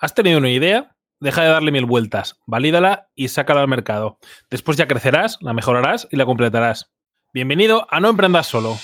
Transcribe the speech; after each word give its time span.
¿Has 0.00 0.14
tenido 0.14 0.38
una 0.38 0.50
idea? 0.50 0.96
Deja 1.20 1.42
de 1.42 1.48
darle 1.48 1.70
mil 1.70 1.86
vueltas, 1.86 2.40
valídala 2.46 3.08
y 3.14 3.28
sácala 3.28 3.60
al 3.60 3.68
mercado. 3.68 4.18
Después 4.50 4.76
ya 4.76 4.88
crecerás, 4.88 5.38
la 5.40 5.52
mejorarás 5.52 6.08
y 6.10 6.16
la 6.16 6.26
completarás. 6.26 6.92
Bienvenido 7.32 7.86
a 7.90 8.00
No 8.00 8.08
Emprendas 8.08 8.48
Solo. 8.48 8.76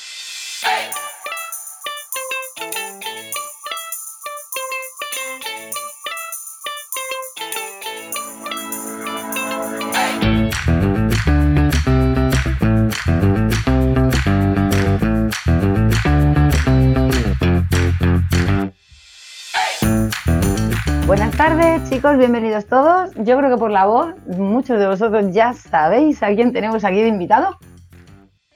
Chicos, 22.01 22.17
bienvenidos 22.17 22.65
todos. 22.65 23.11
Yo 23.17 23.37
creo 23.37 23.51
que 23.51 23.59
por 23.59 23.71
la 23.71 23.85
voz, 23.85 24.15
muchos 24.27 24.79
de 24.79 24.87
vosotros 24.87 25.35
ya 25.35 25.53
sabéis 25.53 26.23
a 26.23 26.35
quién 26.35 26.51
tenemos 26.51 26.83
aquí 26.83 27.03
de 27.03 27.09
invitado. 27.09 27.59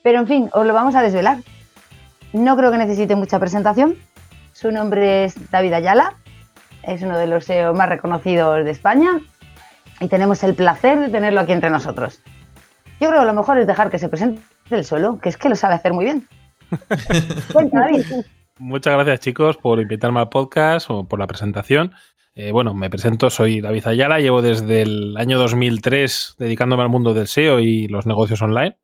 Pero 0.02 0.20
en 0.20 0.26
fin, 0.26 0.50
os 0.54 0.66
lo 0.66 0.72
vamos 0.72 0.94
a 0.94 1.02
desvelar. 1.02 1.36
No 2.32 2.56
creo 2.56 2.72
que 2.72 2.78
necesite 2.78 3.16
mucha 3.16 3.38
presentación. 3.38 3.96
Su 4.54 4.72
nombre 4.72 5.26
es 5.26 5.50
David 5.50 5.74
Ayala, 5.74 6.14
es 6.84 7.02
uno 7.02 7.18
de 7.18 7.26
los 7.26 7.44
SEO 7.44 7.74
más 7.74 7.90
reconocidos 7.90 8.64
de 8.64 8.70
España 8.70 9.20
y 10.00 10.08
tenemos 10.08 10.42
el 10.42 10.54
placer 10.54 10.98
de 10.98 11.10
tenerlo 11.10 11.40
aquí 11.40 11.52
entre 11.52 11.68
nosotros. 11.68 12.22
Yo 12.98 13.10
creo 13.10 13.20
que 13.20 13.26
lo 13.26 13.34
mejor 13.34 13.58
es 13.58 13.66
dejar 13.66 13.90
que 13.90 13.98
se 13.98 14.08
presente 14.08 14.40
él 14.70 14.86
solo, 14.86 15.18
que 15.18 15.28
es 15.28 15.36
que 15.36 15.50
lo 15.50 15.56
sabe 15.56 15.74
hacer 15.74 15.92
muy 15.92 16.06
bien. 16.06 16.26
Cuenta, 17.52 17.80
David. 17.80 18.06
Muchas 18.58 18.94
gracias 18.94 19.20
chicos 19.20 19.58
por 19.58 19.80
invitarme 19.80 20.20
al 20.20 20.30
podcast 20.30 20.86
o 20.88 21.04
por 21.04 21.18
la 21.18 21.26
presentación. 21.26 21.92
Eh, 22.36 22.50
bueno, 22.50 22.74
me 22.74 22.90
presento, 22.90 23.30
soy 23.30 23.60
David 23.60 23.86
Ayala, 23.86 24.18
llevo 24.18 24.42
desde 24.42 24.82
el 24.82 25.16
año 25.16 25.38
2003 25.38 26.34
dedicándome 26.36 26.82
al 26.82 26.88
mundo 26.88 27.14
del 27.14 27.28
SEO 27.28 27.60
y 27.60 27.86
los 27.86 28.06
negocios 28.06 28.42
online. 28.42 28.76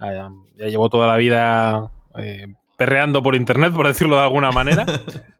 Ah, 0.00 0.28
ya 0.56 0.66
llevo 0.66 0.90
toda 0.90 1.06
la 1.06 1.16
vida 1.16 1.92
eh, 2.18 2.48
perreando 2.76 3.22
por 3.22 3.36
internet, 3.36 3.72
por 3.72 3.86
decirlo 3.86 4.16
de 4.16 4.22
alguna 4.22 4.50
manera. 4.50 4.86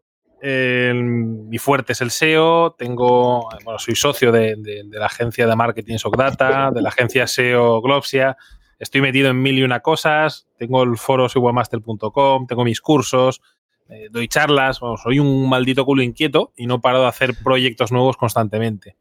Eh, 0.48 0.92
mi 0.94 1.56
fuerte 1.58 1.94
es 1.94 2.02
el 2.02 2.10
SEO, 2.10 2.76
tengo, 2.78 3.48
bueno, 3.64 3.78
soy 3.78 3.96
socio 3.96 4.30
de, 4.30 4.54
de, 4.58 4.82
de 4.84 4.98
la 4.98 5.06
agencia 5.06 5.46
de 5.46 5.56
marketing 5.56 5.96
Socdata, 5.96 6.70
de 6.70 6.82
la 6.82 6.90
agencia 6.90 7.26
SEO 7.26 7.80
Globsia, 7.80 8.36
estoy 8.78 9.00
metido 9.00 9.30
en 9.30 9.40
mil 9.40 9.58
y 9.58 9.62
una 9.62 9.80
cosas, 9.80 10.46
tengo 10.58 10.82
el 10.82 10.98
foro 10.98 11.28
soywebmaster.com, 11.28 12.46
tengo 12.46 12.64
mis 12.64 12.80
cursos, 12.80 13.40
eh, 13.88 14.08
doy 14.10 14.28
charlas, 14.28 14.80
bueno, 14.80 14.96
soy 14.96 15.18
un 15.18 15.48
maldito 15.48 15.84
culo 15.84 16.02
inquieto 16.02 16.52
y 16.56 16.66
no 16.66 16.80
paro 16.80 17.02
de 17.02 17.06
hacer 17.06 17.34
proyectos 17.42 17.92
nuevos 17.92 18.16
constantemente. 18.16 18.96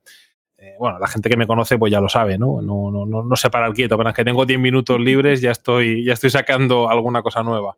Eh, 0.57 0.75
bueno, 0.79 0.99
la 0.99 1.07
gente 1.07 1.29
que 1.29 1.37
me 1.37 1.47
conoce 1.47 1.77
pues 1.77 1.91
ya 1.91 2.01
lo 2.01 2.09
sabe, 2.09 2.37
¿no? 2.37 2.61
No, 2.61 2.91
no, 2.91 3.05
no, 3.05 3.23
no 3.23 3.35
se 3.35 3.49
para 3.49 3.67
el 3.67 3.73
quieto, 3.73 3.95
apenas 3.95 4.13
que 4.13 4.23
tengo 4.23 4.45
10 4.45 4.59
minutos 4.59 4.99
libres 4.99 5.41
ya 5.41 5.51
estoy, 5.51 6.03
ya 6.03 6.13
estoy 6.13 6.29
sacando 6.29 6.89
alguna 6.89 7.21
cosa 7.21 7.43
nueva. 7.43 7.77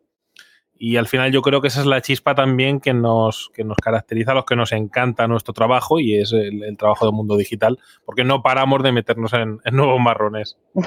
Y 0.80 0.96
al 0.96 1.08
final 1.08 1.32
yo 1.32 1.42
creo 1.42 1.60
que 1.60 1.68
esa 1.68 1.80
es 1.80 1.86
la 1.86 2.00
chispa 2.00 2.36
también 2.36 2.78
que 2.78 2.94
nos, 2.94 3.50
que 3.52 3.64
nos 3.64 3.76
caracteriza 3.78 4.30
a 4.30 4.34
los 4.36 4.44
que 4.44 4.54
nos 4.54 4.70
encanta 4.70 5.26
nuestro 5.26 5.52
trabajo 5.52 5.98
y 5.98 6.16
es 6.16 6.32
el, 6.32 6.62
el 6.62 6.76
trabajo 6.76 7.04
del 7.04 7.14
mundo 7.14 7.36
digital, 7.36 7.80
porque 8.04 8.22
no 8.22 8.42
paramos 8.42 8.82
de 8.84 8.92
meternos 8.92 9.32
en, 9.32 9.58
en 9.64 9.76
nuevos 9.76 10.00
marrones. 10.00 10.56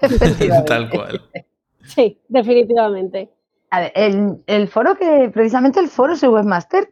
Tal 0.66 0.90
cual. 0.90 1.22
Sí, 1.82 2.20
definitivamente. 2.28 3.30
A 3.76 3.80
ver, 3.80 3.92
el, 3.94 4.42
el, 4.46 4.68
foro 4.68 4.96
que, 4.96 5.30
precisamente 5.34 5.80
el 5.80 5.88
foro 5.88 6.16
de 6.16 6.28
Webmaster, 6.28 6.88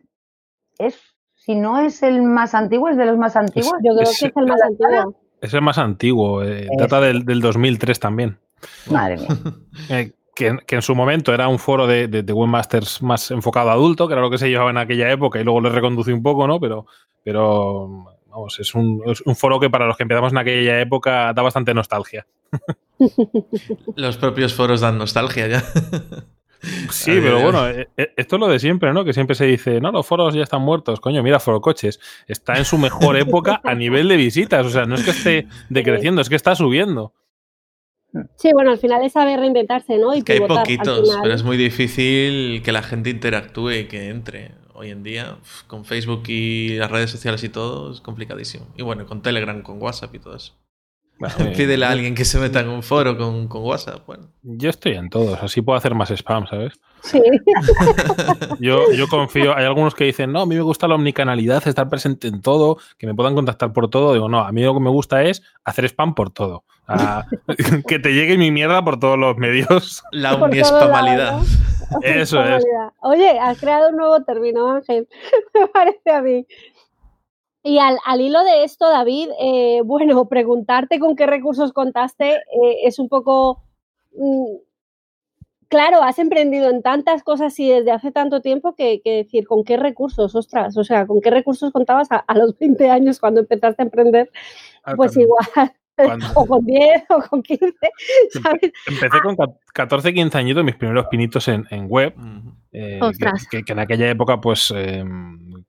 es, 0.78 1.00
si 1.34 1.54
no 1.54 1.80
es 1.80 2.02
el 2.02 2.20
más 2.20 2.54
antiguo, 2.54 2.90
es 2.90 2.98
de 2.98 3.06
los 3.06 3.16
más 3.16 3.36
antiguos. 3.36 3.72
Yo 3.82 3.94
creo 3.96 4.02
es, 4.02 4.20
que 4.20 4.26
es 4.26 4.32
el 4.36 4.46
más 4.46 4.60
antiguo. 4.60 5.20
Es 5.40 5.54
el 5.54 5.62
más 5.62 5.78
antiguo, 5.78 6.42
eh, 6.44 6.68
data 6.76 7.00
del, 7.00 7.24
del, 7.24 7.40
2003 7.40 7.98
también. 7.98 8.38
Madre 8.90 9.16
mía. 9.16 9.28
Eh, 9.88 10.12
que, 10.36 10.58
que, 10.66 10.74
en 10.74 10.82
su 10.82 10.94
momento 10.94 11.32
era 11.32 11.48
un 11.48 11.58
foro 11.58 11.86
de, 11.86 12.06
de, 12.06 12.22
de, 12.22 12.32
webmasters 12.34 13.00
más 13.02 13.30
enfocado 13.30 13.70
a 13.70 13.72
adulto, 13.72 14.06
que 14.06 14.12
era 14.12 14.20
lo 14.20 14.30
que 14.30 14.38
se 14.38 14.50
llevaba 14.50 14.68
en 14.68 14.76
aquella 14.76 15.10
época, 15.10 15.40
y 15.40 15.44
luego 15.44 15.62
le 15.62 15.70
reconducí 15.70 16.12
un 16.12 16.22
poco, 16.22 16.46
¿no? 16.46 16.60
Pero, 16.60 16.86
pero 17.22 17.88
vamos, 18.28 18.60
es 18.60 18.74
un, 18.74 19.00
es 19.06 19.22
un 19.22 19.36
foro 19.36 19.58
que 19.58 19.70
para 19.70 19.86
los 19.86 19.96
que 19.96 20.02
empezamos 20.02 20.32
en 20.32 20.38
aquella 20.38 20.80
época 20.80 21.32
da 21.32 21.40
bastante 21.40 21.72
nostalgia. 21.72 22.26
los 23.96 24.18
propios 24.18 24.52
foros 24.52 24.82
dan 24.82 24.98
nostalgia 24.98 25.48
ya. 25.48 25.64
Sí, 26.90 27.12
pero 27.22 27.40
bueno, 27.40 27.66
esto 27.96 28.36
es 28.36 28.40
lo 28.40 28.48
de 28.48 28.58
siempre, 28.58 28.92
¿no? 28.92 29.04
Que 29.04 29.12
siempre 29.12 29.34
se 29.34 29.46
dice, 29.46 29.80
no, 29.80 29.92
los 29.92 30.06
foros 30.06 30.34
ya 30.34 30.42
están 30.42 30.62
muertos. 30.62 31.00
Coño, 31.00 31.22
mira, 31.22 31.40
Foro 31.40 31.60
Coches 31.60 32.00
está 32.26 32.54
en 32.54 32.64
su 32.64 32.78
mejor 32.78 33.16
época 33.16 33.60
a 33.64 33.74
nivel 33.74 34.08
de 34.08 34.16
visitas. 34.16 34.66
O 34.66 34.70
sea, 34.70 34.84
no 34.84 34.94
es 34.94 35.04
que 35.04 35.10
esté 35.10 35.46
decreciendo, 35.68 36.20
es 36.20 36.28
que 36.28 36.36
está 36.36 36.54
subiendo. 36.54 37.12
Sí, 38.36 38.52
bueno, 38.52 38.70
al 38.70 38.78
final 38.78 39.04
es 39.04 39.12
saber 39.12 39.40
reinventarse, 39.40 39.98
¿no? 39.98 40.14
Y 40.14 40.18
es 40.18 40.24
que 40.24 40.34
hay 40.34 40.40
poquitos, 40.40 41.18
pero 41.22 41.34
es 41.34 41.42
muy 41.42 41.56
difícil 41.56 42.62
que 42.62 42.72
la 42.72 42.82
gente 42.82 43.10
interactúe 43.10 43.70
y 43.70 43.84
que 43.84 44.08
entre. 44.08 44.52
Hoy 44.76 44.90
en 44.90 45.04
día, 45.04 45.36
con 45.68 45.84
Facebook 45.84 46.24
y 46.26 46.76
las 46.78 46.90
redes 46.90 47.08
sociales 47.08 47.44
y 47.44 47.48
todo, 47.48 47.92
es 47.92 48.00
complicadísimo. 48.00 48.66
Y 48.76 48.82
bueno, 48.82 49.06
con 49.06 49.22
Telegram, 49.22 49.62
con 49.62 49.80
WhatsApp 49.80 50.12
y 50.16 50.18
todo 50.18 50.34
eso. 50.34 50.52
Bueno, 51.18 51.34
Pídele 51.56 51.86
a 51.86 51.90
alguien 51.90 52.14
que 52.14 52.24
se 52.24 52.38
meta 52.38 52.60
en 52.60 52.68
un 52.68 52.82
foro 52.82 53.16
con, 53.16 53.46
con, 53.46 53.62
WhatsApp. 53.62 54.04
Bueno. 54.06 54.28
Yo 54.42 54.70
estoy 54.70 54.94
en 54.94 55.10
todos, 55.10 55.40
así 55.42 55.62
puedo 55.62 55.78
hacer 55.78 55.94
más 55.94 56.10
spam, 56.10 56.46
¿sabes? 56.46 56.74
Sí. 57.02 57.20
yo, 58.60 58.90
yo 58.92 59.06
confío, 59.08 59.56
hay 59.56 59.64
algunos 59.64 59.94
que 59.94 60.04
dicen, 60.04 60.32
no, 60.32 60.40
a 60.40 60.46
mí 60.46 60.56
me 60.56 60.62
gusta 60.62 60.88
la 60.88 60.96
omnicanalidad, 60.96 61.66
estar 61.66 61.88
presente 61.88 62.28
en 62.28 62.40
todo, 62.40 62.78
que 62.98 63.06
me 63.06 63.14
puedan 63.14 63.34
contactar 63.34 63.72
por 63.72 63.88
todo. 63.88 64.12
Digo, 64.12 64.28
no, 64.28 64.40
a 64.40 64.50
mí 64.50 64.62
lo 64.62 64.74
que 64.74 64.80
me 64.80 64.90
gusta 64.90 65.22
es 65.22 65.42
hacer 65.64 65.84
spam 65.84 66.14
por 66.14 66.30
todo. 66.30 66.64
A, 66.88 67.24
que 67.88 67.98
te 67.98 68.12
llegue 68.12 68.36
mi 68.36 68.50
mierda 68.50 68.84
por 68.84 68.98
todos 68.98 69.18
los 69.18 69.36
medios. 69.36 70.02
La 70.10 70.34
omniespamalidad. 70.34 71.38
¿no? 71.38 71.44
Eso 72.02 72.42
es. 72.42 72.64
Oye, 73.00 73.38
has 73.38 73.58
creado 73.58 73.90
un 73.90 73.96
nuevo 73.96 74.22
término, 74.24 74.70
Ángel. 74.70 75.08
me 75.54 75.66
parece 75.68 76.10
a 76.10 76.22
mí. 76.22 76.46
Y 77.66 77.78
al, 77.78 77.96
al, 78.04 78.20
hilo 78.20 78.44
de 78.44 78.62
esto, 78.64 78.88
David, 78.90 79.30
eh, 79.40 79.80
bueno, 79.84 80.28
preguntarte 80.28 81.00
con 81.00 81.16
qué 81.16 81.26
recursos 81.26 81.72
contaste 81.72 82.34
eh, 82.34 82.76
es 82.84 82.98
un 82.98 83.08
poco... 83.08 83.62
Mm, 84.12 84.56
claro, 85.68 86.02
has 86.02 86.18
emprendido 86.18 86.68
en 86.70 86.82
tantas 86.82 87.22
cosas 87.22 87.58
y 87.58 87.68
desde 87.68 87.90
hace 87.90 88.12
tanto 88.12 88.42
tiempo 88.42 88.74
que, 88.76 89.00
que, 89.02 89.16
decir, 89.16 89.46
¿con 89.46 89.64
qué 89.64 89.78
recursos? 89.78 90.34
Ostras, 90.34 90.76
o 90.76 90.84
sea, 90.84 91.06
¿con 91.06 91.20
qué 91.22 91.30
recursos 91.30 91.72
contabas 91.72 92.12
a, 92.12 92.18
a 92.18 92.34
los 92.36 92.56
20 92.60 92.90
años 92.90 93.18
cuando 93.18 93.40
empezaste 93.40 93.82
a 93.82 93.86
emprender? 93.86 94.30
Ah, 94.84 94.94
Pues 94.94 95.16
igual. 95.16 95.46
O 96.34 96.44
con 96.44 96.66
10 96.66 97.04
o 97.10 97.22
con 97.30 97.40
15. 97.40 97.72
¿sabes? 98.42 98.72
Empecé 98.84 99.20
con 99.22 99.36
14, 99.72 100.12
15 100.12 100.38
añitos, 100.38 100.64
mis 100.64 100.74
primeros 100.74 101.06
pinitos 101.06 101.46
en, 101.46 101.64
en 101.70 101.86
web. 101.88 102.12
Eh, 102.72 102.98
que, 103.48 103.62
que, 103.62 103.72
en 103.72 103.78
aquella 103.78 104.10
época, 104.10 104.40
pues, 104.40 104.72
eh, 104.74 105.04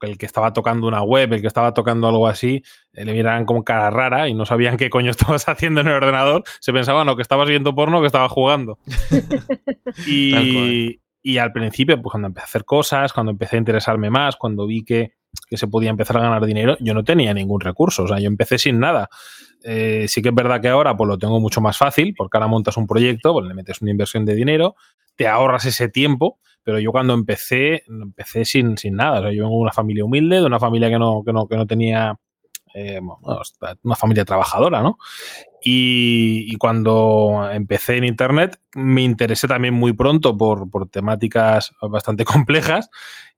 el 0.06 0.18
que 0.18 0.26
estaba 0.26 0.54
tocando 0.54 0.88
una 0.88 1.02
web, 1.04 1.34
el 1.34 1.42
que 1.42 1.48
estaba 1.48 1.74
tocando 1.74 2.08
algo 2.08 2.28
así, 2.28 2.64
eh, 2.94 3.06
le 3.06 3.14
miraban 3.14 3.46
con 3.46 3.64
cara 3.64 3.90
rara 3.90 4.30
y 4.30 4.34
no 4.34 4.46
sabían 4.46 4.78
qué 4.78 4.90
coño 4.90 5.12
estabas 5.12 5.48
haciendo 5.48 5.82
en 5.82 5.88
el 5.88 5.94
ordenador. 5.94 6.44
Se 6.60 6.72
pensaban 6.74 7.08
o 7.10 7.16
que 7.16 7.22
estabas 7.22 7.50
viendo 7.50 7.76
porno 7.76 8.00
o 8.00 8.02
que 8.02 8.08
estabas 8.08 8.32
jugando. 8.32 8.80
y, 10.08 11.00
y 11.22 11.38
al 11.38 11.52
principio, 11.52 12.02
pues 12.02 12.12
cuando 12.12 12.28
empecé 12.28 12.44
a 12.44 12.48
hacer 12.48 12.66
cosas, 12.66 13.12
cuando 13.14 13.32
empecé 13.32 13.56
a 13.56 13.60
interesarme 13.60 14.10
más, 14.10 14.36
cuando 14.36 14.68
vi 14.68 14.84
que, 14.84 15.14
que 15.50 15.58
se 15.58 15.68
podía 15.68 15.90
empezar 15.90 16.18
a 16.18 16.22
ganar 16.22 16.46
dinero, 16.46 16.78
yo 16.80 16.94
no 16.94 17.04
tenía 17.04 17.34
ningún 17.34 17.62
recurso. 17.62 18.04
O 18.04 18.08
sea, 18.08 18.20
yo 18.20 18.28
empecé 18.28 18.58
sin 18.58 18.80
nada. 18.80 19.10
Eh, 19.68 20.06
sí 20.08 20.22
que 20.22 20.30
es 20.30 20.36
verdad 20.36 20.62
que 20.62 20.68
ahora 20.68 20.96
pues 20.96 21.08
lo 21.08 21.18
tengo 21.18 21.40
mucho 21.40 21.60
más 21.60 21.76
fácil, 21.76 22.14
porque 22.16 22.38
ahora 22.38 22.48
montas 22.48 22.78
un 22.78 22.86
proyecto, 22.86 23.34
pues 23.34 23.48
le 23.48 23.56
metes 23.56 23.82
una 23.82 23.90
inversión 23.90 24.24
de 24.24 24.36
dinero, 24.36 24.76
te 25.16 25.28
ahorras 25.28 25.66
ese 25.66 25.90
tiempo, 25.90 26.38
pero 26.64 26.78
yo 26.80 26.92
cuando 26.92 27.16
empecé, 27.16 27.84
empecé 27.88 28.46
sin, 28.46 28.78
sin 28.78 28.96
nada. 28.96 29.22
Yo 29.32 29.44
vengo 29.44 29.56
de 29.56 29.62
una 29.64 29.72
familia 29.72 30.06
humilde, 30.06 30.38
de 30.38 30.46
una 30.46 30.60
familia 30.60 30.90
que 30.90 31.00
no, 31.00 31.24
que 31.26 31.34
no, 31.34 31.48
que 31.48 31.56
no 31.56 31.66
tenía 31.66 32.16
eh, 32.76 33.00
una 33.84 33.96
familia 33.96 34.24
trabajadora, 34.24 34.82
¿no? 34.82 35.00
Y, 35.64 36.46
y, 36.48 36.56
cuando 36.58 37.50
empecé 37.52 37.98
en 37.98 38.04
Internet 38.04 38.60
me 38.76 39.02
interesé 39.02 39.48
también 39.48 39.74
muy 39.74 39.94
pronto 39.94 40.38
por, 40.38 40.70
por 40.70 40.88
temáticas 40.90 41.72
bastante 41.82 42.24
complejas 42.26 42.92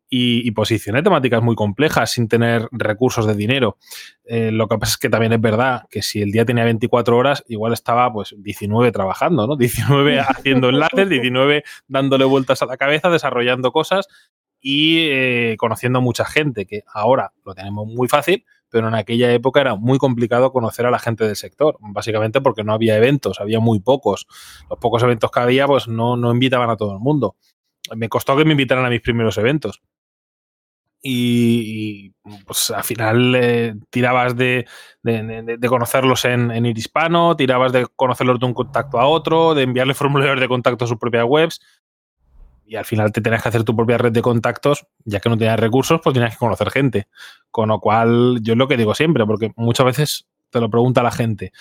y, 0.09 0.47
y, 0.47 0.51
posicioné 0.51 1.03
temáticas 1.03 1.41
muy 1.43 1.55
complejas 1.55 2.11
sin 2.11 2.27
tener 2.27 2.69
recursos 2.71 3.27
de 3.27 3.35
dinero. 3.35 3.77
Eh, 4.23 4.51
lo 4.51 4.67
que 4.67 4.77
pasa 4.77 4.91
es 4.91 4.97
que 4.97 5.09
también 5.09 5.33
es 5.33 5.41
verdad 5.41 5.83
que 5.89 6.01
si 6.01 6.21
el 6.21 6.31
día 6.31 6.45
tenía 6.45 6.63
24 6.63 7.17
horas, 7.17 7.43
igual 7.47 7.73
estaba 7.73 8.11
pues 8.11 8.33
19 8.37 8.91
trabajando, 8.91 9.47
¿no? 9.47 9.57
19 9.57 10.19
haciendo 10.27 10.69
enlaces, 10.69 11.09
19 11.09 11.63
dándole 11.87 12.25
vueltas 12.25 12.61
a 12.61 12.65
la 12.65 12.77
cabeza, 12.77 13.09
desarrollando 13.09 13.71
cosas 13.71 14.07
y 14.59 15.07
eh, 15.09 15.55
conociendo 15.57 15.99
a 15.99 16.01
mucha 16.01 16.25
gente, 16.25 16.65
que 16.65 16.83
ahora 16.93 17.33
lo 17.45 17.53
tenemos 17.53 17.85
muy 17.85 18.07
fácil, 18.07 18.45
pero 18.69 18.87
en 18.87 18.95
aquella 18.95 19.31
época 19.33 19.61
era 19.61 19.75
muy 19.75 19.97
complicado 19.97 20.51
conocer 20.51 20.85
a 20.85 20.91
la 20.91 20.99
gente 20.99 21.25
del 21.25 21.35
sector, 21.35 21.77
básicamente 21.81 22.41
porque 22.41 22.63
no 22.63 22.73
había 22.73 22.95
eventos, 22.95 23.39
había 23.39 23.59
muy 23.59 23.79
pocos. 23.79 24.25
Los 24.69 24.79
pocos 24.79 25.03
eventos 25.03 25.31
que 25.31 25.39
había, 25.39 25.67
pues 25.67 25.87
no, 25.87 26.15
no 26.15 26.31
invitaban 26.31 26.69
a 26.69 26.77
todo 26.77 26.93
el 26.93 26.99
mundo. 26.99 27.35
Me 27.95 28.09
costó 28.09 28.35
que 28.35 28.43
me 28.43 28.51
invitaran 28.51 28.85
a 28.85 28.89
mis 28.89 29.01
primeros 29.01 29.37
eventos 29.37 29.81
y, 31.09 32.13
pues 32.45 32.69
al 32.71 32.83
final 32.83 33.33
eh, 33.35 33.75
tirabas 33.89 34.35
de, 34.35 34.65
conocerlos 35.69 36.25
en, 36.25 36.51
en 36.51 36.65
hispano, 36.65 37.35
tirabas 37.37 37.71
de 37.71 37.87
conocerlos 37.95 38.39
de 38.39 38.45
un 38.45 38.53
contacto 38.53 38.99
a 38.99 39.07
otro, 39.07 39.55
de 39.55 39.63
enviarle 39.63 39.93
formularios 39.93 40.39
de 40.39 40.47
contacto 40.47 40.85
a 40.85 40.87
sus 40.87 40.97
propias 40.97 41.25
webs 41.25 41.61
y 42.65 42.75
al 42.75 42.83
final 42.83 43.13
te 43.13 43.21
tenías 43.21 43.41
que 43.41 43.49
hacer 43.49 43.63
tu 43.63 43.75
propia 43.75 43.97
red 43.97 44.11
de 44.11 44.21
contactos, 44.21 44.85
ya 45.05 45.21
que 45.21 45.29
no 45.29 45.37
tenías 45.37 45.59
recursos, 45.59 46.01
pues 46.03 46.13
tenías 46.13 46.33
que 46.33 46.39
conocer 46.39 46.69
gente. 46.69 47.07
Con 47.49 47.69
lo 47.69 47.79
cual, 47.79 48.39
yo 48.41 48.53
es 48.53 48.57
lo 48.57 48.67
que 48.67 48.75
digo 48.75 48.93
siempre, 48.93 49.25
porque 49.25 49.53
muchas 49.55 49.85
veces 49.85 50.27
te 50.49 50.59
lo 50.59 50.69
pregunta 50.69 51.01
la 51.01 51.11
gente, 51.11 51.53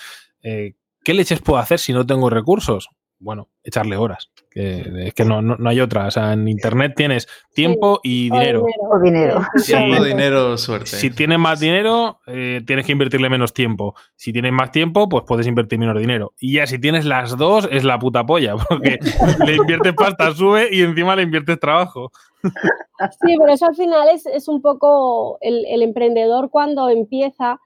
eh, 0.43 0.75
¿qué 1.05 1.15
leches 1.15 1.41
puedo 1.41 1.61
hacer 1.61 1.79
si 1.79 1.93
no 1.93 2.05
tengo 2.05 2.29
recursos? 2.29 2.89
Bueno, 3.19 3.49
echarle 3.63 3.97
horas. 3.97 4.31
Que, 4.51 5.07
es 5.07 5.15
que 5.15 5.25
no, 5.25 5.43
no, 5.43 5.69
hay 5.69 5.81
otra. 5.81 6.07
O 6.07 6.11
sea, 6.11 6.33
en 6.33 6.49
internet 6.49 6.95
tienes 6.97 7.27
tiempo 7.55 8.01
y 8.03 8.31
dinero. 8.31 8.65
O 8.91 8.99
dinero. 9.01 9.43
Tiempo, 9.65 10.05
dinero, 10.05 10.57
suerte. 10.59 10.87
Si 10.87 11.11
tienes 11.11 11.39
más 11.39 11.61
dinero, 11.61 12.21
eh, 12.27 12.63
tienes 12.67 12.87
que 12.87 12.93
invertirle 12.93 13.29
menos 13.29 13.53
tiempo. 13.53 13.95
Si 14.17 14.33
tienes 14.33 14.53
más 14.53 14.71
tiempo, 14.71 15.09
pues 15.09 15.25
puedes 15.27 15.47
invertir 15.47 15.79
menos 15.79 15.99
dinero. 15.99 16.35
Y 16.39 16.55
ya 16.55 16.67
si 16.67 16.79
tienes 16.79 17.05
las 17.05 17.37
dos, 17.37 17.69
es 17.71 17.85
la 17.85 17.99
puta 17.99 18.25
polla, 18.25 18.55
porque 18.69 18.99
le 19.45 19.57
inviertes 19.57 19.95
pasta, 19.95 20.33
sube 20.33 20.69
y 20.71 20.83
encima 20.83 21.17
le 21.17 21.23
inviertes 21.23 21.59
trabajo. 21.59 22.11
Sí, 22.43 23.37
pero 23.39 23.53
eso 23.53 23.67
al 23.67 23.75
final 23.75 24.09
es, 24.09 24.27
es 24.27 24.49
un 24.49 24.63
poco 24.63 25.39
el, 25.41 25.65
el 25.67 25.83
emprendedor 25.83 26.51
cuando 26.51 26.89
empieza 26.89 27.61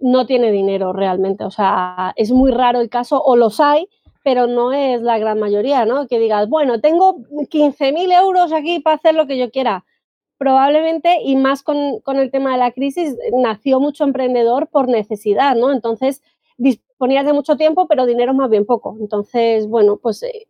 no 0.00 0.26
tiene 0.26 0.50
dinero 0.50 0.92
realmente. 0.92 1.44
O 1.44 1.50
sea, 1.50 2.12
es 2.16 2.30
muy 2.32 2.50
raro 2.50 2.80
el 2.80 2.88
caso, 2.88 3.22
o 3.22 3.36
los 3.36 3.60
hay, 3.60 3.88
pero 4.26 4.48
no 4.48 4.72
es 4.72 5.02
la 5.02 5.18
gran 5.18 5.38
mayoría, 5.38 5.84
¿no? 5.84 6.08
Que 6.08 6.18
digas, 6.18 6.48
bueno, 6.48 6.80
tengo 6.80 7.18
15.000 7.30 8.12
euros 8.12 8.52
aquí 8.52 8.80
para 8.80 8.96
hacer 8.96 9.14
lo 9.14 9.28
que 9.28 9.38
yo 9.38 9.52
quiera. 9.52 9.84
Probablemente, 10.36 11.18
y 11.22 11.36
más 11.36 11.62
con, 11.62 11.78
el 12.04 12.30
tema 12.32 12.50
de 12.50 12.58
la 12.58 12.72
crisis, 12.72 13.16
nació 13.32 13.78
mucho 13.78 14.02
emprendedor 14.02 14.66
por 14.66 14.88
necesidad, 14.88 15.54
¿no? 15.54 15.70
Entonces, 15.70 16.24
disponías 16.56 17.24
de 17.24 17.34
mucho 17.34 17.56
tiempo, 17.56 17.86
pero 17.86 18.04
dinero 18.04 18.34
más 18.34 18.50
bien 18.50 18.66
poco. 18.66 18.96
Entonces, 18.98 19.68
bueno, 19.68 19.96
pues 19.96 20.24
eh, 20.24 20.48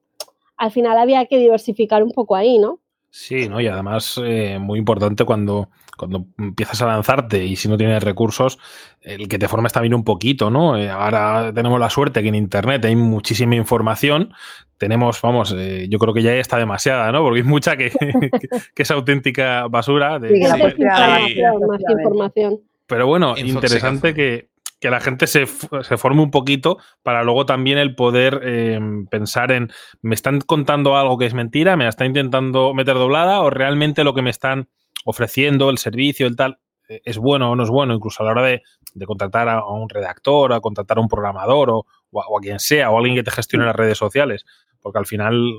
al 0.57 0.71
final 0.71 0.97
había 0.97 1.27
que 1.27 1.37
diversificar 1.37 2.03
un 2.03 2.13
poco 2.13 2.35
ahí, 2.35 2.57
¿no? 2.57 2.81
Sí, 3.11 3.47
¿no? 3.47 3.61
Y 3.61 3.67
además, 3.67 4.19
eh, 4.25 4.59
muy 4.59 4.79
importante 4.79 5.27
cuando, 5.27 5.69
cuando 5.97 6.27
empiezas 6.39 6.81
a 6.83 6.87
lanzarte 6.87 7.45
y 7.45 7.57
si 7.57 7.69
no 7.69 7.77
tienes 7.77 8.03
recursos, 8.03 8.59
el 9.01 9.29
que 9.29 9.39
te 9.39 9.49
formes 9.49 9.73
también 9.73 9.95
un 9.95 10.05
poquito, 10.05 10.51
¿no? 10.51 10.77
Eh, 10.77 10.91
ahora 10.91 11.53
tenemos 11.55 11.81
la 11.81 11.91
suerte 11.91 12.23
que 12.23 12.29
en 12.29 12.35
Internet 12.35 12.85
hay 12.85 12.97
muchísima 12.97 13.57
información. 13.57 14.33
Tenemos, 14.79 15.21
vamos, 15.23 15.55
eh, 15.57 15.87
yo 15.89 15.99
creo 15.99 16.13
que 16.13 16.23
ya 16.23 16.35
está 16.35 16.59
demasiada, 16.59 17.11
¿no? 17.13 17.23
Porque 17.23 17.41
hay 17.41 17.47
mucha 17.47 17.77
que, 17.77 17.91
que, 18.75 18.83
es 18.83 18.91
auténtica 18.91 19.67
basura. 19.69 20.19
De, 20.19 20.39
más 20.39 21.81
información. 21.89 22.61
Pero 22.87 23.07
bueno, 23.07 23.35
interesante 23.37 24.15
que, 24.15 24.51
que 24.81 24.91
la 24.91 25.01
gente 25.01 25.27
se, 25.27 25.47
se, 25.47 25.97
forme 25.97 26.23
un 26.23 26.31
poquito 26.31 26.79
para 27.03 27.25
luego 27.25 27.47
también 27.47 27.79
el 27.79 27.95
poder 27.95 28.41
eh, 28.45 28.79
pensar 29.11 29.51
en, 29.51 29.71
¿me 30.03 30.15
están 30.15 30.41
contando 30.41 30.97
algo 30.97 31.19
que 31.19 31.27
es 31.27 31.35
mentira? 31.35 31.77
¿Me 31.77 31.85
la 31.85 31.91
están 31.91 32.09
intentando 32.09 32.75
meter 32.75 32.95
doblada? 32.95 33.41
¿O 33.41 33.51
realmente 33.51 34.05
lo 34.05 34.15
que 34.15 34.23
me 34.23 34.31
están 34.31 34.69
ofreciendo, 35.07 35.71
el 35.71 35.79
servicio, 35.79 36.27
el 36.27 36.37
tal, 36.37 36.59
eh, 36.89 37.01
es 37.05 37.17
bueno 37.17 37.51
o 37.51 37.57
no 37.57 37.63
es 37.63 37.71
bueno? 37.71 37.95
Incluso 37.95 38.23
a 38.23 38.27
la 38.27 38.33
hora 38.33 38.43
de, 38.43 38.63
de 38.93 39.07
contratar 39.07 39.49
a 39.49 39.65
un 39.67 39.89
redactor, 39.89 40.53
a 40.53 40.61
contratar 40.61 40.99
a 40.99 41.01
un 41.01 41.09
programador 41.09 41.71
o, 41.71 41.87
a, 42.21 42.41
quien 42.41 42.59
sea, 42.59 42.91
o 42.91 42.97
a 42.97 42.99
alguien 42.99 43.17
que 43.17 43.23
te 43.23 43.31
gestione 43.31 43.65
las 43.65 43.77
redes 43.77 43.97
sociales. 43.97 44.45
Porque 44.81 44.99
al 44.99 45.07
final 45.07 45.53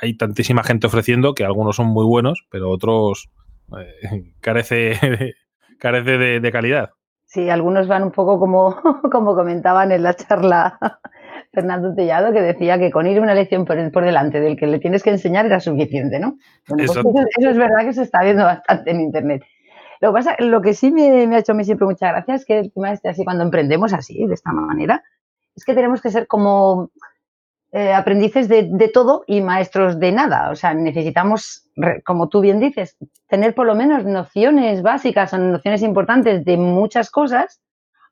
hay 0.00 0.16
tantísima 0.16 0.62
gente 0.62 0.86
ofreciendo 0.86 1.34
que 1.34 1.44
algunos 1.44 1.76
son 1.76 1.86
muy 1.86 2.04
buenos, 2.04 2.44
pero 2.50 2.70
otros 2.70 3.30
eh, 3.78 4.34
carece, 4.40 5.34
carece 5.78 6.40
de 6.40 6.52
calidad. 6.52 6.90
Sí, 7.30 7.48
algunos 7.48 7.86
van 7.86 8.02
un 8.02 8.10
poco 8.10 8.40
como, 8.40 8.74
como 9.12 9.36
comentaban 9.36 9.92
en 9.92 10.02
la 10.02 10.14
charla 10.14 10.76
Fernando 11.52 11.94
Tellado, 11.94 12.32
que 12.32 12.40
decía 12.40 12.78
que 12.78 12.90
con 12.90 13.06
ir 13.06 13.20
una 13.20 13.34
lección 13.34 13.64
por, 13.64 14.04
delante 14.04 14.40
del 14.40 14.56
que 14.56 14.66
le 14.66 14.78
tienes 14.78 15.02
que 15.02 15.10
enseñar 15.10 15.46
era 15.46 15.60
suficiente, 15.60 16.18
¿no? 16.20 16.38
Pues 16.66 16.90
eso, 16.90 17.02
es 17.36 17.56
verdad 17.56 17.84
que 17.84 17.92
se 17.92 18.02
está 18.02 18.22
viendo 18.22 18.44
bastante 18.44 18.90
en 18.90 19.00
Internet. 19.00 19.42
Lo 20.00 20.10
que, 20.10 20.14
pasa, 20.14 20.36
lo 20.38 20.62
que 20.62 20.74
sí 20.74 20.90
me, 20.90 21.26
me 21.26 21.36
ha 21.36 21.40
hecho 21.40 21.52
a 21.52 21.54
mí 21.54 21.64
siempre 21.64 21.86
mucha 21.86 22.08
gracia 22.08 22.34
es 22.34 22.44
que 22.44 22.58
el 22.58 22.72
tema 22.72 22.92
este 22.92 23.08
así, 23.08 23.24
cuando 23.24 23.44
emprendemos 23.44 23.92
así, 23.92 24.24
de 24.26 24.34
esta 24.34 24.52
manera, 24.52 25.02
es 25.54 25.64
que 25.64 25.74
tenemos 25.74 26.00
que 26.00 26.10
ser 26.10 26.26
como 26.26 26.90
eh, 27.72 27.92
aprendices 27.92 28.48
de, 28.48 28.90
todo 28.92 29.22
y 29.28 29.40
maestros 29.42 30.00
de 30.00 30.10
nada. 30.10 30.50
O 30.50 30.56
sea, 30.56 30.74
necesitamos, 30.74 31.68
como 32.04 32.28
tú 32.28 32.40
bien 32.40 32.58
dices, 32.58 32.96
tener 33.28 33.54
por 33.54 33.66
lo 33.66 33.76
menos 33.76 34.04
nociones 34.04 34.82
básicas 34.82 35.32
o 35.32 35.38
nociones 35.38 35.82
importantes 35.82 36.44
de 36.44 36.56
muchas 36.56 37.10
cosas, 37.10 37.60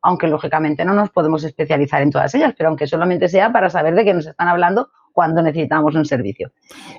aunque 0.02 0.28
lógicamente 0.28 0.84
no 0.84 0.94
nos 0.94 1.10
podemos 1.10 1.44
especializar 1.44 2.02
en 2.02 2.10
todas 2.10 2.34
ellas, 2.34 2.54
pero 2.56 2.68
aunque 2.68 2.86
solamente 2.86 3.28
sea 3.28 3.52
para 3.52 3.70
saber 3.70 3.94
de 3.94 4.04
qué 4.04 4.14
nos 4.14 4.26
están 4.26 4.48
hablando 4.48 4.90
cuando 5.12 5.42
necesitamos 5.42 5.94
un 5.94 6.04
servicio. 6.04 6.52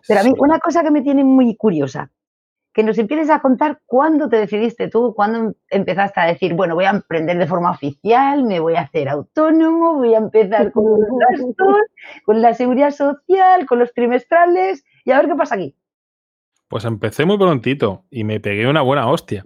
Pero 0.08 0.20
a 0.20 0.24
mí 0.24 0.34
una 0.38 0.60
cosa 0.60 0.84
que 0.84 0.92
me 0.92 1.02
tiene 1.02 1.24
muy 1.24 1.56
curiosa, 1.56 2.12
que 2.74 2.84
nos 2.84 2.98
empieces 2.98 3.30
a 3.30 3.40
contar 3.40 3.82
cuándo 3.86 4.30
te 4.30 4.38
decidiste 4.38 4.90
tú, 4.90 5.14
cuándo 5.16 5.56
empezaste 5.70 6.20
a 6.20 6.26
decir, 6.26 6.54
bueno, 6.54 6.76
voy 6.76 6.86
a 6.86 6.92
emprender 6.92 7.38
de 7.38 7.48
forma 7.48 7.72
oficial, 7.72 8.44
me 8.44 8.60
voy 8.60 8.76
a 8.76 8.82
hacer 8.82 9.10
autónomo, 9.10 9.96
voy 9.96 10.14
a 10.14 10.20
empezar 10.20 10.72
con 10.72 10.84
los 11.00 11.10
gastos, 11.20 11.78
con 12.26 12.42
la 12.42 12.54
seguridad 12.54 12.92
social, 12.92 13.66
con 13.66 13.80
los 13.80 13.94
trimestrales 13.94 14.84
y 15.04 15.12
a 15.12 15.18
ver 15.18 15.30
qué 15.30 15.36
pasa 15.36 15.56
aquí. 15.56 15.76
Pues 16.70 16.86
empecé 16.86 17.26
muy 17.26 17.40
prontito 17.40 18.06
y 18.12 18.24
me 18.24 18.40
pegué 18.40 18.68
una 18.68 18.82
buena 18.82 19.08
hostia. 19.08 19.44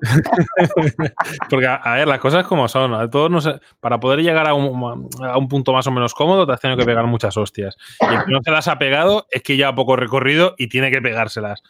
Porque, 1.50 1.66
a, 1.66 1.94
ver, 1.96 2.06
las 2.06 2.20
cosas 2.20 2.46
como 2.46 2.68
son. 2.68 3.10
Todos 3.10 3.60
para 3.80 3.98
poder 3.98 4.20
llegar 4.20 4.46
a 4.46 4.54
un, 4.54 5.12
a 5.20 5.36
un, 5.36 5.48
punto 5.48 5.72
más 5.72 5.88
o 5.88 5.90
menos 5.90 6.14
cómodo, 6.14 6.46
te 6.46 6.52
has 6.52 6.60
tenido 6.60 6.78
que 6.78 6.86
pegar 6.86 7.06
muchas 7.06 7.36
hostias. 7.36 7.76
Y 8.00 8.14
el 8.14 8.24
que 8.24 8.32
no 8.32 8.38
se 8.44 8.52
las 8.52 8.68
ha 8.68 8.78
pegado 8.78 9.26
es 9.32 9.42
que 9.42 9.56
ya 9.56 9.74
poco 9.74 9.96
recorrido 9.96 10.54
y 10.58 10.68
tiene 10.68 10.92
que 10.92 11.02
pegárselas. 11.02 11.60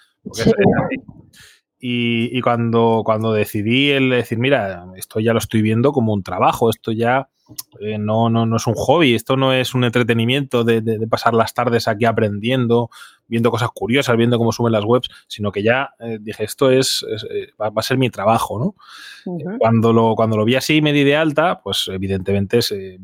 Y, 1.78 2.38
cuando, 2.42 3.00
cuando 3.02 3.32
decidí 3.32 3.90
el 3.90 4.10
decir, 4.10 4.36
mira, 4.36 4.84
esto 4.96 5.18
ya 5.18 5.32
lo 5.32 5.38
estoy 5.38 5.62
viendo 5.62 5.92
como 5.92 6.12
un 6.12 6.22
trabajo, 6.22 6.68
esto 6.68 6.92
ya 6.92 7.30
eh, 7.80 7.98
no, 7.98 8.30
no, 8.30 8.46
no 8.46 8.56
es 8.56 8.66
un 8.66 8.74
hobby, 8.74 9.14
esto 9.14 9.36
no 9.36 9.52
es 9.52 9.74
un 9.74 9.84
entretenimiento 9.84 10.64
de, 10.64 10.82
pasar 11.08 11.34
las 11.34 11.54
tardes 11.54 11.88
aquí 11.88 12.04
aprendiendo, 12.04 12.90
viendo 13.26 13.50
cosas 13.50 13.70
curiosas, 13.72 14.16
viendo 14.16 14.38
cómo 14.38 14.52
suben 14.52 14.72
las 14.72 14.84
webs, 14.84 15.08
sino 15.26 15.52
que 15.52 15.62
ya 15.62 15.90
eh, 16.00 16.18
dije, 16.20 16.44
esto 16.44 16.70
es, 16.70 17.04
eh, 17.30 17.48
va, 17.60 17.72
a 17.74 17.82
ser 17.82 17.98
mi 17.98 18.10
trabajo, 18.10 18.58
¿no? 18.58 18.74
cuando, 19.58 19.92
lo, 19.92 20.14
cuando 20.14 20.36
lo 20.36 20.44
vi 20.44 20.56
así 20.56 20.82
me 20.82 20.92
di 20.92 21.04
de 21.04 21.16
alta, 21.16 21.60
pues 21.60 21.88
evidentemente 21.88 22.60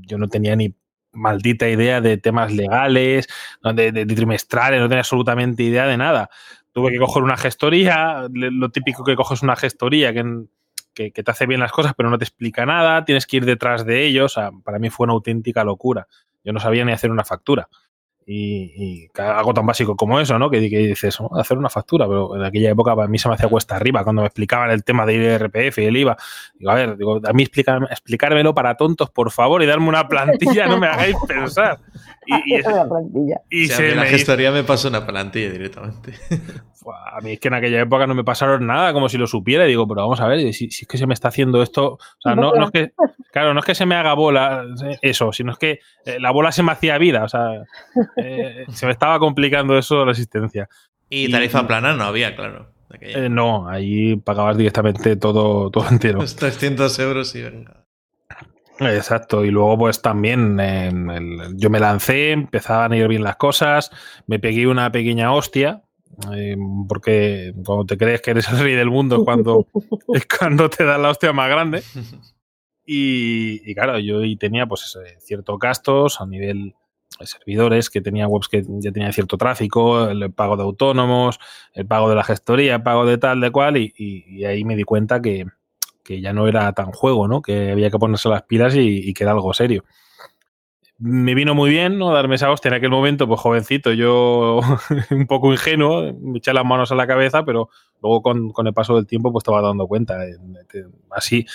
yo 0.07 0.19
no 0.19 0.29
tenía 0.29 0.57
ni 0.57 0.75
maldita 1.13 1.69
idea 1.69 2.01
de 2.01 2.19
temas 2.19 2.53
legales, 2.53 3.29
de, 3.63 3.93
de, 3.93 4.07
trimestrales, 4.07 4.81
no 4.81 4.89
tenía 4.89 5.01
absolutamente 5.01 5.63
idea 5.63 5.87
de 5.87 5.97
nada 5.97 6.31
tuve 6.77 6.93
que 6.93 6.99
coger 6.99 7.23
una 7.23 7.39
gestoría, 7.39 8.29
lo 8.31 8.69
típico 8.69 9.03
que 9.03 9.17
coges 9.17 9.43
una 9.43 9.57
gestoría 9.57 10.13
que, 10.13 10.23
que, 10.97 11.11
te 11.11 11.31
hace 11.31 11.47
bien 11.47 11.61
las 11.61 11.73
cosas 11.73 11.93
pero 11.97 12.11
no 12.11 12.19
te 12.19 12.25
explica 12.25 12.67
nada, 12.67 13.05
tienes 13.05 13.27
que 13.27 13.37
ir 13.37 13.45
detrás 13.45 13.85
de 13.85 14.05
ellos, 14.05 14.37
para 14.65 14.79
mí 14.79 14.91
fue 14.91 15.05
una 15.05 15.13
auténtica 15.13 15.63
locura. 15.63 16.09
Yo 16.43 16.53
no 16.53 16.61
sabía 16.61 16.85
ni 16.85 16.93
hacer 16.93 17.11
una 17.11 17.25
factura. 17.25 17.69
Y, 18.29 19.09
algo 19.15 19.55
tan 19.55 19.65
básico 19.65 19.95
como 19.95 20.19
eso, 20.19 20.37
¿no? 20.37 20.51
Que, 20.51 20.59
dices, 20.59 21.17
hacer 21.39 21.59
una 21.59 21.71
factura, 21.71 22.09
pero 22.09 22.35
en 22.35 22.43
aquella 22.43 22.71
época 22.71 22.97
para 22.97 23.07
mí 23.07 23.19
se 23.19 23.29
me 23.29 23.35
hacía 23.35 23.49
cuesta 23.49 23.77
arriba 23.77 24.03
cuando 24.03 24.23
me 24.23 24.27
explicaban 24.27 24.71
el 24.71 24.83
tema 24.83 25.07
de 25.07 25.15
IRPF 25.15 25.79
y 25.79 25.85
el 25.85 25.97
IVA. 25.97 26.17
Digo, 26.59 26.71
a 26.73 26.75
ver, 26.75 26.97
digo, 26.97 27.21
a 27.25 27.33
mí 27.33 27.45
explicármelo 27.45 28.53
para 28.53 28.77
tontos, 28.77 29.11
por 29.11 29.31
favor, 29.31 29.63
y 29.63 29.67
darme 29.67 29.89
una 29.89 30.09
plantilla, 30.09 30.67
no 30.67 30.77
me 30.77 30.89
hagáis 30.89 31.15
pensar. 31.29 31.79
Y, 32.27 32.61
plantilla. 32.63 33.43
y 33.49 33.69
se 33.69 33.95
la 33.95 34.07
gestoría 34.07 34.51
me 34.51 34.65
pasó 34.65 34.89
una 34.89 35.07
plantilla 35.07 35.51
directamente. 35.51 36.15
A 36.95 37.21
mí 37.21 37.33
es 37.33 37.41
que 37.41 37.49
en 37.49 37.55
aquella 37.55 37.81
época 37.81 38.07
no 38.07 38.15
me 38.15 38.25
pasaron 38.25 38.67
nada, 38.67 38.93
como 38.93 39.09
si 39.09 39.19
lo 39.19 39.27
supiera. 39.27 39.65
Y 39.65 39.69
digo, 39.69 39.87
pero 39.87 40.03
vamos 40.03 40.21
a 40.21 40.27
ver, 40.27 40.53
si, 40.53 40.67
es 40.67 40.87
que 40.89 40.99
se 40.99 41.07
me 41.07 41.15
está 41.15 41.29
haciendo 41.29 41.63
esto. 41.63 41.95
O 41.95 42.21
sea, 42.21 42.35
no, 42.35 42.53
no, 42.55 42.67
es 42.67 42.71
que. 42.71 42.93
Claro, 43.33 43.53
no 43.53 43.61
es 43.61 43.67
que 43.67 43.75
se 43.75 43.87
me 43.87 43.95
haga 43.95 44.15
bola 44.15 44.65
eso, 45.03 45.33
sino 45.33 45.53
es 45.53 45.59
que 45.59 45.81
eh, 46.05 46.19
la 46.19 46.31
bola 46.31 46.53
se 46.53 46.63
me 46.63 46.73
hacía 46.73 46.99
vida. 46.99 47.25
O 47.25 47.29
sea, 47.29 47.65
eh, 48.17 48.65
se 48.73 48.87
me 48.87 48.93
estaba 48.93 49.19
complicando 49.19 49.77
eso 49.77 50.05
la 50.05 50.13
existencia. 50.13 50.69
Y 51.09 51.31
tarifa 51.31 51.67
plana 51.67 51.93
no 51.93 52.05
había, 52.05 52.35
claro. 52.35 52.73
Eh, 53.01 53.29
no, 53.29 53.69
ahí 53.69 54.17
pagabas 54.17 54.57
directamente 54.57 55.17
todo, 55.17 55.71
todo 55.71 55.89
entero. 55.91 56.21
Los 56.21 56.37
300 56.37 56.99
euros 57.01 57.35
y 57.35 57.43
venga. 57.43 57.87
Exacto, 58.79 59.45
y 59.45 59.51
luego 59.51 59.79
pues 59.79 60.03
también 60.03 60.59
yo 61.55 61.71
me 61.71 61.81
lancé, 61.81 62.33
empezaban 62.33 62.93
a 62.93 62.97
ir 62.97 63.09
bien 63.09 63.23
las 63.23 63.37
cosas, 63.37 63.91
me 64.27 64.39
pegué 64.39 64.67
una 64.67 64.93
pequeña 64.93 65.33
hostia, 65.33 65.83
eh, 66.35 66.57
porque 66.89 67.53
cuando 67.65 67.85
te 67.85 67.97
crees 67.97 68.23
que 68.23 68.33
eres 68.33 68.49
el 68.49 68.59
rey 68.59 68.75
del 68.75 68.91
mundo 68.91 69.17
es 69.17 69.23
cuando, 69.25 69.67
es 70.15 70.27
cuando 70.27 70.71
te 70.71 70.85
da 70.85 70.99
la 70.99 71.11
hostia 71.11 71.33
más 71.33 71.49
grande. 71.49 71.83
Y, 72.89 73.75
claro, 73.75 73.99
yo 73.99 74.21
tenía 74.39 74.67
pues 74.67 74.97
ciertos 75.19 75.59
gastos 75.59 76.21
a 76.21 76.27
nivel 76.27 76.75
servidores, 77.25 77.91
que 77.91 78.01
tenía 78.01 78.29
webs 78.29 78.49
que 78.49 78.63
ya 78.63 78.93
tenían 78.93 79.13
cierto 79.13 79.37
tráfico, 79.39 80.09
el 80.09 80.33
pago 80.33 80.57
de 80.57 80.63
autónomos, 80.63 81.39
el 81.73 81.87
pago 81.87 82.09
de 82.09 82.15
la 82.15 82.23
gestoría, 82.23 82.77
el 82.77 82.83
pago 82.83 83.07
de 83.07 83.19
tal, 83.19 83.41
de 83.41 83.51
cual, 83.51 83.77
y, 83.77 84.45
ahí 84.45 84.65
me 84.65 84.77
di 84.77 84.85
cuenta 84.85 85.21
que, 85.21 85.47
ya 86.09 86.33
no 86.33 86.47
era 86.47 86.73
tan 86.73 86.93
juego, 86.93 87.27
¿no? 87.27 87.43
Que 87.43 87.73
había 87.73 87.91
que 87.91 87.99
ponerse 87.99 88.29
las 88.29 88.43
pilas 88.43 88.75
y, 88.77 89.13
que 89.15 89.25
era 89.25 89.33
algo 89.33 89.53
serio. 89.53 89.85
Me 90.99 91.35
vino 91.35 91.55
muy 91.55 91.69
bien, 91.69 91.99
¿no? 91.99 92.13
Darme 92.13 92.37
esa 92.37 92.51
hostia 92.51 92.71
en 92.71 92.75
aquel 92.75 92.91
momento, 92.91 93.29
pues 93.29 93.41
jovencito, 93.41 93.93
yo 93.93 94.61
un 95.11 95.27
poco 95.27 95.53
ingenuo, 95.53 96.15
me 96.19 96.39
eché 96.39 96.55
las 96.55 96.65
manos 96.65 96.91
a 96.91 96.95
la 96.95 97.07
cabeza, 97.07 97.45
pero 97.45 97.69
luego 98.03 98.23
con, 98.23 98.53
el 98.67 98.75
paso 98.75 98.97
del 98.97 99.07
tiempo 99.07 99.31
pues 99.31 99.45
te 99.45 99.51
vas 99.51 99.63
dando 99.63 99.87
cuenta. 99.87 100.19
así 101.11 101.47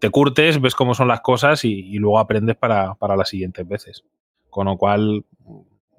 te 0.00 0.10
curtes, 0.10 0.60
ves 0.60 0.74
cómo 0.74 0.94
son 0.94 1.08
las 1.08 1.20
cosas 1.20 1.64
y, 1.64 1.98
luego 1.98 2.18
aprendes 2.18 2.56
para, 2.56 2.94
para 2.94 3.16
las 3.16 3.28
siguientes 3.28 3.66
veces. 3.68 4.04
Con 4.50 4.66
lo 4.66 4.76
cual, 4.76 5.24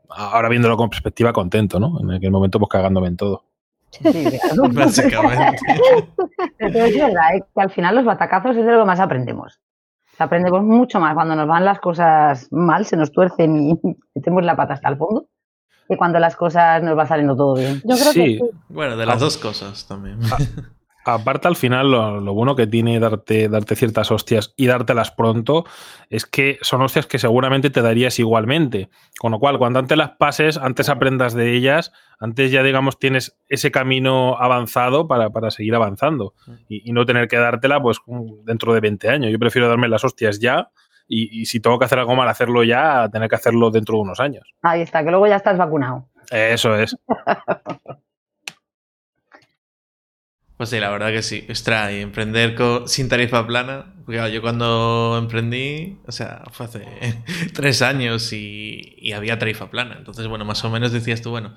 ahora 0.10 0.50
viéndolo 0.50 0.76
con 0.76 0.90
perspectiva, 0.90 1.32
contento, 1.32 1.80
¿no? 1.80 2.00
En 2.02 2.12
aquel 2.12 2.32
momento, 2.32 2.60
pues 2.60 2.70
cagándome 2.70 3.08
en 3.08 3.18
todo. 3.18 3.46
Sí, 3.92 4.04
Básicamente. 4.74 5.62
Pero 6.58 6.86
es 6.86 6.96
verdad, 6.96 7.36
¿eh? 7.36 7.44
que 7.54 7.62
al 7.62 7.72
final 7.72 7.96
los 7.96 8.06
batacazos 8.06 8.56
es 8.56 8.66
de 8.66 8.72
lo 8.72 8.80
que 8.80 8.86
más 8.86 9.00
aprendemos. 9.00 9.60
Aprendemos 10.20 10.64
mucho 10.64 11.00
más 11.00 11.14
cuando 11.14 11.36
nos 11.36 11.48
van 11.48 11.66
las 11.66 11.80
cosas 11.80 12.48
mal, 12.52 12.86
se 12.86 12.98
nos 12.98 13.12
tuercen 13.12 13.56
y 13.56 13.80
metemos 14.16 14.44
la 14.44 14.56
pata 14.56 14.74
hasta 14.74 14.90
el 14.90 14.98
fondo, 14.98 15.28
que 15.88 15.98
cuando 15.98 16.20
las 16.20 16.36
cosas 16.36 16.84
nos 16.84 16.98
va 16.98 17.06
saliendo 17.06 17.36
todo 17.36 17.56
bien. 17.56 17.82
Yo 17.86 17.96
creo 17.96 18.12
sí. 18.12 18.38
que 18.38 18.50
Bueno, 18.68 18.98
de 18.98 19.06
las 19.06 19.20
dos 19.20 19.38
cosas 19.38 19.88
también. 19.88 20.20
Aparte 21.14 21.48
al 21.48 21.56
final 21.56 21.92
lo, 21.92 22.34
bueno 22.34 22.56
que 22.56 22.68
tiene 22.68 23.00
darte, 23.00 23.50
darte 23.50 23.76
ciertas 23.76 24.12
hostias 24.12 24.54
y 24.56 24.68
dártelas 24.68 25.12
pronto 25.12 25.66
es 26.10 26.26
que 26.26 26.60
son 26.62 26.82
hostias 26.82 27.08
que 27.08 27.20
seguramente 27.20 27.70
te 27.70 27.82
darías 27.82 28.20
igualmente. 28.20 28.90
Con 29.20 29.32
lo 29.32 29.40
cual, 29.40 29.58
cuando 29.58 29.80
antes 29.80 29.98
las 29.98 30.12
pases, 30.12 30.58
antes 30.58 30.88
aprendas 30.90 31.34
de 31.34 31.56
ellas, 31.56 31.92
antes 32.20 32.52
ya 32.52 32.64
digamos 32.64 33.00
tienes 33.00 33.38
ese 33.48 33.72
camino 33.72 34.38
avanzado 34.40 35.08
para, 35.08 35.30
seguir 35.52 35.76
avanzando 35.76 36.34
y, 36.68 36.92
no 36.92 37.06
tener 37.06 37.28
que 37.28 37.38
dártela 37.38 37.82
pues 37.82 38.00
dentro 38.44 38.74
de 38.74 38.82
20 38.82 39.10
años. 39.10 39.32
Yo 39.32 39.40
prefiero 39.40 39.68
darme 39.68 39.88
las 39.88 40.04
hostias 40.04 40.40
ya 40.40 40.70
y, 41.08 41.42
y 41.42 41.46
si 41.46 41.60
tengo 41.60 41.80
que 41.80 41.86
hacer 41.86 42.00
algo 42.00 42.16
mal, 42.16 42.28
hacerlo 42.28 42.64
ya, 42.64 43.10
tener 43.10 43.30
que 43.30 43.36
hacerlo 43.36 43.72
dentro 43.72 43.96
de 43.96 44.02
unos 44.02 44.20
años. 44.20 44.54
Ahí 44.62 44.82
está, 44.82 45.04
que 45.04 45.10
luego 45.10 45.28
ya 45.28 45.38
estás 45.38 45.58
vacunado. 45.58 46.08
Eso 46.30 46.76
es. 46.76 46.96
Pues 50.60 50.72
sí, 50.72 50.80
la 50.82 50.90
verdad 50.90 51.12
que 51.12 51.24
sí. 51.24 51.48
Ostras, 51.50 51.94
y 51.94 52.02
emprender 52.02 52.54
sin 52.86 53.08
tarifa 53.08 53.48
plana. 53.48 53.96
Yo 54.10 54.42
cuando 54.42 55.18
emprendí, 55.18 56.00
o 56.06 56.12
sea, 56.12 56.44
fue 56.52 56.66
hace 56.66 56.86
tres 57.54 57.82
años 57.82 58.34
y, 58.34 59.10
había 59.14 59.40
tarifa 59.40 59.70
plana. 59.70 59.96
Entonces, 59.98 60.28
bueno, 60.28 60.44
más 60.44 60.62
o 60.66 60.70
menos 60.70 60.92
decías 60.92 61.22
tú, 61.22 61.30
bueno, 61.30 61.56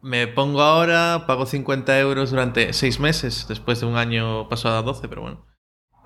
me 0.00 0.26
pongo 0.26 0.60
ahora, 0.62 1.22
pago 1.28 1.46
50 1.46 2.00
euros 2.00 2.32
durante 2.32 2.72
seis 2.72 2.98
meses. 2.98 3.46
Después 3.46 3.78
de 3.78 3.86
un 3.86 3.96
año 3.96 4.48
paso 4.48 4.70
a 4.70 4.82
12, 4.82 5.06
pero 5.06 5.22
bueno. 5.22 5.46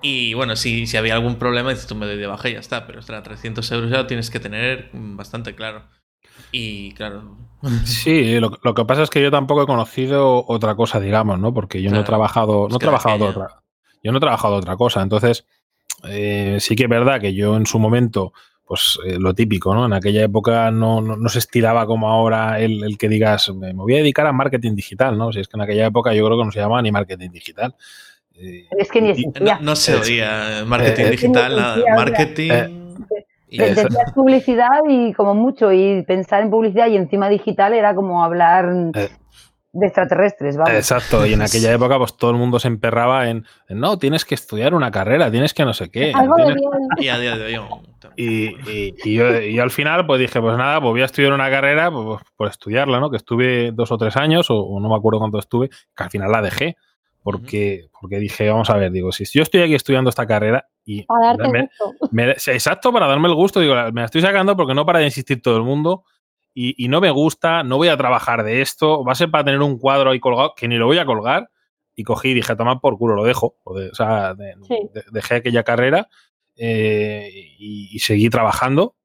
Y 0.03 0.35
bueno, 0.35 0.55
si, 0.55 0.85
si 0.85 0.95
había 0.95 1.15
algún 1.15 1.39
problema, 1.39 1.71
dices 1.71 1.87
tú 1.87 1.95
me 1.95 2.05
doy 2.05 2.17
de 2.17 2.27
baja 2.27 2.49
y 2.49 2.53
ya 2.53 2.59
está. 2.59 2.85
Pero 2.85 2.99
ostras, 2.99 3.23
300 3.23 3.71
euros 3.71 3.89
ya 3.89 3.97
lo 3.97 4.05
tienes 4.05 4.29
que 4.29 4.39
tener 4.39 4.91
bastante 4.93 5.55
claro. 5.55 5.89
Y 6.51 6.91
claro. 6.93 7.37
Sí, 7.85 8.39
lo, 8.39 8.51
que 8.51 8.85
pasa 8.85 9.03
es 9.03 9.09
que 9.09 9.21
yo 9.21 9.31
tampoco 9.31 9.63
he 9.63 9.65
conocido 9.65 10.45
otra 10.47 10.75
cosa, 10.75 10.99
digamos, 10.99 11.39
¿no? 11.39 11.53
Porque 11.53 11.81
yo 11.81 11.89
no 11.89 11.99
he 11.99 12.03
trabajado, 12.03 12.67
no 12.69 12.75
he 12.75 12.79
trabajado 12.79 13.25
otra. 13.25 13.47
Yo 14.03 14.11
no 14.11 14.19
he 14.19 14.21
trabajado 14.21 14.55
otra 14.55 14.77
cosa. 14.77 15.01
Entonces, 15.01 15.45
eh, 16.07 16.57
sí 16.59 16.75
que 16.75 16.83
es 16.83 16.89
verdad 16.89 17.19
que 17.19 17.33
yo 17.33 17.57
en 17.57 17.65
su 17.65 17.79
momento, 17.79 18.31
pues 18.63 18.99
eh, 19.05 19.17
lo 19.19 19.33
típico, 19.33 19.73
¿no? 19.73 19.87
En 19.87 19.93
aquella 19.93 20.23
época 20.23 20.69
no, 20.69 21.01
no, 21.01 21.29
se 21.29 21.39
estiraba 21.39 21.87
como 21.87 22.09
ahora 22.09 22.59
el, 22.59 22.95
que 22.97 23.09
digas, 23.09 23.49
me 23.49 23.73
voy 23.73 23.95
a 23.95 23.97
dedicar 23.97 24.27
a 24.27 24.33
marketing 24.33 24.75
digital, 24.75 25.17
¿no? 25.17 25.33
Si 25.33 25.39
es 25.39 25.47
que 25.47 25.57
en 25.57 25.61
aquella 25.61 25.87
época 25.87 26.13
yo 26.13 26.25
creo 26.25 26.37
que 26.37 26.45
no 26.45 26.51
se 26.51 26.59
llamaba 26.59 26.81
ni 26.83 26.91
marketing 26.91 27.31
digital. 27.31 27.75
es 28.35 28.91
que 28.91 29.01
ni 29.01 29.23
no, 29.41 29.59
no, 29.61 29.75
se 29.75 29.95
oía 29.95 30.63
marketing 30.65 31.05
eh, 31.05 31.09
digital, 31.09 31.55
nada. 31.55 31.83
Marketing 31.95 32.76
Decías 33.49 34.11
publicidad 34.13 34.81
y 34.89 35.13
como 35.13 35.33
mucho, 35.33 35.71
y 35.71 36.03
pensar 36.03 36.43
en 36.43 36.49
publicidad 36.49 36.87
y 36.87 36.97
encima 36.97 37.29
digital 37.29 37.73
era 37.73 37.95
como 37.95 38.23
hablar 38.23 38.65
eh. 38.93 39.09
de 39.71 39.85
extraterrestres, 39.85 40.57
¿vale? 40.57 40.77
Exacto, 40.77 41.25
y 41.25 41.33
en 41.33 41.41
aquella 41.41 41.71
época 41.71 41.97
pues 41.97 42.17
todo 42.17 42.31
el 42.31 42.37
mundo 42.37 42.59
se 42.59 42.67
emperraba 42.67 43.29
en, 43.29 43.45
no, 43.69 43.97
tienes 43.97 44.25
que 44.25 44.35
estudiar 44.35 44.73
una 44.73 44.91
carrera, 44.91 45.31
tienes 45.31 45.53
que 45.53 45.63
no 45.63 45.73
sé 45.73 45.89
qué. 45.89 46.11
Y 46.97 47.07
a 47.07 47.19
día 47.19 47.37
de 47.37 47.57
hoy. 47.57 47.67
Y, 48.17 49.15
yo, 49.15 49.63
al 49.63 49.71
final 49.71 50.05
pues 50.05 50.19
dije, 50.19 50.41
pues 50.41 50.57
nada, 50.57 50.81
pues 50.81 50.91
voy 50.91 51.01
a 51.01 51.05
estudiar 51.05 51.31
una 51.31 51.49
carrera 51.49 51.89
pues, 51.89 52.03
pues 52.05 52.21
por 52.35 52.47
estudiarla, 52.49 52.99
¿no? 52.99 53.09
Que 53.09 53.17
estuve 53.17 53.71
dos 53.71 53.91
o 53.91 53.97
tres 53.97 54.17
años, 54.17 54.47
o, 54.49 54.79
no 54.79 54.89
me 54.89 54.95
acuerdo 54.95 55.19
cuánto 55.19 55.39
estuve, 55.39 55.69
que 55.69 56.03
al 56.03 56.09
final 56.09 56.31
la 56.31 56.41
dejé 56.41 56.75
porque, 57.23 57.87
porque 57.99 58.19
dije, 58.19 58.49
vamos 58.49 58.69
a 58.69 58.77
ver, 58.77 58.91
digo, 58.91 59.11
si 59.11 59.25
yo 59.25 59.43
estoy 59.43 59.61
aquí 59.61 59.75
estudiando 59.75 60.09
esta 60.09 60.25
carrera 60.25 60.67
y... 60.87 61.03
Para 61.03 61.35
darte 61.35 61.69
exacto, 62.53 62.93
para 62.93 63.07
darme 63.07 63.27
el 63.27 63.35
gusto, 63.35 63.59
digo, 63.59 63.75
me 63.91 64.01
la 64.01 64.05
estoy 64.05 64.21
sacando 64.21 64.55
porque 64.55 64.73
no 64.73 64.85
para 64.85 64.99
de 64.99 65.05
insistir 65.05 65.41
todo 65.41 65.57
el 65.57 65.63
mundo 65.63 66.05
y, 66.59 66.87
no 66.87 67.01
me 67.01 67.11
gusta, 67.11 67.61
no 67.61 67.77
voy 67.77 67.89
a 67.89 67.97
trabajar 67.97 68.43
de 68.43 68.61
esto, 68.61 69.03
va 69.03 69.11
a 69.11 69.15
ser 69.15 69.29
para 69.29 69.43
tener 69.43 69.61
un 69.61 69.77
cuadro 69.77 70.09
ahí 70.09 70.19
colgado 70.19 70.53
que 70.55 70.67
ni 70.67 70.77
lo 70.77 70.87
voy 70.87 70.97
a 70.97 71.05
colgar 71.05 71.51
y 71.95 72.03
cogí 72.03 72.29
y 72.29 72.33
dije, 72.33 72.55
toma 72.55 72.79
por 72.79 72.97
culo, 72.97 73.13
lo 73.13 73.25
dejo. 73.25 73.57
O, 73.63 73.77
sea, 73.93 74.33
dejé 75.11 75.35
aquella 75.35 75.61
carrera 75.61 76.07
eh, 76.55 77.29
y, 77.59 77.99
seguí 77.99 78.31
trabajando 78.31 78.95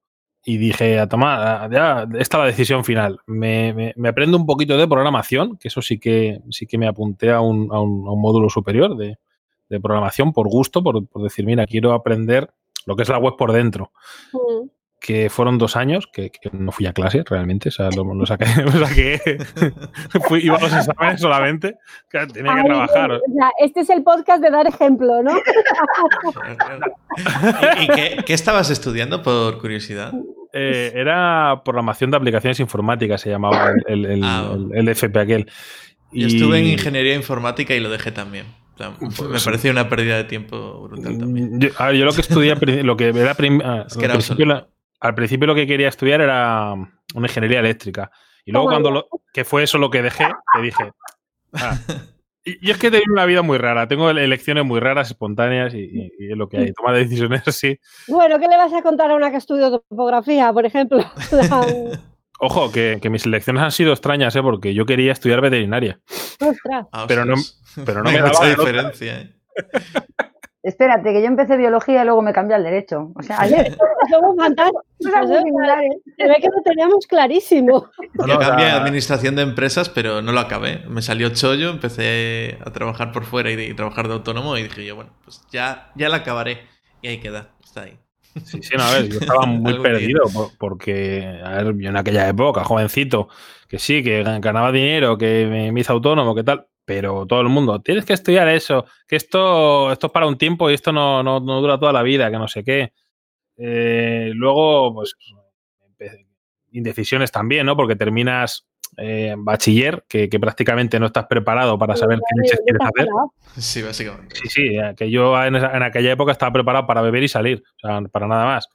y 0.42 0.56
dije, 0.56 0.98
a 0.98 1.08
tomar, 1.10 1.70
ya, 1.70 2.08
esta 2.18 2.38
es 2.38 2.40
la 2.40 2.46
decisión 2.46 2.86
final. 2.86 3.18
Me, 3.26 3.92
me, 3.96 4.08
aprendo 4.08 4.38
un 4.38 4.46
poquito 4.46 4.78
de 4.78 4.88
programación, 4.88 5.58
que 5.58 5.68
eso 5.68 5.82
sí 5.82 5.98
que, 5.98 6.40
sí 6.48 6.66
que 6.66 6.78
me 6.78 6.88
apunté 6.88 7.32
a 7.32 7.42
un, 7.42 7.68
a 7.70 7.80
un, 7.80 8.02
módulo 8.18 8.48
superior 8.48 8.96
de, 8.96 9.18
de, 9.72 9.80
programación 9.80 10.32
por 10.32 10.48
gusto, 10.48 10.82
por, 10.82 11.06
por, 11.06 11.22
decir, 11.22 11.44
mira, 11.44 11.66
quiero 11.66 11.92
aprender 11.92 12.50
lo 12.86 12.96
que 12.96 13.02
es 13.02 13.08
la 13.08 13.18
web 13.18 13.34
por 13.36 13.52
dentro. 13.52 13.92
Mm 14.32 14.68
que 15.02 15.28
fueron 15.28 15.58
dos 15.58 15.74
años 15.76 16.08
que, 16.10 16.30
no 16.52 16.70
fui 16.70 16.86
a 16.86 16.92
clase 16.92 17.24
realmente, 17.28 17.70
o 17.70 17.72
sea, 17.72 17.88
lo, 17.90 18.24
saqué, 18.24 18.46
fui, 20.28 20.44
iba 20.44 20.56
a 20.56 20.60
los 20.60 20.72
exámenes 20.72 21.20
solamente, 21.20 21.74
que 22.08 22.24
tenía 22.28 22.54
que 22.54 22.62
trabajar. 22.62 23.20
este 23.58 23.80
es 23.80 23.90
el 23.90 24.04
podcast 24.04 24.40
de 24.40 24.50
dar 24.50 24.68
ejemplo, 24.68 25.22
¿no? 25.22 25.32
¿Y, 27.80 27.88
qué, 28.24 28.32
estabas 28.32 28.70
estudiando, 28.70 29.22
por 29.24 29.58
curiosidad? 29.58 30.12
Eh, 30.52 30.92
era 30.94 31.62
programación 31.64 32.12
de 32.12 32.18
aplicaciones 32.18 32.60
informáticas, 32.60 33.20
se 33.20 33.30
llamaba 33.30 33.72
el, 33.86 34.06
el, 34.06 34.22
ah, 34.22 34.56
FP 34.72 35.18
aquel. 35.18 35.50
Yo 36.12 36.28
estuve 36.28 36.60
en 36.60 36.66
ingeniería 36.66 37.16
informática 37.16 37.74
y 37.74 37.80
lo 37.80 37.90
dejé 37.90 38.12
también. 38.12 38.46
me 39.30 39.40
parecía 39.44 39.70
una 39.70 39.88
pérdida 39.88 40.16
de 40.16 40.24
tiempo 40.24 40.82
brutal 40.82 41.18
también. 41.18 41.60
Yo, 41.60 42.04
lo 42.04 42.12
que 42.12 42.20
estudié, 42.20 42.54
lo 42.82 42.96
que 42.96 43.08
era, 43.08 43.36
ah, 43.64 43.84
es 43.86 43.96
que 43.96 44.04
era 44.04 44.68
al 45.00 45.14
principio 45.16 45.48
lo 45.48 45.54
que 45.54 45.66
quería 45.66 45.88
estudiar 45.88 46.20
era 46.20 46.72
una 46.72 47.26
ingeniería 47.26 47.58
eléctrica. 47.58 48.10
Y 48.44 48.52
luego 48.52 48.68
cuando 48.68 48.90
lo, 48.90 49.08
que 49.32 49.44
fue 49.44 49.64
eso 49.64 49.78
lo 49.78 49.90
que 49.90 50.02
dejé, 50.02 50.28
que 50.54 50.62
dije. 50.62 50.92
Ah". 51.52 51.76
Y, 52.44 52.72
es 52.72 52.76
que 52.76 52.90
tengo 52.90 53.04
una 53.12 53.24
vida 53.24 53.42
muy 53.42 53.56
rara, 53.56 53.86
tengo 53.86 54.10
elecciones 54.10 54.64
muy 54.64 54.80
raras, 54.80 55.08
espontáneas 55.08 55.74
y, 55.74 56.10
es 56.18 56.36
lo 56.36 56.48
que 56.48 56.58
hay, 56.58 56.72
toma 56.72 56.92
decisiones 56.92 57.46
así. 57.46 57.78
Bueno, 58.08 58.40
¿qué 58.40 58.48
le 58.48 58.56
vas 58.56 58.72
a 58.72 58.82
contar 58.82 59.12
a 59.12 59.14
una 59.14 59.30
que 59.30 59.36
estudia 59.36 59.70
topografía, 59.70 60.52
por 60.52 60.66
ejemplo? 60.66 61.04
Ojo, 62.44 62.72
que, 62.72 62.98
mis 63.08 63.24
elecciones 63.24 63.62
han 63.62 63.70
sido 63.70 63.92
extrañas, 63.92 64.34
¿eh? 64.34 64.42
porque 64.42 64.74
yo 64.74 64.84
quería 64.84 65.12
estudiar 65.12 65.40
veterinaria. 65.40 66.00
Ostras. 66.40 66.88
Pero 67.06 67.24
no, 67.24 67.36
pero 67.86 68.02
no 68.02 68.10
me 68.10 68.18
daba 68.18 68.30
mucha 68.30 68.48
diferencia. 68.48 69.20
¿eh? 69.20 69.30
Espérate, 70.64 71.12
que 71.12 71.20
yo 71.20 71.28
empecé 71.28 71.56
biología 71.56 72.02
y 72.02 72.04
luego 72.04 72.20
me 72.20 72.32
cambié 72.32 72.56
al 72.56 72.64
derecho. 72.64 73.12
O 73.14 73.22
sea, 73.22 73.42
ayer 73.42 73.76
somos 74.10 74.36
fantásticos. 74.36 74.82
Se 74.98 76.28
ve 76.28 76.34
que 76.40 76.48
lo 76.48 76.62
teníamos 76.64 77.06
clarísimo. 77.06 77.88
Yo 78.26 78.38
cambié 78.40 78.70
a 78.70 78.76
administración 78.76 79.36
de 79.36 79.42
empresas, 79.42 79.88
pero 79.88 80.20
no 80.20 80.32
lo 80.32 80.40
acabé. 80.40 80.84
Me 80.88 81.00
salió 81.00 81.28
chollo, 81.28 81.70
empecé 81.70 82.58
a 82.66 82.72
trabajar 82.72 83.12
por 83.12 83.24
fuera 83.24 83.52
y, 83.52 83.72
trabajar 83.74 84.08
de 84.08 84.14
autónomo 84.14 84.58
y 84.58 84.64
dije 84.64 84.84
yo, 84.84 84.96
bueno, 84.96 85.12
pues 85.22 85.42
ya, 85.52 85.92
ya 85.94 86.08
la 86.08 86.16
acabaré. 86.18 86.66
Y 87.02 87.06
ahí 87.06 87.20
queda, 87.20 87.50
está 87.62 87.82
ahí. 87.82 88.01
Sí, 88.44 88.62
sí, 88.62 88.74
no, 88.76 88.82
a 88.84 88.92
ver, 88.94 89.08
yo 89.08 89.18
estaba 89.18 89.46
muy 89.46 89.78
perdido 89.80 90.22
porque, 90.58 91.40
a 91.44 91.62
ver, 91.62 91.76
yo 91.76 91.90
en 91.90 91.96
aquella 91.96 92.28
época, 92.28 92.64
jovencito, 92.64 93.28
que 93.68 93.78
sí, 93.78 94.02
que 94.02 94.22
ganaba 94.22 94.72
dinero, 94.72 95.18
que 95.18 95.46
me 95.72 95.80
hice 95.80 95.92
autónomo, 95.92 96.34
que 96.34 96.44
tal, 96.44 96.66
pero 96.84 97.26
todo 97.26 97.40
el 97.40 97.48
mundo, 97.48 97.80
tienes 97.80 98.04
que 98.04 98.12
estudiar 98.12 98.48
eso, 98.48 98.86
que 99.06 99.16
esto, 99.16 99.92
esto 99.92 100.06
es 100.06 100.12
para 100.12 100.26
un 100.26 100.38
tiempo 100.38 100.70
y 100.70 100.74
esto 100.74 100.92
no, 100.92 101.22
no, 101.22 101.40
dura 101.40 101.78
toda 101.78 101.92
la 101.92 102.02
vida, 102.02 102.30
que 102.30 102.38
no 102.38 102.48
sé 102.48 102.64
qué. 102.64 102.92
Eh, 103.56 104.30
luego, 104.34 104.94
pues, 104.94 105.14
indecisiones 106.72 107.30
también, 107.30 107.66
¿no? 107.66 107.76
Porque 107.76 107.96
terminas 107.96 108.66
eh, 108.98 109.34
bachiller, 109.36 110.04
que, 110.08 110.28
prácticamente 110.40 111.00
no 111.00 111.06
estás 111.06 111.26
preparado 111.26 111.78
para 111.78 111.96
saber 111.96 112.18
qué 112.18 112.40
leches 112.42 112.60
quieres 112.64 112.82
hacer. 112.82 113.08
Sí, 113.56 113.82
básicamente. 113.82 114.36
Sí, 114.36 114.48
sí, 114.48 114.76
que 114.96 115.10
yo 115.10 115.42
en, 115.42 115.56
aquella 115.56 116.12
época 116.12 116.32
estaba 116.32 116.52
preparado 116.52 116.86
para 116.86 117.02
beber 117.02 117.22
y 117.22 117.28
salir, 117.28 117.62
o 117.82 117.88
sea, 117.88 118.00
para 118.10 118.26
nada 118.26 118.44
más. 118.44 118.68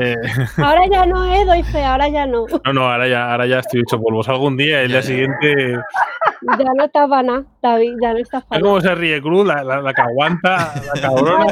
Eh. 0.00 0.14
Ahora 0.58 0.86
ya 0.90 1.06
no, 1.06 1.24
eh, 1.24 1.44
doy 1.44 1.62
fe, 1.62 1.84
ahora 1.84 2.08
ya 2.08 2.26
no. 2.26 2.46
No, 2.64 2.72
no, 2.72 2.90
ahora 2.90 3.08
ya, 3.08 3.30
ahora 3.30 3.46
ya 3.46 3.58
estoy 3.60 3.80
hecho 3.80 4.00
polvos. 4.00 4.28
Algún 4.28 4.56
día, 4.56 4.82
el 4.82 4.88
día 4.88 5.02
siguiente. 5.02 5.78
Ya 6.58 6.72
no 6.76 6.84
está 6.84 7.06
vana, 7.06 7.44
David, 7.62 7.94
ya 8.00 8.12
no 8.12 8.18
está 8.18 8.44
Es 8.50 8.60
como 8.60 8.80
se 8.80 8.94
ríe 8.94 9.20
Cruz, 9.20 9.46
la, 9.46 9.64
la, 9.64 9.94
que 9.94 10.02
aguanta, 10.02 10.74
la 10.94 11.00
cabrona, 11.00 11.46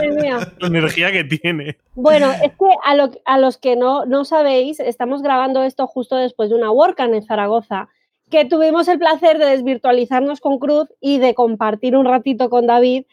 la 0.59 0.67
energía 0.67 1.11
que 1.11 1.25
tiene. 1.25 1.79
Bueno, 1.95 2.31
es 2.31 2.53
que 2.53 2.67
a, 2.85 2.95
lo, 2.95 3.11
a 3.25 3.39
los 3.39 3.59
que 3.59 3.77
no, 3.77 4.05
no 4.05 4.25
sabéis, 4.25 4.81
estamos 4.81 5.23
grabando 5.23 5.63
esto 5.63 5.87
justo 5.87 6.17
después 6.17 6.51
de 6.51 6.57
una 6.57 6.71
WordCamp 6.71 7.15
en 7.15 7.23
Zaragoza 7.23 7.89
que 8.31 8.45
tuvimos 8.45 8.89
el 8.89 8.99
placer 8.99 9.39
de 9.39 9.47
desvirtualizarnos 9.47 10.41
con 10.41 10.59
Cruz 10.59 10.89
y 11.01 11.19
de 11.19 11.35
compartir 11.35 11.97
un 11.97 12.07
ratito 12.07 12.51
con 12.51 12.67
David 12.67 13.05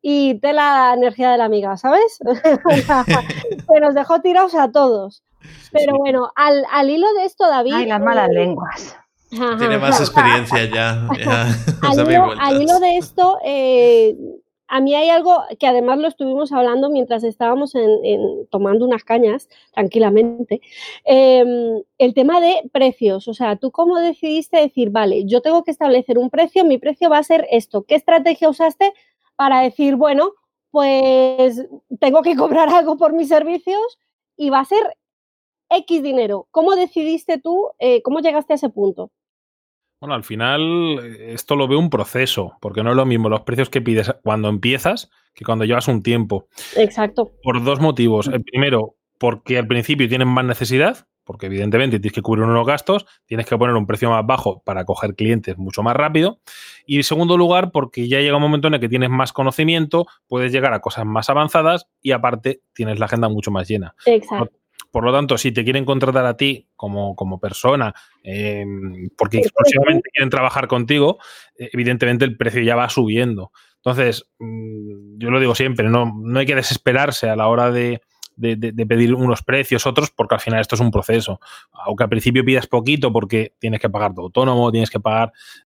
y 0.00 0.38
de 0.38 0.52
la 0.52 0.94
energía 0.94 1.30
de 1.30 1.38
la 1.38 1.44
amiga, 1.44 1.76
¿sabes? 1.76 2.18
que 3.72 3.80
nos 3.80 3.94
dejó 3.94 4.20
tirados 4.20 4.54
a 4.54 4.70
todos. 4.70 5.22
Pero 5.72 5.98
bueno, 5.98 6.30
al, 6.34 6.64
al, 6.70 6.90
hilo 6.90 7.12
de 7.14 7.24
esto, 7.24 7.48
David. 7.48 7.74
Ay, 7.74 7.86
las 7.86 8.00
malas 8.00 8.28
lenguas. 8.30 8.96
Tiene 9.30 9.78
más 9.78 10.00
experiencia 10.00 10.64
ya. 10.64 11.06
al, 11.82 12.62
hilo, 12.62 12.80
de 12.80 12.96
esto, 12.96 13.38
eh, 13.44 14.16
a 14.68 14.80
mí 14.80 14.94
hay 14.94 15.10
algo 15.10 15.42
que 15.58 15.66
además 15.66 15.98
lo 15.98 16.08
estuvimos 16.08 16.52
hablando 16.52 16.88
mientras 16.88 17.24
estábamos 17.24 17.74
en, 17.74 18.46
tomando 18.50 18.86
unas 18.86 19.04
cañas 19.04 19.48
tranquilamente, 19.72 20.60
em, 21.04 21.82
el 21.98 22.14
tema 22.14 22.40
de 22.40 22.68
precios. 22.72 23.28
O 23.28 23.34
sea, 23.34 23.56
tú 23.56 23.70
cómo 23.70 23.98
decidiste 23.98 24.58
decir, 24.58 24.90
vale, 24.90 25.24
yo 25.26 25.42
tengo 25.42 25.62
que 25.62 25.70
establecer 25.70 26.18
un 26.18 26.30
precio, 26.30 26.64
mi 26.64 26.78
precio 26.78 27.10
va 27.10 27.18
a 27.18 27.22
ser 27.22 27.46
esto. 27.50 27.82
¿Qué 27.82 27.96
estrategia 27.96 28.48
usaste 28.48 28.92
para 29.38 29.60
decir, 29.60 29.94
bueno, 29.94 30.32
pues 30.72 31.64
tengo 32.00 32.22
que 32.22 32.34
cobrar 32.34 32.68
algo 32.74 32.98
por 32.98 33.12
mis 33.12 33.28
servicios 33.28 33.98
y 34.36 34.50
va 34.50 34.60
a 34.60 34.64
ser 34.64 34.82
X 35.70 36.02
dinero? 36.02 36.48
¿Cómo 36.50 36.74
decidiste 36.74 37.38
tú, 37.38 37.70
eh, 37.78 38.02
cómo 38.02 38.18
llegaste 38.18 38.54
a 38.54 38.56
ese 38.56 38.68
punto? 38.68 39.12
Bueno, 40.00 40.14
al 40.14 40.24
final 40.24 40.98
eh, 41.02 41.32
esto 41.34 41.54
lo 41.54 41.68
veo 41.68 41.78
un 41.78 41.90
proceso, 41.90 42.56
porque 42.60 42.82
no 42.82 42.90
es 42.90 42.96
lo 42.96 43.06
mismo 43.06 43.28
los 43.28 43.42
precios 43.42 43.70
que 43.70 43.80
pides 43.80 44.12
cuando 44.22 44.48
empiezas 44.48 45.08
que 45.34 45.44
cuando 45.44 45.64
llevas 45.64 45.86
un 45.86 46.02
tiempo. 46.02 46.48
Exacto. 46.76 47.30
Por 47.44 47.62
dos 47.62 47.80
motivos. 47.80 48.26
El 48.26 48.42
primero, 48.42 48.96
porque 49.18 49.56
al 49.56 49.68
principio 49.68 50.08
tienes 50.08 50.26
más 50.26 50.44
necesidad, 50.44 51.06
porque 51.28 51.44
evidentemente 51.44 52.00
tienes 52.00 52.14
que 52.14 52.22
cubrir 52.22 52.46
unos 52.46 52.66
gastos, 52.66 53.04
tienes 53.26 53.44
que 53.44 53.58
poner 53.58 53.76
un 53.76 53.86
precio 53.86 54.08
más 54.08 54.24
bajo 54.24 54.62
para 54.64 54.86
coger 54.86 55.14
clientes 55.14 55.58
mucho 55.58 55.82
más 55.82 55.94
rápido. 55.94 56.40
Y 56.86 56.96
en 56.96 57.04
segundo 57.04 57.36
lugar, 57.36 57.70
porque 57.70 58.08
ya 58.08 58.18
llega 58.20 58.36
un 58.36 58.42
momento 58.42 58.68
en 58.68 58.74
el 58.74 58.80
que 58.80 58.88
tienes 58.88 59.10
más 59.10 59.34
conocimiento, 59.34 60.06
puedes 60.26 60.52
llegar 60.52 60.72
a 60.72 60.80
cosas 60.80 61.04
más 61.04 61.28
avanzadas 61.28 61.86
y 62.00 62.12
aparte 62.12 62.62
tienes 62.72 62.98
la 62.98 63.04
agenda 63.04 63.28
mucho 63.28 63.50
más 63.50 63.68
llena. 63.68 63.94
Exacto. 64.06 64.56
Por 64.90 65.04
lo 65.04 65.12
tanto, 65.12 65.36
si 65.36 65.52
te 65.52 65.64
quieren 65.64 65.84
contratar 65.84 66.24
a 66.24 66.38
ti 66.38 66.66
como, 66.76 67.14
como 67.14 67.38
persona, 67.38 67.92
eh, 68.24 68.64
porque 69.18 69.40
exclusivamente 69.40 70.08
quieren 70.10 70.30
trabajar 70.30 70.66
contigo, 70.66 71.18
eh, 71.58 71.68
evidentemente 71.74 72.24
el 72.24 72.38
precio 72.38 72.62
ya 72.62 72.74
va 72.74 72.88
subiendo. 72.88 73.52
Entonces, 73.76 74.30
mm, 74.38 75.18
yo 75.18 75.30
lo 75.30 75.40
digo 75.40 75.54
siempre, 75.54 75.90
no, 75.90 76.10
no 76.18 76.38
hay 76.38 76.46
que 76.46 76.54
desesperarse 76.54 77.28
a 77.28 77.36
la 77.36 77.48
hora 77.48 77.70
de, 77.70 78.00
pedir 78.38 79.14
unos 79.14 79.42
precios, 79.42 79.86
otros, 79.86 80.10
porque 80.10 80.36
al 80.36 80.40
final 80.40 80.60
esto 80.60 80.74
es 80.74 80.80
un 80.80 80.90
proceso. 80.90 81.40
Aunque 81.72 82.04
al 82.04 82.10
principio 82.10 82.44
pidas 82.44 82.66
poquito 82.66 83.12
porque 83.12 83.54
tienes 83.58 83.80
que 83.80 83.90
pagar 83.90 84.14
tu 84.14 84.22
autónomo, 84.22 84.70
tienes 84.70 84.90
que 84.90 85.00
pagar 85.00 85.32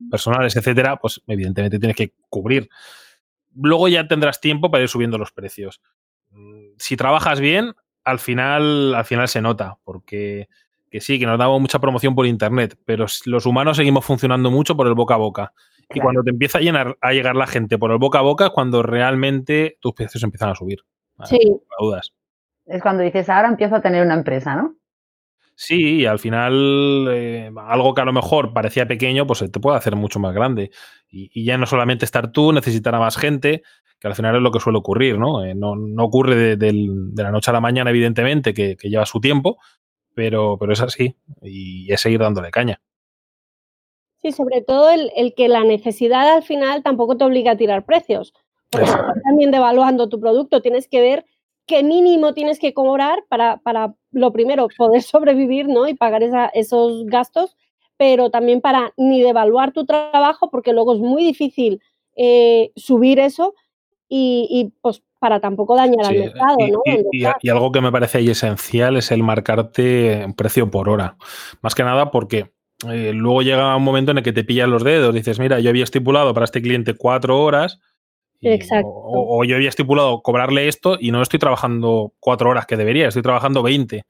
personales, 0.10 0.56
etcétera, 0.56 0.98
pues 0.98 1.22
evidentemente 1.28 1.80
tienes 1.80 1.96
que 1.96 2.14
cubrir. 2.30 2.70
Luego 3.56 3.88
ya 3.88 4.08
tendrás 4.08 4.40
tiempo 4.40 4.72
para 4.72 4.84
ir 4.84 4.90
subiendo 4.90 5.18
los 5.18 5.32
precios. 5.32 5.82
Mm, 6.32 6.74
si 6.78 6.98
trabajas 6.98 7.40
bien, 7.40 7.74
al 8.04 8.20
final, 8.20 8.96
al 8.96 9.06
final 9.06 9.28
se 9.28 9.42
nota, 9.42 9.78
porque 9.84 10.48
que 10.94 11.02
sí, 11.02 11.18
que 11.18 11.26
nos 11.26 11.40
damos 11.40 11.60
mucha 11.60 11.80
promoción 11.80 12.14
por 12.14 12.28
internet, 12.28 12.78
pero 12.86 13.08
los 13.26 13.46
humanos 13.48 13.78
seguimos 13.78 14.06
funcionando 14.06 14.52
mucho 14.52 14.78
por 14.78 14.86
el 14.86 14.94
boca 14.94 15.16
a 15.16 15.18
boca. 15.18 15.54
Y 15.92 16.00
cuando 16.00 16.22
te 16.22 16.30
empieza 16.30 16.60
a, 16.60 16.62
llenar, 16.62 17.00
a 17.02 17.14
llegar 17.14 17.36
la 17.36 17.48
gente 17.48 17.80
por 17.80 17.92
el 17.92 17.98
boca 17.98 18.20
a 18.20 18.22
boca 18.22 18.46
es 18.46 18.52
cuando 18.52 18.84
realmente 18.84 19.78
tus 19.80 19.94
precios 19.94 20.22
empiezan 20.22 20.50
a 20.50 20.56
subir. 20.56 20.82
Sí. 21.26 21.40
dudas. 21.80 22.14
Es 22.66 22.82
cuando 22.82 23.04
dices, 23.04 23.30
ahora 23.30 23.50
empiezo 23.50 23.76
a 23.76 23.82
tener 23.82 24.06
una 24.06 24.16
empresa, 24.16 24.56
¿no? 24.56 24.76
Sí, 25.56 26.00
y 26.02 26.06
al 26.06 26.18
final 26.18 27.08
eh, 27.12 27.52
algo 27.68 27.94
que 27.94 28.02
a 28.02 28.06
lo 28.06 28.14
mejor 28.14 28.54
parecía 28.54 28.88
pequeño, 28.88 29.28
pues 29.28 29.40
se 29.40 29.50
te 29.50 29.60
puede 29.60 29.78
hacer 29.78 29.96
mucho 29.96 30.20
más 30.20 30.34
grande. 30.34 30.72
Y, 31.10 31.30
y, 31.34 31.46
ya 31.46 31.60
no 31.60 31.68
solamente 31.68 32.06
estar 32.06 32.32
tú, 32.32 32.52
necesitar 32.52 32.96
a 32.96 33.00
más 33.00 33.18
gente, 33.18 33.62
que 34.04 34.10
al 34.10 34.16
final 34.16 34.36
es 34.36 34.42
lo 34.42 34.52
que 34.52 34.60
suele 34.60 34.80
ocurrir, 34.80 35.18
¿no? 35.18 35.46
Eh, 35.46 35.56
no, 35.56 35.76
ocurre 36.04 36.58
de, 36.58 36.74
la 37.16 37.32
noche 37.32 37.52
a 37.52 37.54
la 37.54 37.62
mañana, 37.62 37.90
evidentemente, 37.90 38.54
que, 38.54 38.76
lleva 38.82 39.06
su 39.06 39.22
tiempo, 39.22 39.60
pero, 40.14 40.58
pero 40.60 40.74
es 40.74 40.82
así 40.82 41.16
y 41.42 41.90
es 41.90 42.02
seguir 42.02 42.20
dándole 42.20 42.52
caña. 42.52 42.82
Sí, 44.22 44.34
sobre 44.34 44.62
todo 44.62 44.90
el, 44.90 45.34
que 45.38 45.48
la 45.48 45.64
necesidad 45.64 46.36
al 46.36 46.44
final 46.44 46.84
tampoco 46.84 47.16
te 47.16 47.24
obliga 47.24 47.52
a 47.52 47.58
tirar 47.58 47.86
precios. 47.86 48.34
Porque 48.70 48.88
estás 48.88 49.24
también 49.24 49.52
devaluando 49.52 50.10
tu 50.10 50.20
producto, 50.20 50.62
tienes 50.62 50.90
que 50.90 51.00
ver 51.00 51.26
qué 51.66 51.84
mínimo 51.84 52.34
tienes 52.34 52.60
que 52.60 52.74
cobrar 52.74 53.24
para, 53.30 53.58
para 53.58 53.96
lo 54.12 54.32
primero, 54.32 54.68
poder 54.78 55.02
sobrevivir 55.02 55.68
¿no? 55.68 55.88
y 55.88 55.94
pagar 55.94 56.24
esos 56.54 57.06
gastos, 57.06 57.56
pero 57.98 58.30
también 58.30 58.62
para 58.62 58.94
ni 58.98 59.22
devaluar 59.22 59.72
tu 59.72 59.86
trabajo, 59.86 60.50
porque 60.50 60.74
luego 60.74 60.94
es 60.94 61.00
muy 61.00 61.24
difícil 61.24 61.82
eh, 62.16 62.72
subir 62.76 63.20
eso 63.20 63.54
y, 64.16 64.72
pues 64.82 65.02
para 65.18 65.40
tampoco 65.40 65.76
dañar 65.76 66.06
al 66.06 66.20
mercado. 66.20 66.58
Y, 66.60 66.72
¿no? 66.72 66.82
y, 67.42 67.50
algo 67.50 67.72
que 67.72 67.82
me 67.82 67.92
parece 67.92 68.20
ahí 68.20 68.30
esencial 68.30 68.98
es 68.98 69.12
el 69.12 69.24
marcarte 69.24 70.24
un 70.26 70.36
precio 70.36 70.70
por 70.70 70.90
hora. 70.90 71.18
Más 71.62 71.74
que 71.74 71.84
nada 71.84 72.12
porque 72.12 72.52
eh, 72.92 73.12
luego 73.14 73.42
llega 73.42 73.76
un 73.76 73.84
momento 73.84 74.12
en 74.12 74.18
el 74.20 74.24
que 74.24 74.34
te 74.34 74.44
pillan 74.44 74.70
los 74.70 74.84
dedos, 74.84 75.16
dices, 75.16 75.40
mira, 75.40 75.60
yo 75.60 75.70
había 75.70 75.84
estipulado 75.84 76.34
para 76.34 76.44
este 76.44 76.62
cliente 76.62 76.96
cuatro 76.96 77.42
horas. 77.42 77.80
Exacto. 78.44 78.90
O, 78.92 79.44
yo 79.44 79.56
había 79.56 79.70
estipulado 79.70 80.22
cobrarle 80.22 80.68
esto 80.68 80.98
y 81.00 81.12
no 81.12 81.22
estoy 81.22 81.40
trabajando 81.40 82.14
cuatro 82.20 82.50
horas 82.50 82.66
que 82.66 82.78
debería, 82.78 83.08
estoy 83.08 83.24
trabajando 83.24 83.64
20. 83.64 84.06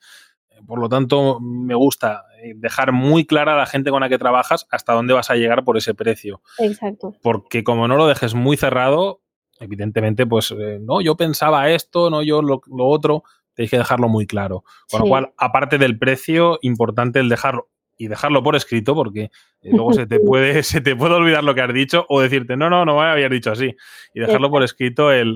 Por 0.65 0.80
lo 0.80 0.88
tanto, 0.88 1.39
me 1.41 1.76
gusta 1.76 2.24
eh, 2.41 2.54
dejar 2.56 2.93
muy 2.93 3.26
clara 3.26 3.54
a 3.54 3.58
la 3.58 3.65
gente 3.65 3.91
con 3.91 4.02
la 4.02 4.10
que 4.10 4.17
trabajas 4.17 4.65
hasta 4.72 4.93
dónde 4.93 5.13
vas 5.13 5.30
a 5.30 5.36
llegar 5.36 5.63
por 5.63 5.78
ese 5.78 5.93
precio. 5.93 6.41
Exacto. 6.58 7.13
Porque 7.22 7.63
como 7.63 7.88
no 7.88 7.98
lo 7.98 8.08
dejes 8.08 8.34
muy 8.34 8.56
cerrado, 8.56 9.22
evidentemente, 9.60 10.26
pues 10.26 10.52
eh, 10.52 10.80
no, 10.82 11.02
yo 11.02 11.17
pensaba 11.17 11.69
esto, 11.69 12.10
no 12.10 12.24
yo 12.24 12.41
lo, 12.41 12.62
otro, 12.78 13.24
tenéis 13.56 13.72
que 13.72 13.78
dejarlo 13.78 14.08
muy 14.08 14.26
claro. 14.26 14.63
Con 14.89 15.02
lo 15.02 15.08
cual, 15.08 15.34
aparte 15.38 15.78
del 15.78 15.98
precio, 16.00 16.60
importante 16.62 17.19
el 17.19 17.28
dejarlo 17.30 17.67
y 17.98 18.08
dejarlo 18.08 18.42
por 18.44 18.56
escrito 18.56 18.96
porque 18.96 19.32
eh, 19.62 19.72
luego 19.72 19.94
se 19.94 20.06
te 20.06 20.20
puede 20.26 20.64
se 20.64 20.82
te 20.82 20.96
puede 20.96 21.16
olvidar 21.16 21.44
lo 21.44 21.54
que 21.56 21.62
has 21.62 21.74
dicho 21.74 22.06
o 22.10 22.22
decirte 22.22 22.58
no 22.58 22.70
no 22.70 22.86
no 22.86 22.98
me 22.98 23.06
habías 23.06 23.30
dicho 23.30 23.52
así 23.52 23.76
y 24.14 24.20
dejarlo 24.20 24.50
por 24.50 24.64
escrito 24.64 25.12
el, 25.12 25.36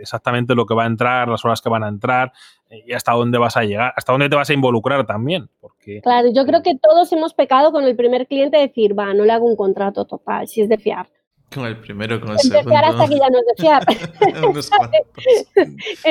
exactamente 0.00 0.54
lo 0.54 0.66
que 0.66 0.74
va 0.74 0.84
a 0.84 0.86
entrar 0.86 1.28
las 1.28 1.44
horas 1.44 1.60
que 1.60 1.68
van 1.68 1.84
a 1.84 1.88
entrar 1.88 2.32
eh, 2.70 2.84
y 2.86 2.92
hasta 2.92 3.12
dónde 3.12 3.38
vas 3.38 3.56
a 3.56 3.64
llegar 3.64 3.92
hasta 3.96 4.12
dónde 4.12 4.28
te 4.28 4.36
vas 4.36 4.50
a 4.50 4.54
involucrar 4.54 5.06
también 5.06 5.48
porque 5.60 6.00
claro 6.02 6.28
yo 6.32 6.44
creo 6.46 6.62
que 6.62 6.76
todos 6.80 7.12
hemos 7.12 7.34
pecado 7.34 7.72
con 7.72 7.84
el 7.84 7.96
primer 7.96 8.26
cliente 8.26 8.56
de 8.56 8.66
decir 8.66 8.98
va 8.98 9.12
no 9.14 9.24
le 9.24 9.32
hago 9.32 9.46
un 9.46 9.56
contrato 9.56 10.04
total 10.04 10.48
si 10.48 10.62
es 10.62 10.68
de 10.68 10.78
fiar 10.78 11.08
con 11.54 11.64
el 11.66 11.78
primero, 11.78 12.20
con 12.20 12.32
el 12.32 12.38
segundo. 12.38 12.76
hasta 12.76 13.08
que 13.08 13.18
ya 13.18 13.30
no 13.30 13.38
es 14.58 14.70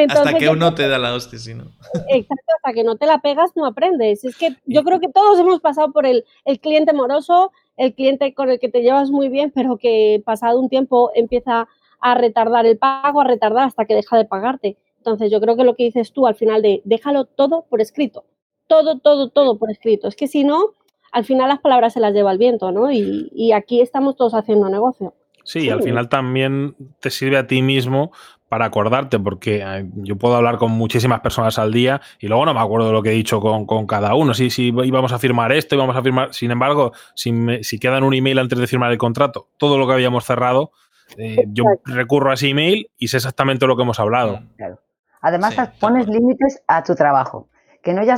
hasta 0.10 0.34
que 0.34 0.50
uno 0.50 0.74
te 0.74 0.88
da 0.88 0.98
la 0.98 1.14
hostia, 1.14 1.38
si 1.40 1.54
no. 1.54 1.66
Exacto, 2.10 2.52
hasta 2.58 2.74
que 2.74 2.84
no 2.84 2.96
te 2.96 3.06
la 3.06 3.20
pegas 3.20 3.52
no 3.56 3.66
aprendes. 3.66 4.24
Es 4.24 4.38
que 4.38 4.56
yo 4.66 4.84
creo 4.84 5.00
que 5.00 5.10
todos 5.10 5.38
hemos 5.40 5.60
pasado 5.60 5.92
por 5.92 6.06
el, 6.06 6.26
el 6.46 6.60
cliente 6.60 6.94
moroso, 6.94 7.52
el 7.78 7.94
cliente 7.94 8.34
con 8.34 8.50
el 8.50 8.60
que 8.60 8.70
te 8.70 8.82
llevas 8.82 9.12
muy 9.12 9.30
bien, 9.30 9.52
pero 9.54 9.78
que 9.78 10.22
pasado 10.26 10.60
un 10.60 10.70
tiempo 10.70 11.12
empieza 11.16 11.68
a 12.00 12.16
retardar 12.16 12.66
el 12.66 12.78
pago, 12.78 13.22
a 13.22 13.26
retardar 13.26 13.68
hasta 13.68 13.86
que 13.86 13.96
deja 13.96 14.18
de 14.18 14.26
pagarte. 14.26 14.78
Entonces 14.98 15.32
yo 15.32 15.40
creo 15.42 15.56
que 15.56 15.64
lo 15.64 15.76
que 15.76 15.84
dices 15.84 16.14
tú 16.14 16.28
al 16.28 16.36
final 16.36 16.62
de 16.62 16.82
déjalo 16.86 17.26
todo 17.26 17.66
por 17.70 17.82
escrito. 17.82 18.24
Todo, 18.68 19.00
todo, 19.00 19.30
todo 19.30 19.60
por 19.60 19.70
escrito. 19.70 20.08
Es 20.08 20.16
que 20.16 20.28
si 20.28 20.44
no, 20.44 20.72
al 21.12 21.26
final 21.26 21.50
las 21.50 21.60
palabras 21.60 21.94
se 21.94 22.00
las 22.00 22.14
lleva 22.14 22.32
el 22.32 22.40
viento, 22.40 22.72
¿no? 22.72 22.92
Y, 22.92 23.30
y 23.34 23.52
aquí 23.52 23.82
estamos 23.82 24.16
todos 24.16 24.34
haciendo 24.34 24.70
negocio. 24.70 25.14
Sí, 25.46 25.70
al 25.70 25.84
final 25.84 26.10
también 26.10 26.76
te 27.00 27.12
sirve 27.12 27.38
a 27.38 27.48
ti 27.48 27.62
mismo 27.62 28.12
para 28.50 28.66
acordarte, 28.66 29.20
porque 29.20 29.64
eh, 29.66 29.86
yo 29.96 30.18
puedo 30.18 30.36
hablar 30.36 30.58
con 30.58 30.72
muchísimas 30.72 31.22
personas 31.22 31.58
al 31.60 31.72
día 31.72 32.02
y 32.20 32.28
luego 32.28 32.46
no 32.46 32.54
me 32.54 32.60
acuerdo 32.60 32.92
lo 32.92 33.02
que 33.02 33.10
he 33.10 33.14
dicho 33.14 33.40
con, 33.40 33.88
cada 33.88 34.16
uno. 34.16 34.34
Si, 34.34 34.50
si 34.50 34.68
íbamos 34.68 35.12
a 35.14 35.20
firmar 35.20 35.52
esto, 35.52 35.76
íbamos 35.76 35.96
a 35.96 36.02
firmar. 36.02 36.34
Sin 36.34 36.52
embargo, 36.52 36.92
si, 37.14 37.32
me, 37.32 37.64
si 37.64 37.80
quedan 37.80 38.04
un 38.04 38.14
email 38.14 38.40
antes 38.40 38.58
de 38.60 38.68
firmar 38.68 38.92
el 38.92 38.98
contrato, 38.98 39.50
todo 39.58 39.78
lo 39.78 39.88
que 39.88 39.94
habíamos 39.94 40.26
cerrado, 40.26 40.72
eh, 41.18 41.46
yo 41.48 41.64
recurro 41.86 42.32
a 42.32 42.34
ese 42.34 42.50
email 42.50 42.90
y 42.98 43.08
sé 43.08 43.18
exactamente 43.18 43.68
lo 43.68 43.76
que 43.76 43.84
hemos 43.84 44.00
hablado. 44.00 44.42
Claro. 44.58 44.80
Además, 45.22 45.56
pones 45.80 46.08
límites 46.08 46.62
a 46.68 46.84
tu 46.84 46.94
trabajo, 46.96 47.50
que 47.82 47.94
no 47.94 48.04
ya, 48.04 48.16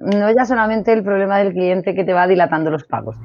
no 0.00 0.30
ya 0.36 0.44
solamente 0.44 0.92
el 0.92 1.04
problema 1.04 1.38
del 1.38 1.52
cliente 1.52 1.94
que 1.94 2.04
te 2.04 2.12
va 2.12 2.26
dilatando 2.26 2.70
los 2.70 2.84
pagos, 2.84 3.16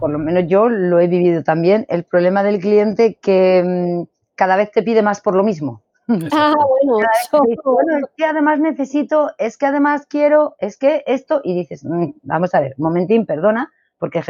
por 0.00 0.10
lo 0.10 0.18
menos 0.18 0.44
yo 0.48 0.68
lo 0.68 0.98
he 0.98 1.06
vivido 1.06 1.42
también, 1.44 1.86
el 1.88 2.04
problema 2.04 2.42
del 2.42 2.58
cliente 2.58 3.18
que 3.20 3.62
mm, 3.64 4.02
cada 4.34 4.56
vez 4.56 4.72
te 4.72 4.82
pide 4.82 5.02
más 5.02 5.20
por 5.20 5.34
lo 5.36 5.44
mismo. 5.44 5.82
Ah, 6.32 6.54
bueno, 6.56 7.06
eso. 7.22 7.40
Bueno, 7.62 7.98
es 7.98 8.04
que 8.16 8.24
además 8.24 8.58
necesito, 8.58 9.30
es 9.38 9.56
que 9.56 9.66
además 9.66 10.06
quiero, 10.08 10.56
es 10.58 10.76
que 10.76 11.04
esto, 11.06 11.40
y 11.44 11.54
dices, 11.54 11.84
"Mm, 11.84 12.14
vamos 12.22 12.52
a 12.54 12.60
ver, 12.60 12.74
momentín, 12.78 13.26
perdona, 13.26 13.70
porque 13.98 14.20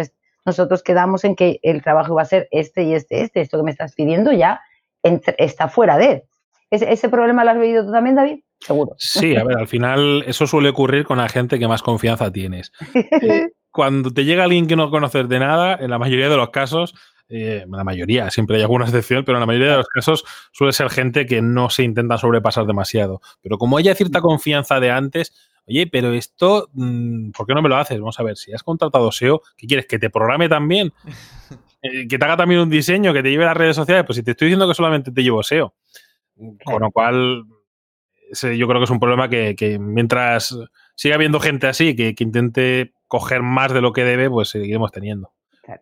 nosotros 0.44 0.82
quedamos 0.82 1.24
en 1.24 1.36
que 1.36 1.58
el 1.62 1.82
trabajo 1.82 2.14
va 2.14 2.22
a 2.22 2.26
ser 2.26 2.48
este 2.50 2.82
y 2.82 2.92
este, 2.94 3.22
este, 3.22 3.40
esto 3.40 3.56
que 3.56 3.62
me 3.64 3.70
estás 3.70 3.94
pidiendo 3.94 4.30
ya 4.32 4.60
entre- 5.02 5.36
está 5.38 5.68
fuera 5.68 5.96
de. 5.96 6.24
¿Ese, 6.70 6.92
ese 6.92 7.08
problema 7.08 7.44
lo 7.44 7.50
has 7.52 7.58
vivido 7.58 7.84
tú 7.86 7.92
también, 7.92 8.14
David? 8.16 8.40
Seguro. 8.60 8.94
Sí, 8.98 9.34
a 9.36 9.44
ver, 9.44 9.56
al 9.56 9.66
final 9.66 10.22
eso 10.26 10.46
suele 10.46 10.68
ocurrir 10.68 11.04
con 11.06 11.16
la 11.18 11.28
gente 11.30 11.58
que 11.58 11.66
más 11.66 11.82
confianza 11.82 12.30
tienes. 12.30 12.72
Eh, 13.22 13.48
Cuando 13.70 14.10
te 14.10 14.24
llega 14.24 14.44
alguien 14.44 14.66
que 14.66 14.76
no 14.76 14.90
conoces 14.90 15.28
de 15.28 15.38
nada, 15.38 15.76
en 15.80 15.90
la 15.90 15.98
mayoría 15.98 16.28
de 16.28 16.36
los 16.36 16.50
casos, 16.50 16.94
eh, 17.32 17.64
la 17.68 17.84
mayoría, 17.84 18.28
siempre 18.30 18.56
hay 18.56 18.62
alguna 18.62 18.86
excepción, 18.86 19.24
pero 19.24 19.38
en 19.38 19.40
la 19.40 19.46
mayoría 19.46 19.70
de 19.70 19.76
los 19.76 19.86
casos 19.86 20.24
suele 20.50 20.72
ser 20.72 20.90
gente 20.90 21.26
que 21.26 21.40
no 21.40 21.70
se 21.70 21.84
intenta 21.84 22.18
sobrepasar 22.18 22.66
demasiado. 22.66 23.20
Pero 23.40 23.56
como 23.56 23.78
haya 23.78 23.94
cierta 23.94 24.20
confianza 24.20 24.80
de 24.80 24.90
antes, 24.90 25.32
oye, 25.68 25.86
pero 25.86 26.12
esto, 26.12 26.70
mm, 26.72 27.30
¿por 27.30 27.46
qué 27.46 27.54
no 27.54 27.62
me 27.62 27.68
lo 27.68 27.76
haces? 27.76 28.00
Vamos 28.00 28.18
a 28.18 28.24
ver, 28.24 28.36
si 28.36 28.52
has 28.52 28.64
contratado 28.64 29.12
SEO, 29.12 29.42
¿qué 29.56 29.68
quieres? 29.68 29.86
¿Que 29.86 30.00
te 30.00 30.10
programe 30.10 30.48
también? 30.48 30.92
Eh, 31.82 32.06
¿Que 32.06 32.18
te 32.18 32.24
haga 32.26 32.36
también 32.36 32.60
un 32.60 32.68
diseño? 32.68 33.14
¿Que 33.14 33.22
te 33.22 33.30
lleve 33.30 33.44
a 33.44 33.46
las 33.46 33.56
redes 33.56 33.74
sociales? 33.74 34.04
Pues 34.04 34.16
si 34.16 34.22
te 34.22 34.32
estoy 34.32 34.48
diciendo 34.48 34.68
que 34.68 34.74
solamente 34.74 35.12
te 35.12 35.22
llevo 35.22 35.42
SEO. 35.42 35.72
Con 36.62 36.82
lo 36.82 36.90
cual, 36.90 37.44
ese 38.30 38.58
yo 38.58 38.68
creo 38.68 38.80
que 38.80 38.84
es 38.84 38.90
un 38.90 39.00
problema 39.00 39.30
que, 39.30 39.56
que 39.56 39.78
mientras 39.78 40.54
siga 41.00 41.14
habiendo 41.14 41.40
gente 41.40 41.66
así 41.66 41.96
que, 41.96 42.14
que 42.14 42.24
intente 42.24 42.92
coger 43.06 43.40
más 43.42 43.72
de 43.72 43.80
lo 43.80 43.94
que 43.94 44.04
debe, 44.04 44.28
pues 44.28 44.50
seguiremos 44.50 44.92
teniendo. 44.92 45.32
Claro. 45.62 45.80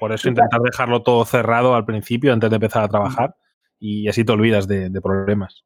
Por 0.00 0.12
eso 0.12 0.26
Y 0.26 0.30
intentar 0.30 0.60
dejarlo 0.60 1.02
todo 1.04 1.24
cerrado 1.24 1.76
al 1.76 1.84
principio 1.84 2.32
antes 2.32 2.50
de 2.50 2.56
empezar 2.56 2.82
a 2.82 2.88
trabajar 2.88 3.36
y 3.78 4.08
así 4.08 4.24
te 4.24 4.32
olvidas 4.32 4.66
de, 4.66 4.90
de 4.90 5.00
problemas. 5.00 5.62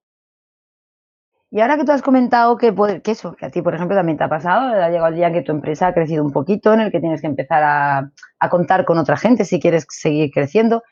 Y 1.51 1.61
ahora 1.61 1.79
que 1.79 1.85
tú 1.87 1.93
has 1.93 2.03
comentado 2.03 2.59
que, 2.59 2.75
puede- 2.75 3.01
que 3.01 3.13
eso, 3.13 3.35
que 3.35 3.47
a 3.47 3.51
ti, 3.51 3.63
por 3.63 3.75
ejemplo, 3.75 3.97
también 3.97 4.19
te 4.19 4.25
ha 4.25 4.29
pasado, 4.29 4.69
ha 4.69 4.89
llegado 4.91 5.09
el 5.09 5.15
día 5.15 5.29
en 5.29 5.33
que 5.33 5.43
tu 5.43 5.53
empresa 5.53 5.87
ha 5.87 5.95
crecido 5.95 6.23
un 6.23 6.31
poquito, 6.31 6.75
en 6.75 6.81
el 6.81 6.93
que 6.93 7.01
tienes 7.01 7.23
que 7.23 7.27
empezar 7.27 7.63
a, 7.63 8.11
a 8.39 8.49
contar 8.51 8.85
con 8.85 8.99
otra 8.99 9.17
gente 9.17 9.47
si 9.47 9.59
quieres 9.61 9.87
seguir 9.89 10.31
creciendo. 10.31 10.83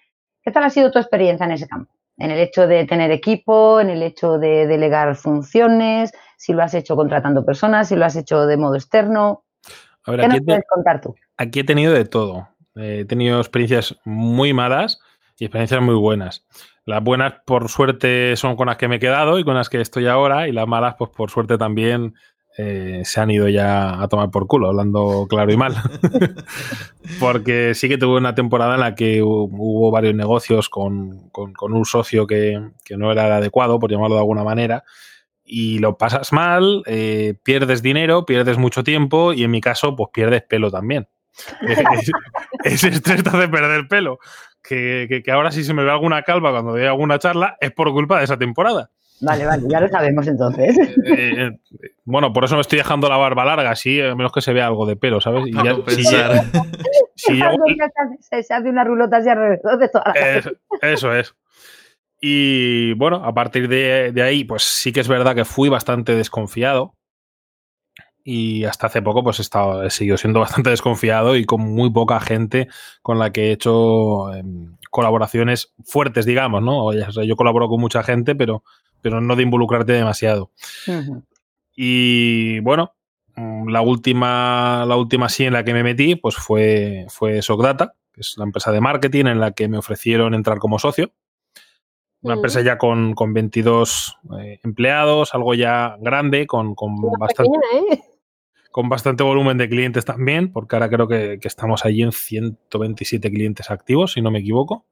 ¿Qué 0.43 0.51
tal 0.51 0.65
ha 0.65 0.71
sido 0.71 0.91
tu 0.91 0.99
experiencia 0.99 1.45
en 1.45 1.53
ese 1.53 1.69
campo? 1.69 1.93
En 2.19 2.31
el 2.31 2.39
hecho 2.39 2.67
de 2.67 2.85
tener 2.85 3.11
equipo, 3.11 3.81
en 3.81 3.91
el 3.91 4.03
hecho 4.03 4.39
de 4.39 4.67
delegar 4.67 5.15
funciones, 5.17 6.13
si 6.37 6.53
lo 6.53 6.63
has 6.63 6.75
hecho 6.75 6.97
contratando 6.97 7.45
personas, 7.45 7.89
si 7.89 7.97
lo 7.97 8.05
has 8.05 8.17
hecho 8.17 8.47
de 8.47 8.57
modo 8.57 8.75
externo. 8.75 9.45
A 10.05 10.11
ver, 10.11 10.21
¿Qué 10.21 10.27
aquí 10.27 10.35
nos 10.37 10.43
he, 10.43 10.45
puedes 10.47 10.65
contar 10.69 11.01
tú? 11.01 11.15
aquí 11.37 11.61
he 11.61 11.65
tenido 11.65 11.93
de 11.93 12.05
todo. 12.05 12.49
Eh, 12.77 13.01
He 13.01 13.05
tenido 13.05 13.39
experiencias 13.39 13.97
muy 14.05 14.53
malas 14.53 15.01
y 15.39 15.45
experiencias 15.45 15.81
muy 15.81 15.95
buenas. 15.95 16.45
Las 16.85 17.03
buenas, 17.03 17.35
por 17.45 17.69
suerte, 17.69 18.35
son 18.37 18.57
con 18.57 18.67
las 18.69 18.77
que 18.79 18.89
me 18.89 18.97
he 18.97 19.01
quedado 19.01 19.39
y 19.39 19.45
con 19.45 19.55
las 19.55 19.69
que 19.69 19.81
estoy 19.81 20.07
ahora, 20.07 20.49
y 20.49 20.53
las 20.53 20.67
malas, 20.67 20.95
pues 20.99 21.11
por 21.11 21.31
suerte 21.31 21.59
también 21.59 22.15
eh, 22.59 23.03
se 23.05 23.21
han 23.21 23.31
ido 23.31 23.49
ya 23.49 24.03
a 24.03 24.09
tomar 24.09 24.31
por 24.31 24.47
culo, 24.47 24.69
hablando 24.69 25.27
claro 25.31 25.53
y 25.53 25.57
mal. 25.57 25.75
Porque 27.21 27.75
sí 27.75 27.89
que 27.89 27.99
tuve 27.99 28.17
una 28.19 28.35
temporada 28.35 28.75
en 28.75 28.81
la 28.81 28.95
que 28.95 29.23
hu- 29.23 29.49
hubo 29.51 29.91
varios 29.91 30.15
negocios 30.15 30.69
con, 30.69 31.29
con- 31.31 31.53
con 31.53 31.73
un 31.73 31.85
socio 31.85 32.27
que, 32.27 32.61
que 32.85 32.97
no 32.97 33.11
era 33.13 33.27
el 33.27 33.33
adecuado, 33.33 33.79
por 33.79 33.91
llamarlo 33.91 34.17
de 34.17 34.21
alguna 34.21 34.45
manera, 34.45 34.85
y 35.45 35.79
lo 35.79 35.97
pasas 35.97 36.33
mal, 36.33 36.83
eh, 36.87 37.35
pierdes 37.43 37.83
dinero, 37.83 38.27
pierdes 38.27 38.59
mucho 38.59 38.85
tiempo 38.85 39.33
y 39.33 39.45
en 39.45 39.51
mi 39.51 39.61
caso, 39.61 39.97
pues 39.97 40.11
pierdes 40.13 40.43
pelo 40.43 40.71
también. 40.71 41.09
Ese 42.65 42.89
estrés 42.89 43.23
te 43.23 43.29
hace 43.31 43.49
perder 43.49 43.89
pelo. 43.89 44.19
Que, 44.63 45.07
que- 45.09 45.23
que 45.23 45.31
ahora 45.31 45.51
si 45.53 45.65
se 45.65 45.73
me 45.73 45.85
ve 45.85 45.91
alguna 45.91 46.23
calva 46.23 46.51
cuando 46.51 46.73
doy 46.73 46.85
alguna 46.85 47.19
charla 47.19 47.57
es 47.61 47.71
por 47.71 47.91
culpa 47.93 48.19
de 48.19 48.25
esa 48.25 48.37
temporada. 48.37 48.91
Vale, 49.21 49.47
vale, 49.47 49.63
ya 49.69 49.81
lo 49.81 49.89
sabemos 49.89 50.27
entonces. 50.27 50.77
Eh, 51.09 51.47
eh, 51.47 51.51
bueno, 52.05 52.33
por 52.33 52.45
eso 52.45 52.55
me 52.55 52.61
estoy 52.61 52.79
dejando 52.79 53.09
la 53.09 53.17
barba 53.17 53.45
larga, 53.45 53.71
así, 53.71 54.01
a 54.01 54.15
menos 54.15 54.33
que 54.33 54.41
se 54.41 54.53
vea 54.53 54.67
algo 54.67 54.87
de 54.87 54.97
pelo, 54.97 55.21
¿sabes? 55.21 55.45
Y 55.47 55.53
ya- 55.53 55.77
si, 55.89 56.05
se, 58.21 58.43
se 58.43 58.55
hace 58.55 58.69
una 58.69 58.85
rulota 58.85 59.19
así 59.19 59.29
alrededor 59.29 59.79
de 59.79 59.89
toda 59.89 60.13
la. 60.15 60.39
Eso, 60.39 60.51
eso 60.83 61.15
es. 61.15 61.35
Y 62.21 62.95
bueno, 62.95 63.25
a 63.25 63.33
partir 63.33 63.69
de, 63.69 64.13
de 64.13 64.23
ahí, 64.23 64.45
pues 64.45 64.65
sí 64.65 64.93
que 64.93 65.01
es 65.01 65.09
verdad 65.09 65.35
que 65.35 65.45
fui 65.45 65.69
bastante 65.69 66.15
desconfiado. 66.15 66.95
Y 68.25 68.65
hasta 68.65 68.89
hace 68.89 69.01
poco, 69.01 69.25
pues 69.25 69.39
he, 69.39 69.43
estado, 69.43 69.85
he 69.85 69.91
seguido 69.91 70.17
siendo 70.17 70.41
bastante 70.41 70.71
desconfiado 70.71 71.37
y 71.37 71.45
con 71.45 71.61
muy 71.61 71.91
poca 71.91 72.21
gente 72.21 72.69
con 73.03 73.19
la 73.19 73.33
que 73.33 73.49
he 73.49 73.53
hecho 73.53 74.35
em, 74.35 74.77
colaboraciones 74.91 75.73
fuertes, 75.85 76.27
digamos, 76.27 76.63
¿no? 76.63 76.87
O 76.87 76.93
sea, 76.93 77.25
yo 77.25 77.37
colaboro 77.37 77.69
con 77.69 77.81
mucha 77.81 78.03
gente, 78.03 78.35
pero, 78.35 78.65
pero 79.01 79.21
no 79.21 79.37
de 79.37 79.43
involucrarte 79.43 79.93
demasiado. 79.93 80.51
Y 81.75 82.61
bueno, 82.61 82.95
la 83.67 83.81
última, 83.83 84.85
la 84.87 84.97
última 84.97 85.29
sí 85.29 85.45
en 85.45 85.53
la 85.53 85.65
que 85.65 85.73
me 85.73 85.83
metí, 85.83 86.17
pues 86.17 86.37
fue, 86.37 87.07
fue 87.09 87.43
Socdata, 87.43 87.95
que 88.13 88.21
es 88.23 88.35
la 88.37 88.45
empresa 88.45 88.73
de 88.73 88.81
marketing 88.81 89.27
en 89.27 89.41
la 89.41 89.53
que 89.53 89.69
me 89.69 89.79
ofrecieron 89.79 90.35
entrar 90.35 90.59
como 90.59 90.79
socio. 90.79 91.13
Una 92.21 92.35
empresa 92.35 92.63
ya 92.63 92.79
con, 92.79 93.15
con 93.15 93.33
22 93.33 94.17
eh, 94.41 94.59
empleados, 94.65 95.35
algo 95.35 95.55
ya 95.55 95.97
grande, 96.01 96.49
con, 96.49 96.75
con, 96.75 97.01
bastante, 97.17 97.53
pequeña, 97.53 97.95
¿eh? 97.95 98.01
con 98.73 98.89
bastante 98.89 99.23
volumen 99.23 99.57
de 99.57 99.69
clientes 99.69 100.05
también, 100.05 100.51
porque 100.51 100.75
ahora 100.75 100.91
creo 100.91 101.07
que, 101.07 101.39
que 101.41 101.47
estamos 101.47 101.85
allí 101.85 102.03
en 102.03 102.11
127 102.11 103.31
clientes 103.31 103.71
activos, 103.71 104.15
si 104.15 104.21
no 104.21 104.33
me 104.33 104.41
equivoco. 104.41 104.85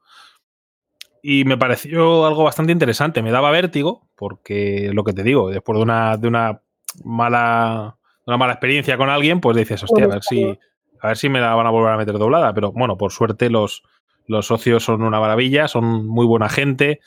Y 1.28 1.44
me 1.44 1.58
pareció 1.58 2.24
algo 2.24 2.44
bastante 2.44 2.70
interesante. 2.70 3.20
Me 3.20 3.32
daba 3.32 3.50
vértigo, 3.50 4.06
porque 4.14 4.92
lo 4.94 5.02
que 5.02 5.12
te 5.12 5.24
digo, 5.24 5.50
después 5.50 5.76
de 5.76 5.82
una, 5.82 6.16
de 6.16 6.28
una 6.28 6.62
mala 7.02 7.96
de 8.18 8.30
una 8.30 8.36
mala 8.36 8.52
experiencia 8.52 8.96
con 8.96 9.10
alguien, 9.10 9.40
pues 9.40 9.56
dices, 9.56 9.82
hostia, 9.82 10.04
a 10.04 10.06
ver 10.06 10.22
si, 10.22 10.56
a 11.00 11.08
ver 11.08 11.16
si 11.16 11.28
me 11.28 11.40
la 11.40 11.52
van 11.56 11.66
a 11.66 11.70
volver 11.70 11.90
a 11.90 11.96
meter 11.96 12.16
doblada. 12.16 12.54
Pero 12.54 12.70
bueno, 12.70 12.96
por 12.96 13.10
suerte 13.10 13.50
los, 13.50 13.82
los 14.28 14.46
socios 14.46 14.84
son 14.84 15.02
una 15.02 15.18
maravilla, 15.18 15.66
son 15.66 16.06
muy 16.06 16.26
buena 16.26 16.48
gente 16.48 17.00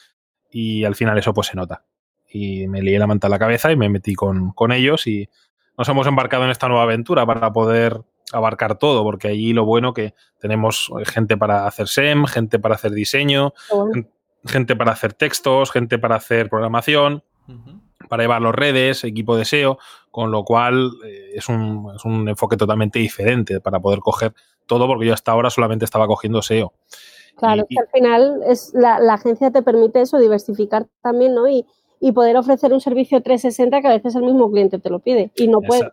y 0.51 0.83
al 0.83 0.95
final 0.95 1.17
eso 1.17 1.33
pues 1.33 1.47
se 1.47 1.55
nota. 1.55 1.85
Y 2.29 2.67
me 2.67 2.81
lié 2.81 2.99
la 2.99 3.07
manta 3.07 3.27
a 3.27 3.29
la 3.29 3.39
cabeza 3.39 3.71
y 3.71 3.77
me 3.77 3.87
metí 3.87 4.15
con, 4.15 4.51
con 4.51 4.73
ellos 4.73 5.07
y 5.07 5.29
nos 5.77 5.87
hemos 5.87 6.07
embarcado 6.07 6.43
en 6.43 6.49
esta 6.49 6.67
nueva 6.67 6.83
aventura 6.83 7.25
para 7.25 7.53
poder 7.53 8.01
abarcar 8.31 8.77
todo, 8.77 9.03
porque 9.03 9.27
allí 9.29 9.53
lo 9.53 9.65
bueno 9.65 9.93
que 9.93 10.13
tenemos 10.39 10.91
gente 11.05 11.37
para 11.37 11.65
hacer 11.67 11.87
SEM, 11.87 12.25
gente 12.25 12.59
para 12.59 12.75
hacer 12.75 12.91
diseño, 12.91 13.53
bueno. 13.73 14.07
gente 14.45 14.75
para 14.75 14.91
hacer 14.91 15.13
textos, 15.13 15.71
gente 15.71 15.97
para 15.99 16.15
hacer 16.15 16.49
programación, 16.49 17.23
para 18.07 18.23
llevar 18.23 18.41
las 18.41 18.53
redes, 18.55 19.03
equipo 19.03 19.35
de 19.35 19.45
SEO, 19.45 19.77
con 20.11 20.31
lo 20.31 20.43
cual 20.43 20.91
eh, 21.05 21.31
es, 21.35 21.49
un, 21.49 21.91
es 21.95 22.05
un 22.05 22.27
enfoque 22.29 22.55
totalmente 22.57 22.99
diferente 22.99 23.59
para 23.59 23.79
poder 23.79 23.99
coger 23.99 24.33
todo, 24.65 24.87
porque 24.87 25.07
yo 25.07 25.13
hasta 25.13 25.31
ahora 25.31 25.49
solamente 25.49 25.85
estaba 25.85 26.07
cogiendo 26.07 26.41
SEO. 26.41 26.73
Claro, 27.35 27.65
Y- 27.67 27.75
que 27.75 27.81
al 27.81 27.87
final 27.91 28.41
es 28.47 28.71
la, 28.73 28.99
la 28.99 29.15
agencia 29.15 29.51
te 29.51 29.61
permite 29.63 30.01
eso, 30.01 30.19
diversificar 30.19 30.87
también, 31.01 31.33
¿no? 31.35 31.47
Y, 31.47 31.65
y 31.99 32.11
poder 32.11 32.37
ofrecer 32.37 32.71
un 32.71 32.79
servicio 32.79 33.21
360 33.21 33.81
que 33.81 33.87
a 33.87 33.91
veces 33.91 34.15
el 34.15 34.23
mismo 34.23 34.49
cliente 34.51 34.79
te 34.79 34.89
lo 34.89 34.99
pide 34.99 35.31
y 35.35 35.47
no 35.47 35.59
puede. 35.61 35.91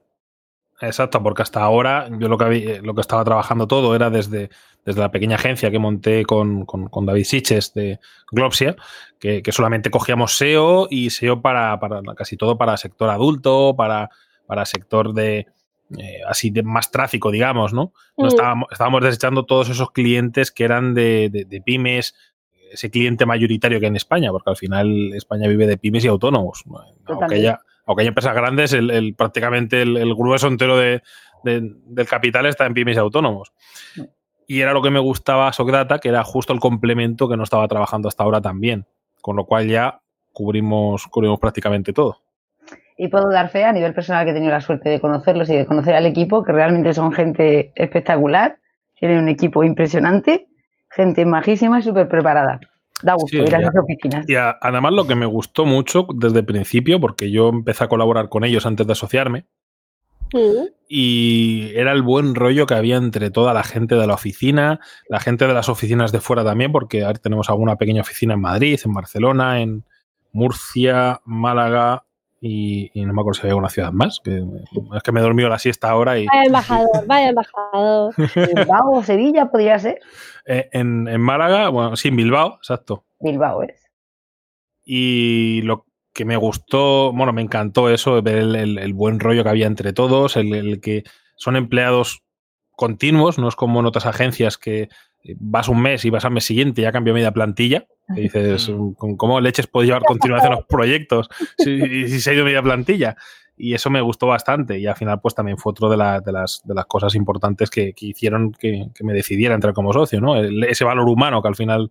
Exacto, 0.81 1.23
porque 1.23 1.43
hasta 1.43 1.63
ahora 1.63 2.09
yo 2.19 2.29
lo 2.29 2.37
que, 2.37 2.45
había- 2.45 2.83
lo 2.83 2.95
que 2.95 3.01
estaba 3.01 3.25
trabajando 3.25 3.67
todo 3.67 3.95
era 3.97 4.11
desde, 4.11 4.51
desde 4.85 5.01
la 5.01 5.11
pequeña 5.11 5.37
agencia 5.37 5.71
que 5.71 5.79
monté 5.79 6.25
con, 6.25 6.67
con- 6.67 6.89
con 6.89 7.07
David 7.07 7.25
Siches 7.25 7.73
de 7.73 7.99
Globsia, 8.31 8.77
que, 9.19 9.43
que 9.43 9.53
solamente 9.53 9.91
cogíamos 9.91 10.37
SEO 10.37 10.87
y 10.91 11.09
SEO 11.11 11.41
para, 11.41 11.81
para 11.81 12.03
casi 12.15 12.37
todo 12.37 12.59
para 12.59 12.77
sector 12.77 13.09
adulto, 13.09 13.75
para, 13.77 14.11
para 14.47 14.67
sector 14.67 15.15
de 15.15 15.47
eh, 15.99 16.19
así 16.29 16.51
de 16.51 16.63
más 16.65 16.91
tráfico, 16.91 17.31
digamos, 17.31 17.73
¿no? 17.73 17.93
no 18.19 18.25
Mm. 18.25 18.29
estábamos, 18.29 18.69
estábamos 18.73 19.03
desechando 19.05 19.45
todos 19.47 19.69
esos 19.71 19.93
clientes 19.93 20.51
que 20.51 20.65
eran 20.65 20.95
de, 20.95 21.31
de- 21.31 21.45
de 21.45 21.61
pymes, 21.63 22.15
ese 22.73 22.91
cliente 22.91 23.25
mayoritario 23.25 23.79
que 23.79 23.87
hay 23.87 23.91
en 23.91 23.97
España, 23.97 24.31
porque 24.33 24.51
al 24.51 24.57
final 24.57 25.13
España 25.15 25.47
vive 25.49 25.67
de 25.69 25.79
pymes 25.79 26.05
y 26.05 26.09
autónomos. 26.09 26.65
Aunque 27.07 27.37
haya, 27.37 27.61
aunque 27.87 28.03
haya 28.03 28.09
empresas 28.09 28.35
grandes, 28.35 28.73
el, 28.73 29.15
prácticamente 29.17 29.83
el, 29.83 30.15
grueso 30.15 30.49
entero 30.49 30.77
de- 30.77 31.03
de- 31.45 31.61
del 31.87 32.07
capital 32.07 32.47
está 32.47 32.67
en 32.67 32.75
pymes 32.75 32.99
autónomos. 32.99 33.53
Y 34.49 34.61
era 34.61 34.73
lo 34.73 34.83
que 34.83 34.91
me 34.91 35.01
gustaba 35.01 35.53
Socdata, 35.53 35.99
que 35.99 36.09
era 36.09 36.23
justo 36.25 36.53
el 36.53 36.61
complemento 36.61 37.29
que 37.29 37.37
no 37.37 37.45
estaba 37.45 37.67
trabajando 37.69 38.09
hasta 38.09 38.23
ahora 38.25 38.41
también. 38.41 38.87
Con 39.21 39.37
lo 39.37 39.45
cual 39.45 39.67
ya 39.69 40.01
cubrimos, 40.33 41.07
cubrimos 41.07 41.41
prácticamente 41.41 41.93
todo. 41.93 42.19
Y 42.97 43.09
puedo 43.09 43.29
dar 43.31 43.49
fe 43.51 43.65
a 43.65 43.73
nivel 43.73 43.93
personal 43.95 44.25
que 44.25 44.31
he 44.31 44.35
tenido 44.35 44.53
la 44.53 44.61
suerte 44.61 44.89
de 44.89 45.01
conocerlos 45.01 45.51
y 45.51 45.57
de 45.57 45.67
conocer 45.67 45.95
al 45.95 46.07
equipo, 46.07 46.45
que 46.45 46.53
realmente 46.53 46.95
son 46.95 47.13
gente 47.13 47.73
espectacular, 47.75 48.59
tienen 48.99 49.19
un 49.19 49.29
equipo 49.29 49.65
impresionante, 49.65 50.47
gente 50.91 51.27
majísima 51.27 51.81
y 51.81 51.83
súper 51.83 52.09
preparada. 52.09 52.61
Da 53.03 53.15
gusto 53.15 53.29
Sí, 53.29 53.37
ir 53.39 53.55
a 53.55 53.59
las 53.61 53.75
oficinas. 53.77 54.29
Y 54.29 54.35
a- 54.37 54.57
además 54.61 54.93
lo 54.93 55.07
que 55.07 55.15
me 55.15 55.27
gustó 55.27 55.67
mucho 55.67 56.07
desde 56.15 56.39
el 56.41 56.45
principio, 56.47 57.01
porque 57.01 57.31
yo 57.31 57.49
empecé 57.51 57.85
a 57.85 57.89
colaborar 57.89 58.29
con 58.29 58.45
ellos 58.45 58.65
antes 58.67 58.87
de 58.87 58.93
asociarme, 58.93 59.45
Mm. 60.33 60.67
y 60.89 61.71
era 61.77 61.93
el 61.93 62.03
buen 62.03 62.35
rollo 62.35 62.67
que 62.67 62.75
había 62.75 62.97
entre 62.97 63.31
toda 63.31 63.55
la 63.55 63.63
gente 63.63 63.95
de 63.95 64.07
la 64.09 64.15
oficina, 64.15 64.81
la 65.09 65.21
gente 65.21 65.47
de 65.47 65.55
las 65.55 65.69
oficinas 65.69 66.11
de 66.11 66.21
fuera 66.21 66.43
también, 66.43 66.73
porque 66.73 67.05
ahora 67.05 67.19
tenemos 67.21 67.49
alguna 67.49 67.77
pequeña 67.77 68.01
oficina 68.03 68.35
en 68.35 68.41
Madrid, 68.41 68.81
en 68.85 68.93
Barcelona, 68.93 69.61
en 69.61 69.85
Murcia, 70.33 71.21
Málaga 71.25 72.03
y, 72.41 72.91
no 72.95 73.13
me 73.13 73.21
acuerdo 73.21 73.35
si 73.35 73.41
había 73.43 73.53
alguna 73.53 73.71
ciudad 73.71 73.93
más. 73.93 74.21
Que, 74.23 74.43
es 74.97 75.03
que 75.03 75.13
me 75.13 75.21
he 75.21 75.23
dormido 75.23 75.49
la 75.49 75.59
siesta 75.59 75.91
ahora 75.91 76.19
y... 76.19 76.27
Vaya 76.27 76.45
embajador, 76.45 77.07
vaya 77.07 77.29
embajador. 77.29 78.15
Sevilla 79.05 79.47
podría 79.51 79.79
ser. 79.79 80.01
Eh, 80.47 80.69
en, 80.73 81.09
en, 81.09 81.21
Málaga, 81.21 81.69
bueno, 81.69 81.97
sí, 81.97 82.09
en 82.09 82.17
Bilbao, 82.17 82.57
exacto. 82.57 83.05
Bilbao 83.19 83.63
es. 83.63 83.91
Y 84.85 85.63
lo 85.63 85.87
que 86.13 86.25
me 86.25 86.37
gustó, 86.37 87.13
bueno, 87.13 87.33
me 87.33 87.43
encantó 87.43 87.91
eso, 87.91 88.23
ver 88.23 88.39
el, 88.39 88.95
buen 88.95 89.21
rollo 89.21 89.43
que 89.43 89.51
había 89.51 89.67
entre 89.67 89.93
todos, 89.93 90.37
el, 90.37 90.81
que 90.81 91.05
son 91.37 91.57
empleados 91.57 92.23
continuos, 92.71 93.39
no 93.39 93.49
es 93.49 93.57
como 93.57 93.81
en 93.81 93.87
otras 93.87 94.07
agencias 94.07 94.57
que 94.57 94.89
vas 95.39 95.69
un 95.69 95.83
mes 95.83 96.05
y 96.05 96.11
vas 96.11 96.25
al 96.25 96.31
mes 96.31 96.45
siguiente 96.45 96.81
y 96.81 96.85
ya 96.85 96.93
cambió 96.93 97.13
media 97.13 97.33
plantilla. 97.33 97.87
Y 98.17 98.23
dices, 98.23 98.71
¿cómo 99.19 99.41
leches 99.41 99.67
puede 99.67 99.89
llevar 99.89 100.03
continuación 100.03 100.53
los 100.53 100.65
proyectos 100.67 101.29
si, 101.59 102.09
si, 102.09 102.21
se 102.21 102.31
ha 102.31 102.35
ido 102.35 102.45
media 102.45 102.63
plantilla? 102.63 103.17
Y 103.57 103.75
eso 103.75 103.91
me 103.91 104.01
gustó 104.01 104.27
bastante. 104.27 104.79
Y 104.79 104.87
al 104.87 104.97
final, 104.97 105.21
pues 105.21 105.35
también 105.35 105.59
fue 105.59 105.71
otro 105.71 105.89
de, 105.89 105.97
de, 105.97 106.33
las, 106.33 106.63
de 106.65 106.75
las, 106.75 106.87
cosas 106.87 107.15
importantes 107.15 107.71
que, 107.71 107.95
hicieron 107.97 108.53
que, 108.53 108.91
me 109.01 109.13
decidiera 109.13 109.55
entrar 109.55 109.75
como 109.75 109.93
socio, 109.93 110.21
¿no? 110.21 110.37
ese 110.37 110.85
valor 110.85 111.09
humano 111.09 111.41
que 111.43 111.49
al 111.49 111.57
final 111.57 111.91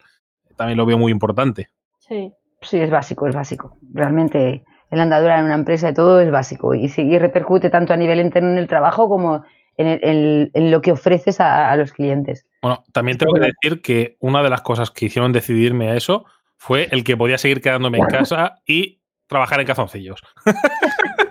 también 0.56 0.78
lo 0.78 0.86
veo 0.86 0.98
muy 0.98 1.12
importante. 1.12 1.70
Sí. 2.00 2.32
Sí, 2.62 2.80
es 2.80 2.90
básico, 2.90 3.28
es 3.28 3.36
básico. 3.36 3.78
Realmente 3.94 4.64
el 4.90 5.00
andadura 5.00 5.40
en 5.40 5.46
una 5.46 5.56
empresa 5.56 5.88
de 5.88 5.94
todo 5.94 6.20
es 6.20 6.32
básico 6.32 6.74
y, 6.74 6.92
y 6.96 7.20
repercute 7.20 7.70
tanto 7.70 7.94
a 7.94 7.98
nivel 7.98 8.20
interno 8.20 8.50
en 8.52 8.58
el 8.58 8.68
trabajo 8.68 9.08
como 9.08 9.44
en, 9.78 10.72
lo 10.72 10.82
que 10.82 10.92
ofreces 10.92 11.40
a, 11.40 11.76
los 11.76 11.92
clientes. 11.92 12.46
Bueno, 12.62 12.84
también 12.92 13.18
tengo 13.18 13.34
que 13.34 13.42
decir 13.42 13.82
que 13.82 14.18
una 14.20 14.42
de 14.42 14.50
las 14.50 14.62
cosas 14.62 14.92
que 14.92 15.06
hicieron 15.06 15.32
decidirme 15.32 15.90
a 15.90 15.96
eso 15.96 16.26
fue 16.58 16.88
el 16.92 17.04
que 17.04 17.18
podía 17.18 17.38
seguir 17.38 17.62
quedándome 17.62 18.00
en 18.00 18.06
casa 18.06 18.62
y 18.66 19.02
trabajar 19.28 19.60
en 19.60 19.68
cazoncillos. 19.68 20.20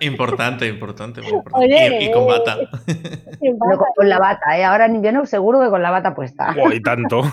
importante, 0.00 0.66
importante, 0.66 1.20
y, 1.20 2.10
con 2.12 2.26
bata. 2.26 2.58
con, 3.96 4.08
la 4.08 4.18
bata, 4.18 4.58
¿eh? 4.58 4.64
Ahora 4.64 4.86
en 4.86 4.96
invierno 4.96 5.26
seguro 5.26 5.60
que 5.60 5.70
con 5.70 5.82
la 5.82 5.90
bata 5.90 6.14
puesta. 6.14 6.54
y 6.72 6.80
tanto. 6.80 7.22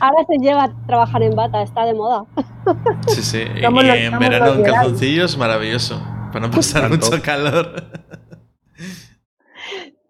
Ahora 0.00 0.24
se 0.26 0.38
lleva 0.38 0.64
a 0.64 0.86
trabajar 0.86 1.22
en 1.22 1.34
bata, 1.34 1.62
está 1.62 1.84
de 1.84 1.94
moda. 1.94 2.24
Sí, 3.08 3.22
sí. 3.22 3.44
y 3.56 3.64
en 3.64 4.18
verano 4.18 4.54
en 4.54 4.62
calzoncillos, 4.62 5.38
maravilloso. 5.38 6.02
Para 6.32 6.46
no 6.46 6.50
pasar 6.50 6.90
mucho 6.90 7.22
calor. 7.22 7.82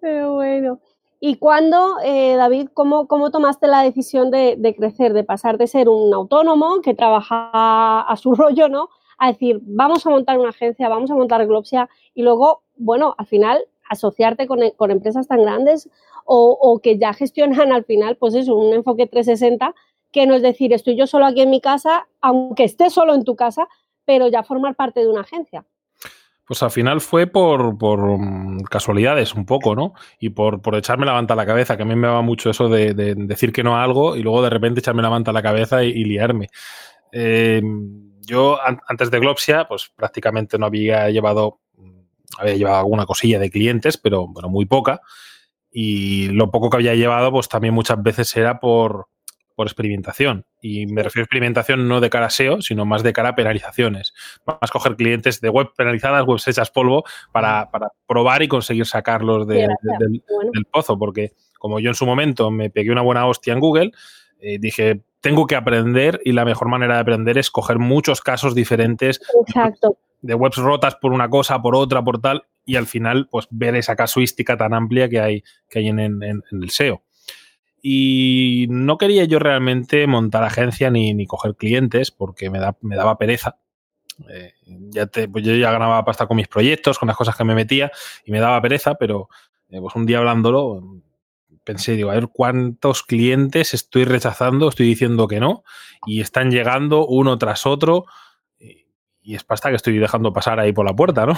Pero 0.00 0.34
bueno. 0.34 0.80
¿Y 1.20 1.36
cuándo, 1.36 1.96
eh, 2.04 2.36
David, 2.36 2.68
cómo, 2.72 3.08
cómo, 3.08 3.30
tomaste 3.30 3.66
la 3.66 3.82
decisión 3.82 4.30
de, 4.30 4.74
crecer, 4.76 5.12
de 5.12 5.24
pasar 5.24 5.58
de 5.58 5.66
ser 5.66 5.88
un 5.88 6.14
autónomo 6.14 6.80
que 6.80 6.94
trabaja 6.94 8.00
a 8.00 8.16
su 8.16 8.34
rollo, 8.34 8.68
¿no? 8.68 8.88
A 9.18 9.32
decir, 9.32 9.60
vamos 9.62 10.06
a 10.06 10.10
montar 10.10 10.38
una 10.38 10.50
agencia, 10.50 10.88
vamos 10.88 11.10
a 11.10 11.14
montar 11.14 11.44
Glopsia 11.46 11.88
y 12.14 12.22
luego, 12.22 12.62
bueno, 12.76 13.16
al 13.18 13.26
final 13.26 13.64
asociarte 13.90 14.46
con, 14.46 14.60
con 14.76 14.90
empresas 14.92 15.26
tan 15.26 15.42
grandes 15.42 15.88
o, 16.30 16.80
que 16.82 16.98
ya 16.98 17.14
gestionan 17.14 17.72
al 17.72 17.84
final, 17.84 18.16
pues 18.16 18.34
eso, 18.34 18.54
un 18.54 18.74
enfoque 18.74 19.06
360, 19.06 19.74
que 20.12 20.26
no 20.26 20.34
es 20.34 20.42
decir, 20.42 20.74
estoy 20.74 20.94
yo 20.94 21.06
solo 21.06 21.24
aquí 21.24 21.40
en 21.40 21.50
mi 21.50 21.60
casa, 21.60 22.06
aunque 22.20 22.64
esté 22.64 22.90
solo 22.90 23.14
en 23.14 23.24
tu 23.24 23.34
casa, 23.34 23.66
pero 24.04 24.28
ya 24.28 24.42
formar 24.42 24.74
parte 24.74 25.00
de 25.00 25.08
una 25.08 25.22
agencia. 25.22 25.64
Pues 26.48 26.62
al 26.62 26.70
final 26.70 27.02
fue 27.02 27.26
por, 27.26 27.74
mm, 27.78 28.62
casualidades 28.62 29.34
un 29.34 29.44
poco, 29.44 29.76
¿no? 29.76 29.92
Y 30.18 30.30
por, 30.30 30.62
echarme 30.74 31.04
la 31.06 31.12
manta 31.12 31.34
a 31.34 31.36
la 31.36 31.44
cabeza, 31.46 31.76
que 31.76 31.82
a 31.82 31.86
mí 31.86 31.94
me 31.94 32.08
va 32.08 32.22
mucho 32.22 32.48
eso 32.48 32.68
de, 32.70 32.94
decir 32.94 33.52
que 33.52 33.62
no 33.62 33.76
a 33.76 33.84
algo 33.84 34.16
y 34.16 34.22
luego 34.22 34.42
de 34.42 34.50
repente 34.50 34.80
echarme 34.80 35.02
la 35.02 35.10
manta 35.10 35.30
a 35.30 35.34
la 35.34 35.42
cabeza 35.42 35.84
y, 35.84 36.04
liarme. 36.04 36.48
Eh, 37.12 37.62
yo 38.22 38.58
antes 38.62 39.10
de 39.10 39.20
Glopsia, 39.20 39.66
pues 39.68 39.92
prácticamente 39.94 40.58
no 40.58 40.66
había 40.66 41.10
llevado, 41.10 41.60
había 42.38 42.54
llevado 42.54 42.78
alguna 42.78 43.04
cosilla 43.06 43.38
de 43.38 43.50
clientes, 43.50 43.98
pero 43.98 44.26
bueno, 44.26 44.48
muy 44.48 44.64
poca 44.64 45.02
y 45.70 46.28
lo 46.28 46.50
poco 46.50 46.70
que 46.70 46.78
había 46.78 46.94
llevado, 46.94 47.30
pues 47.30 47.48
también 47.48 47.74
muchas 47.74 48.02
veces 48.02 48.34
era 48.36 48.58
por, 48.58 49.08
por 49.58 49.66
experimentación. 49.66 50.46
Y 50.62 50.86
me 50.86 51.02
refiero 51.02 51.22
a 51.22 51.24
experimentación 51.24 51.88
no 51.88 52.00
de 52.00 52.10
cara 52.10 52.26
a 52.26 52.30
SEO, 52.30 52.62
sino 52.62 52.86
más 52.86 53.02
de 53.02 53.12
cara 53.12 53.30
a 53.30 53.34
penalizaciones. 53.34 54.14
Más 54.46 54.70
coger 54.70 54.94
clientes 54.94 55.40
de 55.40 55.48
web 55.48 55.70
penalizadas, 55.76 56.24
webs 56.24 56.46
hechas 56.46 56.70
polvo, 56.70 57.02
para, 57.32 57.68
para 57.72 57.88
probar 58.06 58.44
y 58.44 58.46
conseguir 58.46 58.86
sacarlos 58.86 59.48
del, 59.48 59.68
pozo. 60.70 60.96
Porque 60.96 61.32
como 61.58 61.80
yo 61.80 61.88
en 61.88 61.96
su 61.96 62.06
momento 62.06 62.52
me 62.52 62.70
pegué 62.70 62.92
una 62.92 63.02
buena 63.02 63.26
hostia 63.26 63.52
en 63.52 63.58
Google, 63.58 63.90
eh, 64.38 64.58
dije, 64.60 65.02
tengo 65.20 65.48
que 65.48 65.56
aprender 65.56 66.20
y 66.24 66.30
la 66.30 66.44
mejor 66.44 66.68
manera 66.68 66.94
de 66.94 67.00
aprender 67.00 67.36
es 67.36 67.50
coger 67.50 67.80
muchos 67.80 68.20
casos 68.20 68.54
diferentes. 68.54 69.20
Exacto. 69.44 69.98
De 70.20 70.36
webs 70.36 70.58
rotas 70.58 70.94
por 70.94 71.12
una 71.12 71.28
cosa, 71.28 71.60
por 71.60 71.74
otra, 71.74 72.04
por 72.04 72.20
tal, 72.20 72.44
y 72.64 72.76
al 72.76 72.86
final, 72.86 73.26
pues 73.28 73.48
ver 73.50 73.74
esa 73.74 73.96
casuística 73.96 74.56
tan 74.56 74.72
amplia 74.72 75.08
que 75.08 75.18
hay, 75.18 75.42
que 75.68 75.80
hay 75.80 75.88
en, 75.88 75.98
el 75.98 76.70
SEO. 76.70 77.02
Y 77.82 78.66
no 78.70 78.98
quería 78.98 79.24
yo 79.24 79.38
realmente 79.38 80.06
montar 80.06 80.44
agencia 80.44 80.90
ni, 80.90 81.14
ni 81.14 81.26
coger 81.26 81.54
clientes 81.54 82.10
porque 82.10 82.50
me, 82.50 82.58
da, 82.58 82.76
me 82.80 82.96
daba 82.96 83.18
pereza. 83.18 83.58
Eh, 84.28 84.52
ya 84.66 85.06
te, 85.06 85.28
pues 85.28 85.44
yo 85.44 85.54
ya 85.54 85.70
ganaba 85.70 86.04
pasta 86.04 86.26
con 86.26 86.36
mis 86.36 86.48
proyectos, 86.48 86.98
con 86.98 87.06
las 87.06 87.16
cosas 87.16 87.36
que 87.36 87.44
me 87.44 87.54
metía 87.54 87.92
y 88.24 88.32
me 88.32 88.40
daba 88.40 88.60
pereza, 88.60 88.96
pero 88.96 89.28
eh, 89.68 89.80
pues 89.80 89.94
un 89.94 90.06
día 90.06 90.18
hablándolo 90.18 90.82
pensé, 91.62 91.92
digo, 91.92 92.10
a 92.10 92.14
ver 92.14 92.28
cuántos 92.28 93.02
clientes 93.02 93.74
estoy 93.74 94.04
rechazando, 94.04 94.68
estoy 94.70 94.86
diciendo 94.86 95.28
que 95.28 95.38
no 95.38 95.64
y 96.06 96.20
están 96.22 96.50
llegando 96.50 97.06
uno 97.06 97.36
tras 97.36 97.66
otro 97.66 98.06
y 99.28 99.34
es 99.34 99.44
pasta 99.44 99.68
que 99.68 99.76
estoy 99.76 99.98
dejando 99.98 100.32
pasar 100.32 100.58
ahí 100.58 100.72
por 100.72 100.86
la 100.86 100.96
puerta, 100.96 101.26
¿no? 101.26 101.34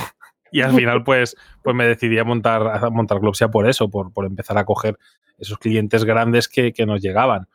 Y 0.53 0.63
al 0.63 0.75
final, 0.75 1.05
pues, 1.05 1.37
pues 1.63 1.77
me 1.77 1.87
decidí 1.87 2.19
a 2.19 2.25
montar, 2.25 2.85
a 2.85 2.91
montar 2.91 3.21
Glopsia 3.21 3.49
por 3.49 3.69
eso, 3.69 3.89
por, 3.89 4.13
por 4.13 4.27
empezar 4.27 4.59
a 4.59 4.65
coger 4.65 4.99
esos 5.39 5.59
clientes 5.59 6.05
grandes 6.05 6.49
que, 6.49 6.73
que 6.73 6.87
nos 6.87 7.01
llegaban. 7.01 7.49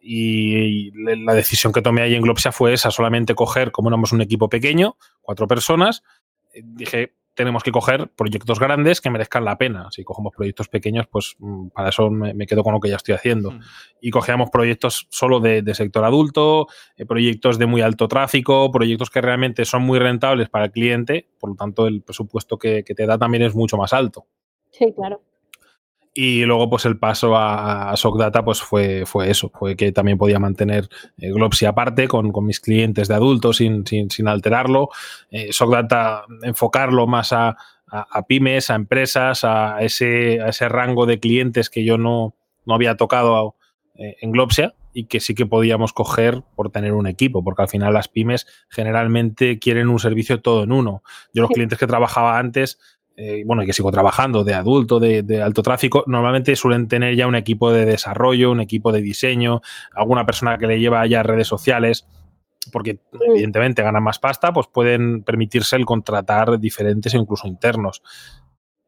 Y 0.00 0.92
la 0.92 1.34
decisión 1.34 1.72
que 1.72 1.82
tomé 1.82 2.02
ahí 2.02 2.14
en 2.14 2.22
Glopsia 2.22 2.52
fue 2.52 2.72
esa, 2.72 2.90
solamente 2.90 3.34
coger, 3.34 3.70
como 3.70 3.90
éramos 3.90 4.12
un 4.12 4.22
equipo 4.22 4.48
pequeño, 4.48 4.96
cuatro 5.20 5.46
personas, 5.46 6.02
eh, 6.54 6.62
dije, 6.64 7.14
tenemos 7.34 7.62
que 7.62 7.72
coger 7.72 8.10
proyectos 8.16 8.58
grandes 8.58 9.00
que 9.00 9.10
merezcan 9.10 9.44
la 9.44 9.56
pena. 9.56 9.88
Si 9.90 10.04
cogemos 10.04 10.32
proyectos 10.34 10.68
pequeños, 10.68 11.06
pues 11.06 11.36
mm, 11.38 11.68
para 11.68 11.90
eso 11.90 12.10
me, 12.10 12.46
quedo 12.46 12.62
con 12.62 12.74
lo 12.74 12.80
que 12.80 12.88
ya 12.88 12.96
estoy 12.96 13.14
haciendo. 13.14 13.58
Y 14.00 14.10
cogíamos 14.10 14.50
proyectos 14.50 15.06
solo 15.10 15.40
de, 15.40 15.62
sector 15.74 16.04
adulto, 16.04 16.66
eh, 16.96 17.06
proyectos 17.06 17.58
de 17.58 17.66
muy 17.66 17.82
alto 17.82 18.08
tráfico, 18.08 18.70
proyectos 18.70 19.10
que 19.10 19.20
realmente 19.20 19.64
son 19.64 19.82
muy 19.82 19.98
rentables 19.98 20.48
para 20.48 20.66
el 20.66 20.72
cliente, 20.72 21.28
por 21.38 21.50
lo 21.50 21.56
tanto 21.56 21.86
el 21.86 22.02
presupuesto 22.02 22.58
que, 22.58 22.82
te 22.82 23.06
da 23.06 23.18
también 23.18 23.44
es 23.44 23.54
mucho 23.54 23.76
más 23.76 23.92
alto. 23.92 24.26
Sí, 24.70 24.92
claro. 24.94 25.22
Y 26.12 26.44
luego, 26.44 26.68
pues 26.68 26.86
el 26.86 26.98
paso 26.98 27.36
a, 27.36 27.96
SOCData, 27.96 28.44
pues 28.44 28.60
fue, 28.60 29.04
fue 29.06 29.30
eso, 29.30 29.50
fue 29.54 29.76
que 29.76 29.92
también 29.92 30.18
podía 30.18 30.40
mantener 30.40 30.88
eh, 31.18 31.30
Glopsy 31.30 31.66
aparte 31.66 32.08
con, 32.08 32.32
mis 32.44 32.58
clientes 32.58 33.06
de 33.06 33.14
adultos 33.14 33.58
sin, 33.58 33.84
sin, 33.86 34.28
alterarlo. 34.28 34.88
Eh, 35.30 35.52
SOCData 35.52 36.24
enfocarlo 36.42 37.06
más 37.06 37.32
a, 37.32 37.56
pymes, 38.26 38.70
a 38.70 38.74
empresas, 38.74 39.44
a 39.44 39.80
ese, 39.80 40.40
a 40.40 40.48
ese 40.48 40.68
rango 40.68 41.06
de 41.06 41.20
clientes 41.20 41.70
que 41.70 41.84
yo 41.84 41.96
no, 41.96 42.34
no 42.66 42.74
había 42.74 42.96
tocado 42.96 43.54
eh, 43.94 44.16
en 44.20 44.32
Glopsia 44.32 44.74
y 44.92 45.04
que 45.04 45.20
sí 45.20 45.34
que 45.34 45.46
podíamos 45.46 45.92
coger 45.92 46.42
por 46.56 46.70
tener 46.70 46.92
un 46.92 47.06
equipo, 47.06 47.44
porque 47.44 47.62
al 47.62 47.68
final 47.68 47.94
las 47.94 48.08
pymes 48.08 48.46
generalmente 48.68 49.58
quieren 49.58 49.88
un 49.88 50.00
servicio 50.00 50.40
todo 50.40 50.64
en 50.64 50.72
uno. 50.72 51.02
Yo 51.32 51.42
los 51.42 51.50
clientes 51.50 51.78
que 51.78 51.86
trabajaba 51.86 52.38
antes 52.38 52.78
eh, 53.22 53.42
bueno, 53.44 53.62
y 53.62 53.66
que 53.66 53.74
sigo 53.74 53.92
trabajando, 53.92 54.44
de 54.44 54.54
adulto, 54.54 54.98
de, 54.98 55.42
alto 55.42 55.62
tráfico, 55.62 56.04
normalmente 56.06 56.56
suelen 56.56 56.88
tener 56.88 57.16
ya 57.16 57.26
un 57.26 57.34
equipo 57.34 57.70
de 57.70 57.84
desarrollo, 57.84 58.50
un 58.50 58.62
equipo 58.62 58.92
de 58.92 59.02
diseño, 59.02 59.60
alguna 59.94 60.24
persona 60.24 60.56
que 60.56 60.66
le 60.66 60.80
lleva 60.80 61.06
ya 61.06 61.22
redes 61.22 61.46
sociales, 61.46 62.06
porque 62.72 63.00
evidentemente 63.28 63.82
ganan 63.82 64.02
más 64.02 64.18
pasta, 64.18 64.54
pues 64.54 64.68
pueden 64.68 65.22
permitirse 65.22 65.76
el 65.76 65.84
contratar 65.84 66.58
diferentes 66.58 67.12
e 67.12 67.18
incluso 67.18 67.46
internos. 67.46 68.02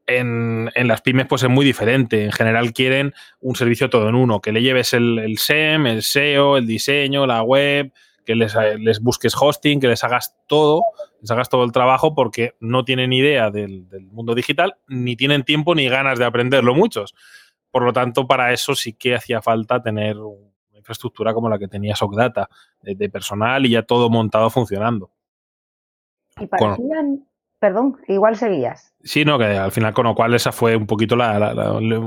En, 0.07 0.71
las 0.75 1.03
pymes 1.03 1.27
pues 1.27 1.43
es 1.43 1.51
muy 1.51 1.67
diferente. 1.67 2.25
En 2.25 2.33
general 2.33 2.73
quieren 2.73 3.13
un 3.41 3.55
servicio 3.55 3.91
todo 3.91 4.09
en 4.09 4.15
uno, 4.15 4.41
que 4.41 4.53
le 4.53 4.63
lleves 4.63 4.95
el, 4.95 5.19
el 5.19 5.37
SEM, 5.37 5.87
el 5.87 6.03
SEO, 6.03 6.57
el 6.57 6.67
diseño, 6.67 7.27
la 7.27 7.43
web, 7.43 7.93
que 8.25 8.35
les, 8.35 8.55
les, 8.79 9.01
busques 9.01 9.35
hosting, 9.39 9.81
que 9.81 9.89
les 9.89 10.05
hagas 10.05 10.37
todo, 10.47 10.85
les 11.21 11.31
hagas 11.31 11.49
todo 11.49 11.65
el 11.65 11.73
trabajo 11.73 12.15
porque 12.15 12.55
no 12.61 12.85
tienen 12.85 13.13
idea 13.13 13.51
del, 13.51 13.87
mundo 14.11 14.35
digital, 14.35 14.77
ni 14.89 15.17
tienen 15.17 15.45
tiempo 15.45 15.75
ni 15.75 15.89
ganas 15.89 16.19
de 16.19 16.25
aprenderlo 16.25 16.75
muchos. 16.75 17.15
Por 17.71 17.85
lo 17.85 17.93
tanto, 17.93 18.27
para 18.27 18.53
eso 18.53 18.75
sí 18.75 18.93
que 18.93 19.15
hacía 19.15 19.41
falta 19.41 19.83
tener 19.83 20.19
una 20.19 20.79
infraestructura 20.79 21.33
como 21.33 21.49
la 21.49 21.59
que 21.59 21.69
tenía 21.69 21.97
SOCData, 21.97 22.49
de, 22.83 23.09
personal 23.09 23.65
y 23.67 23.71
ya 23.71 23.83
todo 23.83 24.11
montado 24.11 24.51
funcionando. 24.51 25.11
Y 26.39 26.47
parecían, 26.47 27.27
perdón, 27.59 27.99
igual 28.09 28.37
seguías. 28.37 28.95
Sí, 29.03 29.25
no, 29.25 29.39
que 29.39 29.45
al 29.45 29.73
final 29.73 29.95
con 29.95 30.07
lo 30.07 30.15
cual 30.15 30.35
esa 30.35 30.53
fue 30.53 30.77
un 30.77 30.87
poquito 30.87 31.17
la, 31.17 31.55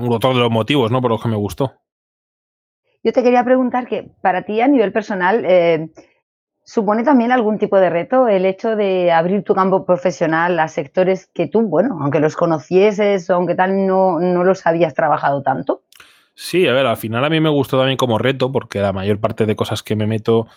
otro 0.09 0.33
de 0.33 0.39
los 0.39 0.51
motivos, 0.51 0.91
¿no? 0.91 1.01
Por 1.01 1.11
los 1.11 1.21
que 1.21 1.29
me 1.29 1.35
gustó. 1.35 1.73
Yo 3.05 3.13
te 3.13 3.21
quería 3.21 3.43
preguntar 3.43 3.87
que 3.87 4.09
para 4.21 4.41
ti 4.41 4.61
a 4.61 4.67
nivel 4.67 4.91
personal, 4.91 5.45
eh, 5.45 5.89
supone 6.63 7.03
también 7.03 7.31
algún 7.31 7.59
tipo 7.59 7.79
de 7.79 7.91
reto 7.91 8.27
el 8.27 8.47
hecho 8.47 8.75
de 8.75 9.11
abrir 9.11 9.43
tu 9.43 9.53
campo 9.53 9.85
profesional 9.85 10.59
a 10.59 10.67
sectores 10.67 11.29
que 11.31 11.45
tú, 11.45 11.61
bueno, 11.61 11.99
aunque 12.01 12.19
los 12.19 12.35
conocieses 12.35 13.29
o 13.29 13.35
aunque 13.35 13.53
tal, 13.53 13.85
no, 13.85 14.19
no 14.19 14.43
los 14.43 14.65
habías 14.65 14.95
trabajado 14.95 15.43
tanto. 15.43 15.83
Sí, 16.33 16.67
a 16.67 16.73
ver, 16.73 16.87
al 16.87 16.97
final 16.97 17.23
a 17.23 17.29
mí 17.29 17.39
me 17.39 17.49
gustó 17.49 17.77
también 17.77 17.95
como 17.95 18.17
reto, 18.17 18.51
porque 18.51 18.79
la 18.79 18.91
mayor 18.91 19.19
parte 19.19 19.45
de 19.45 19.55
cosas 19.55 19.83
que 19.83 19.95
me 19.95 20.07
meto 20.07 20.47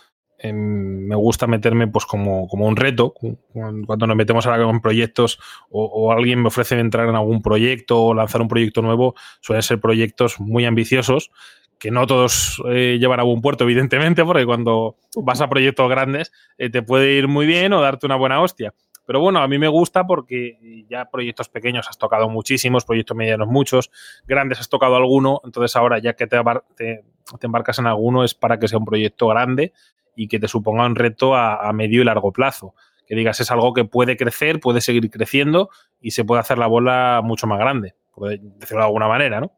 me 0.42 1.16
gusta 1.16 1.48
meterme 1.48 1.88
pues 1.88 2.06
como, 2.06 2.48
como, 2.48 2.66
un 2.66 2.76
reto. 2.76 3.12
Cuando 3.52 4.06
nos 4.06 4.16
metemos 4.16 4.46
ahora 4.46 4.62
con 4.62 4.80
proyectos 4.80 5.38
o, 5.68 5.84
o, 5.84 6.12
alguien 6.12 6.40
me 6.40 6.46
ofrece 6.46 6.78
entrar 6.78 7.08
en 7.08 7.16
algún 7.16 7.42
proyecto 7.42 8.00
o 8.00 8.14
lanzar 8.14 8.40
un 8.40 8.48
proyecto 8.48 8.80
nuevo, 8.80 9.16
suelen 9.40 9.62
ser 9.62 9.80
proyectos 9.80 10.38
muy 10.38 10.64
ambiciosos 10.64 11.32
que 11.78 11.90
no 11.90 12.06
todos 12.06 12.62
eh, 12.68 12.98
llevan 13.00 13.20
a 13.20 13.22
buen 13.22 13.40
puerto, 13.40 13.64
evidentemente, 13.64 14.24
porque 14.24 14.44
cuando 14.44 14.96
vas 15.22 15.40
a 15.40 15.48
proyectos 15.48 15.88
grandes 15.88 16.32
eh, 16.58 16.70
te 16.70 16.82
puede 16.82 17.12
ir 17.12 17.28
muy 17.28 17.46
bien 17.46 17.72
o 17.72 17.80
darte 17.80 18.06
una 18.06 18.16
buena 18.16 18.40
hostia. 18.40 18.74
Pero 19.06 19.20
bueno, 19.20 19.40
a 19.40 19.48
mí 19.48 19.58
me 19.58 19.68
gusta 19.68 20.06
porque 20.06 20.84
ya 20.90 21.06
proyectos 21.06 21.48
pequeños 21.48 21.88
has 21.88 21.96
tocado 21.96 22.28
muchísimos, 22.28 22.84
proyectos 22.84 23.16
medianos 23.16 23.48
muchos, 23.48 23.90
grandes 24.26 24.60
has 24.60 24.68
tocado 24.68 24.96
alguno, 24.96 25.40
entonces 25.44 25.74
ahora 25.76 25.98
ya 25.98 26.12
que 26.12 26.26
te, 26.26 26.38
te, 26.76 27.04
embarcas 27.40 27.78
en 27.78 27.86
alguno 27.86 28.22
es 28.22 28.34
para 28.34 28.58
que 28.58 28.68
sea 28.68 28.78
un 28.78 28.84
proyecto 28.84 29.28
grande 29.28 29.72
y 30.14 30.28
que 30.28 30.38
te 30.38 30.46
suponga 30.46 30.84
un 30.84 30.94
reto 30.94 31.34
a, 31.34 31.68
a 31.68 31.72
medio 31.72 32.02
y 32.02 32.04
largo 32.04 32.32
plazo. 32.32 32.74
Que 33.06 33.14
digas, 33.14 33.40
es 33.40 33.50
algo 33.50 33.72
que 33.72 33.86
puede 33.86 34.18
crecer, 34.18 34.60
puede 34.60 34.82
seguir 34.82 35.08
creciendo 35.10 35.70
y 36.02 36.10
se 36.10 36.24
puede 36.24 36.40
hacer 36.40 36.58
la 36.58 36.66
bola 36.66 37.22
mucho 37.24 37.46
más 37.46 37.58
grande, 37.58 37.94
por 38.14 38.28
decirlo 38.28 38.82
de 38.82 38.86
alguna 38.86 39.08
manera, 39.08 39.40
¿no? 39.40 39.57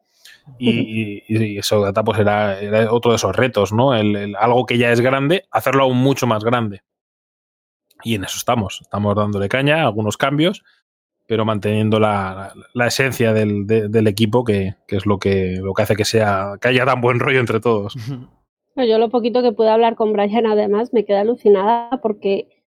Y, 0.57 1.23
y, 1.27 1.57
eso 1.57 1.81
data 1.81 2.03
pues 2.03 2.19
era, 2.19 2.59
era, 2.59 2.91
otro 2.91 3.11
de 3.11 3.17
esos 3.17 3.35
retos, 3.35 3.73
¿no? 3.73 3.95
El, 3.95 4.15
el, 4.15 4.35
algo 4.35 4.65
que 4.65 4.77
ya 4.77 4.91
es 4.91 5.01
grande, 5.01 5.45
hacerlo 5.51 5.83
aún 5.83 5.97
mucho 5.97 6.27
más 6.27 6.43
grande. 6.43 6.81
Y 8.03 8.15
en 8.15 8.23
eso 8.23 8.37
estamos, 8.37 8.79
estamos 8.81 9.15
dándole 9.15 9.49
caña, 9.49 9.83
algunos 9.83 10.17
cambios, 10.17 10.63
pero 11.27 11.45
manteniendo 11.45 11.99
la, 11.99 12.53
la 12.73 12.87
esencia 12.87 13.33
del, 13.33 13.65
de, 13.65 13.87
del 13.87 14.07
equipo, 14.07 14.43
que, 14.43 14.75
que, 14.87 14.97
es 14.97 15.05
lo 15.05 15.17
que, 15.17 15.57
lo 15.61 15.73
que 15.73 15.83
hace 15.83 15.95
que 15.95 16.05
sea, 16.05 16.57
que 16.59 16.69
haya 16.69 16.85
tan 16.85 17.01
buen 17.01 17.19
rollo 17.19 17.39
entre 17.39 17.59
todos. 17.59 17.95
Yo 18.75 18.97
lo 18.97 19.09
poquito 19.09 19.41
que 19.41 19.51
pude 19.51 19.69
hablar 19.69 19.95
con 19.95 20.13
Brian, 20.13 20.45
además, 20.45 20.93
me 20.93 21.05
quedé 21.05 21.17
alucinada 21.17 21.99
porque 22.01 22.63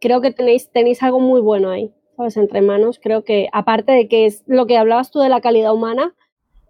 creo 0.00 0.20
que 0.20 0.32
tenéis, 0.32 0.70
tenéis 0.70 1.02
algo 1.02 1.20
muy 1.20 1.40
bueno 1.40 1.70
ahí, 1.70 1.92
¿sabes? 2.16 2.36
Entre 2.36 2.62
manos. 2.62 3.00
Creo 3.02 3.24
que, 3.24 3.48
aparte 3.52 3.92
de 3.92 4.08
que 4.08 4.26
es 4.26 4.44
lo 4.46 4.66
que 4.66 4.78
hablabas 4.78 5.10
tú 5.10 5.18
de 5.20 5.28
la 5.28 5.40
calidad 5.40 5.74
humana, 5.74 6.14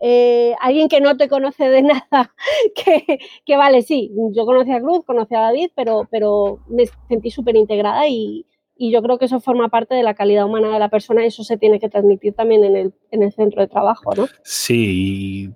eh, 0.01 0.55
alguien 0.61 0.89
que 0.89 1.01
no 1.01 1.17
te 1.17 1.29
conoce 1.29 1.69
de 1.69 1.83
nada, 2.11 2.35
que, 2.75 3.19
que, 3.45 3.57
vale, 3.57 3.83
sí, 3.83 4.13
yo 4.33 4.45
conocí 4.45 4.73
a 4.73 4.81
Cruz, 4.81 5.05
conocí 5.05 5.35
a 5.35 5.41
David, 5.41 5.71
pero, 5.75 6.09
pero 6.11 6.61
me 6.69 6.85
sentí 7.09 7.31
súper 7.31 7.57
integrada 7.57 8.07
y, 8.09 8.47
y, 8.77 8.93
yo 8.93 9.03
creo 9.03 9.19
que 9.19 9.25
eso 9.25 9.41
forma 9.41 9.69
parte 9.69 9.95
de 9.95 10.03
la 10.03 10.15
calidad 10.15 10.47
humana 10.47 10.69
de 10.69 10.79
la 10.79 10.89
persona 10.89 11.25
y 11.25 11.29
eso 11.29 11.43
se 11.43 11.57
tiene 11.57 11.81
que 11.81 11.89
transmitir 11.89 12.35
también 12.35 12.65
en 12.65 12.77
el, 12.77 12.95
en 13.11 13.23
el 13.23 13.33
centro 13.33 13.61
de 13.61 13.69
trabajo, 13.69 14.15
¿no? 14.15 14.27
Sí, 14.43 15.51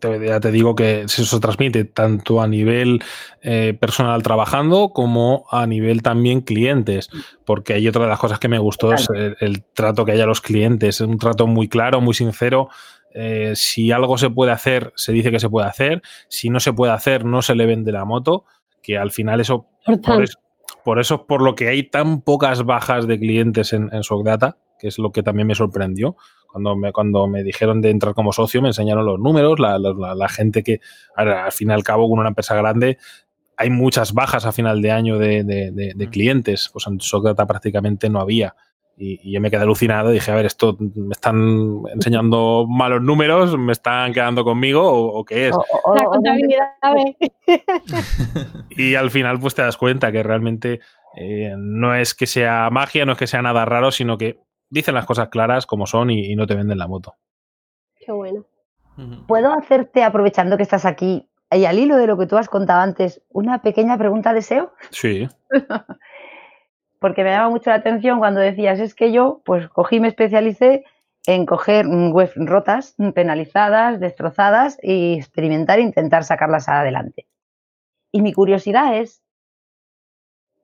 te, 0.00 0.26
ya 0.26 0.40
te 0.40 0.50
digo 0.50 0.74
que 0.74 1.02
eso 1.02 1.24
se 1.24 1.40
transmite 1.40 1.84
tanto 1.84 2.42
a 2.42 2.48
nivel 2.48 3.02
eh, 3.42 3.76
personal 3.78 4.22
trabajando 4.22 4.90
como 4.92 5.46
a 5.50 5.66
nivel 5.66 6.02
también 6.02 6.40
clientes, 6.40 7.08
porque 7.44 7.74
hay 7.74 7.88
otra 7.88 8.02
de 8.02 8.08
las 8.08 8.18
cosas 8.18 8.38
que 8.38 8.48
me 8.48 8.58
gustó 8.58 8.92
es 8.92 9.08
el, 9.14 9.36
el 9.40 9.64
trato 9.72 10.04
que 10.04 10.12
hay 10.12 10.20
a 10.20 10.26
los 10.26 10.40
clientes, 10.40 10.96
es 10.96 11.06
un 11.06 11.18
trato 11.18 11.46
muy 11.46 11.68
claro, 11.68 12.00
muy 12.00 12.14
sincero, 12.14 12.68
eh, 13.14 13.52
si 13.54 13.92
algo 13.92 14.18
se 14.18 14.30
puede 14.30 14.52
hacer, 14.52 14.92
se 14.96 15.12
dice 15.12 15.30
que 15.30 15.40
se 15.40 15.48
puede 15.48 15.66
hacer. 15.66 16.02
Si 16.28 16.50
no 16.50 16.60
se 16.60 16.72
puede 16.72 16.92
hacer, 16.92 17.24
no 17.24 17.42
se 17.42 17.54
le 17.54 17.66
vende 17.66 17.92
la 17.92 18.04
moto. 18.04 18.44
Que 18.82 18.96
al 18.96 19.10
final 19.10 19.40
eso. 19.40 19.66
Por, 19.84 20.22
eso, 20.22 20.38
por 20.84 20.98
eso 20.98 21.14
es 21.16 21.20
por 21.22 21.42
lo 21.42 21.54
que 21.54 21.68
hay 21.68 21.82
tan 21.82 22.22
pocas 22.22 22.64
bajas 22.64 23.06
de 23.06 23.18
clientes 23.18 23.72
en, 23.72 23.90
en 23.92 24.02
Sogdata, 24.02 24.58
que 24.78 24.88
es 24.88 24.98
lo 24.98 25.12
que 25.12 25.22
también 25.22 25.48
me 25.48 25.54
sorprendió. 25.54 26.16
Cuando 26.50 26.76
me, 26.76 26.92
cuando 26.92 27.26
me 27.26 27.42
dijeron 27.42 27.82
de 27.82 27.90
entrar 27.90 28.14
como 28.14 28.32
socio, 28.32 28.62
me 28.62 28.68
enseñaron 28.68 29.04
los 29.04 29.18
números, 29.18 29.58
la, 29.58 29.78
la, 29.78 30.14
la 30.14 30.28
gente 30.28 30.62
que 30.62 30.80
al 31.14 31.52
fin 31.52 31.70
y 31.70 31.72
al 31.72 31.82
cabo, 31.82 32.08
con 32.08 32.18
una 32.18 32.28
empresa 32.28 32.54
grande, 32.54 32.98
hay 33.56 33.70
muchas 33.70 34.14
bajas 34.14 34.46
a 34.46 34.52
final 34.52 34.80
de 34.80 34.92
año 34.92 35.18
de, 35.18 35.44
de, 35.44 35.72
de, 35.72 35.92
de 35.94 36.08
clientes. 36.08 36.70
Pues 36.72 36.86
en 36.86 37.00
Sogdata 37.00 37.46
prácticamente 37.46 38.08
no 38.08 38.20
había. 38.20 38.54
Y, 38.98 39.20
y, 39.22 39.32
yo 39.32 39.40
me 39.40 39.50
quedé 39.50 39.62
alucinado. 39.62 40.10
Dije, 40.10 40.30
a 40.30 40.34
ver, 40.34 40.46
esto 40.46 40.76
me 40.78 41.12
están 41.12 41.82
enseñando 41.92 42.66
malos 42.68 43.00
números, 43.02 43.56
me 43.56 43.72
están 43.72 44.12
quedando 44.12 44.44
conmigo 44.44 44.82
o, 44.82 45.20
o 45.20 45.24
qué 45.24 45.48
es. 45.48 45.54
O, 45.54 45.64
o, 45.84 45.94
La 45.94 46.04
contabilidad. 46.04 46.72
y 48.70 48.94
al 48.94 49.10
final, 49.10 49.38
pues 49.38 49.54
te 49.54 49.62
das 49.62 49.76
cuenta 49.76 50.10
que 50.10 50.22
realmente 50.22 50.80
eh, 51.16 51.54
no 51.56 51.94
es 51.94 52.14
que 52.14 52.26
sea 52.26 52.68
magia, 52.70 53.06
no 53.06 53.12
es 53.12 53.18
que 53.18 53.26
sea 53.26 53.42
nada 53.42 53.64
raro, 53.64 53.90
sino 53.90 54.18
que 54.18 54.40
dicen 54.68 54.94
las 54.94 55.06
cosas 55.06 55.28
claras 55.28 55.66
como 55.66 55.86
son 55.86 56.10
y, 56.10 56.32
y 56.32 56.36
no 56.36 56.46
te 56.46 56.54
venden 56.54 56.78
la 56.78 56.88
moto. 56.88 57.16
Qué 57.94 58.12
bueno. 58.12 58.44
¿Puedo 59.28 59.52
hacerte, 59.52 60.02
aprovechando 60.02 60.56
que 60.56 60.64
estás 60.64 60.84
aquí, 60.84 61.28
y 61.50 61.64
al 61.64 61.78
hilo 61.78 61.96
de 61.96 62.06
lo 62.06 62.18
que 62.18 62.26
tú 62.26 62.36
has 62.36 62.48
contado 62.48 62.80
antes, 62.80 63.22
una 63.28 63.62
pequeña 63.62 63.96
pregunta 63.96 64.32
de 64.32 64.42
SEO? 64.42 64.72
Sí. 64.90 65.28
porque 66.98 67.24
me 67.24 67.30
llama 67.30 67.50
mucho 67.50 67.70
la 67.70 67.76
atención 67.76 68.18
cuando 68.18 68.40
decías, 68.40 68.80
es 68.80 68.94
que 68.94 69.12
yo, 69.12 69.42
pues 69.44 69.68
cogí, 69.68 70.00
me 70.00 70.08
especialicé 70.08 70.84
en 71.26 71.46
coger 71.46 71.86
webs 71.86 72.34
rotas, 72.36 72.96
penalizadas, 73.14 74.00
destrozadas 74.00 74.78
y 74.82 75.14
experimentar 75.14 75.78
e 75.78 75.82
intentar 75.82 76.24
sacarlas 76.24 76.68
adelante. 76.68 77.26
Y 78.10 78.22
mi 78.22 78.32
curiosidad 78.32 78.96
es, 78.96 79.22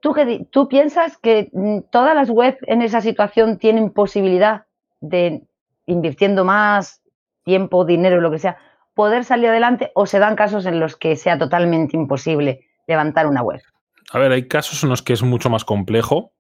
¿tú, 0.01 0.15
¿tú 0.51 0.69
piensas 0.69 1.19
que 1.19 1.51
todas 1.91 2.15
las 2.15 2.31
webs 2.31 2.59
en 2.63 2.83
esa 2.83 3.01
situación 3.01 3.59
tienen 3.59 3.91
posibilidad 3.91 4.65
de, 5.01 5.43
invirtiendo 5.87 6.45
más 6.45 7.03
tiempo, 7.45 7.85
dinero, 7.85 8.21
lo 8.21 8.31
que 8.31 8.39
sea, 8.39 8.57
poder 8.95 9.25
salir 9.25 9.51
adelante 9.51 9.93
o 9.95 10.07
se 10.07 10.19
dan 10.19 10.35
casos 10.35 10.65
en 10.65 10.81
los 10.81 10.97
que 10.97 11.17
sea 11.17 11.39
totalmente 11.39 11.97
imposible 11.97 12.67
levantar 12.87 13.27
una 13.27 13.43
web? 13.43 13.61
A 14.11 14.19
ver, 14.19 14.33
hay 14.33 14.49
casos 14.49 14.83
en 14.83 14.91
los 14.91 15.03
que 15.03 15.13
es 15.13 15.23
mucho 15.23 15.51
más 15.51 15.65
complejo, 15.65 16.33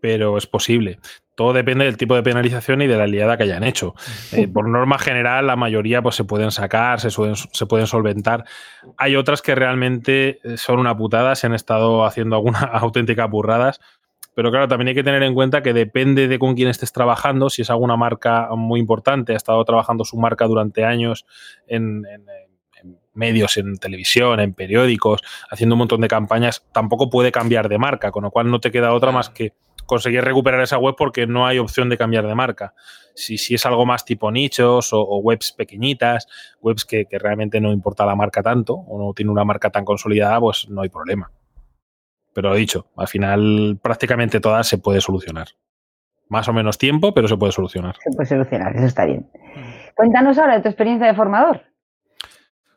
pero 0.00 0.36
es 0.36 0.46
posible. 0.46 0.98
Todo 1.36 1.52
depende 1.52 1.84
del 1.84 1.96
tipo 1.96 2.14
de 2.14 2.22
penalización 2.22 2.82
y 2.82 2.86
de 2.86 2.96
la 2.96 3.06
liada 3.06 3.36
que 3.36 3.44
hayan 3.44 3.64
hecho. 3.64 3.94
Eh, 4.32 4.48
por 4.48 4.66
norma 4.66 4.98
general, 4.98 5.46
la 5.46 5.56
mayoría 5.56 6.00
pues, 6.02 6.16
se 6.16 6.24
pueden 6.24 6.50
sacar, 6.50 7.00
se, 7.00 7.10
suelen, 7.10 7.36
se 7.36 7.66
pueden 7.66 7.86
solventar. 7.86 8.44
Hay 8.96 9.14
otras 9.14 9.42
que 9.42 9.54
realmente 9.54 10.40
son 10.56 10.78
una 10.78 10.96
putada, 10.96 11.34
se 11.34 11.46
han 11.46 11.54
estado 11.54 12.04
haciendo 12.06 12.36
alguna 12.36 12.60
auténtica 12.72 13.26
burradas. 13.26 13.80
Pero 14.34 14.50
claro, 14.50 14.68
también 14.68 14.88
hay 14.88 14.94
que 14.94 15.04
tener 15.04 15.22
en 15.22 15.34
cuenta 15.34 15.62
que 15.62 15.74
depende 15.74 16.26
de 16.26 16.38
con 16.38 16.54
quién 16.54 16.68
estés 16.68 16.92
trabajando. 16.92 17.50
Si 17.50 17.62
es 17.62 17.70
alguna 17.70 17.96
marca 17.96 18.48
muy 18.56 18.80
importante, 18.80 19.34
ha 19.34 19.36
estado 19.36 19.62
trabajando 19.64 20.04
su 20.04 20.16
marca 20.16 20.46
durante 20.46 20.84
años 20.84 21.26
en, 21.66 22.04
en 22.06 22.24
medios, 23.14 23.56
en 23.56 23.76
televisión, 23.76 24.40
en 24.40 24.54
periódicos, 24.54 25.20
haciendo 25.50 25.74
un 25.74 25.80
montón 25.80 26.00
de 26.00 26.08
campañas, 26.08 26.64
tampoco 26.72 27.10
puede 27.10 27.32
cambiar 27.32 27.68
de 27.68 27.78
marca, 27.78 28.10
con 28.10 28.24
lo 28.24 28.30
cual 28.30 28.50
no 28.50 28.60
te 28.60 28.70
queda 28.70 28.92
otra 28.92 29.12
más 29.12 29.28
que 29.28 29.52
conseguir 29.86 30.24
recuperar 30.24 30.62
esa 30.62 30.78
web 30.78 30.94
porque 30.96 31.26
no 31.26 31.46
hay 31.46 31.58
opción 31.58 31.88
de 31.88 31.98
cambiar 31.98 32.26
de 32.26 32.34
marca. 32.34 32.74
Si, 33.14 33.36
si 33.36 33.54
es 33.54 33.66
algo 33.66 33.84
más 33.84 34.04
tipo 34.04 34.30
nichos 34.30 34.92
o, 34.92 35.00
o 35.00 35.18
webs 35.18 35.52
pequeñitas, 35.52 36.26
webs 36.60 36.84
que, 36.84 37.04
que, 37.04 37.18
realmente 37.18 37.60
no 37.60 37.72
importa 37.72 38.06
la 38.06 38.16
marca 38.16 38.42
tanto 38.42 38.74
o 38.74 38.98
no 38.98 39.12
tiene 39.12 39.30
una 39.30 39.44
marca 39.44 39.70
tan 39.70 39.84
consolidada, 39.84 40.40
pues 40.40 40.68
no 40.68 40.82
hay 40.82 40.88
problema. 40.88 41.30
Pero 42.32 42.50
lo 42.50 42.54
dicho, 42.54 42.86
al 42.96 43.08
final 43.08 43.78
prácticamente 43.82 44.40
todas 44.40 44.66
se 44.66 44.78
puede 44.78 45.00
solucionar. 45.00 45.48
Más 46.28 46.48
o 46.48 46.54
menos 46.54 46.78
tiempo, 46.78 47.12
pero 47.12 47.28
se 47.28 47.36
puede 47.36 47.52
solucionar. 47.52 47.96
Se 48.02 48.10
puede 48.16 48.26
solucionar, 48.26 48.74
eso 48.74 48.86
está 48.86 49.04
bien. 49.04 49.28
Cuéntanos 49.94 50.38
ahora 50.38 50.54
de 50.54 50.62
tu 50.62 50.68
experiencia 50.68 51.06
de 51.06 51.14
formador. 51.14 51.71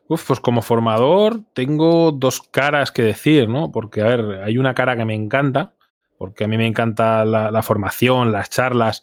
Uf, 0.08 0.26
pues 0.26 0.40
como 0.40 0.62
formador 0.62 1.40
tengo 1.52 2.12
dos 2.12 2.40
caras 2.40 2.92
que 2.92 3.02
decir, 3.02 3.48
¿no? 3.48 3.72
Porque, 3.72 4.02
a 4.02 4.04
ver, 4.04 4.42
hay 4.44 4.56
una 4.56 4.74
cara 4.74 4.96
que 4.96 5.04
me 5.04 5.14
encanta, 5.14 5.74
porque 6.16 6.44
a 6.44 6.48
mí 6.48 6.56
me 6.56 6.66
encanta 6.66 7.24
la, 7.24 7.62
formación, 7.62 8.30
las 8.30 8.48
charlas, 8.48 9.02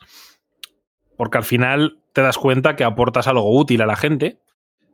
porque 1.18 1.38
al 1.38 1.44
final 1.44 2.00
te 2.14 2.22
das 2.22 2.38
cuenta 2.38 2.76
que 2.76 2.86
aportas 2.86 3.28
algo 3.28 3.58
útil 3.58 3.82
a 3.82 3.86
la 3.86 3.98
gente, 3.98 4.40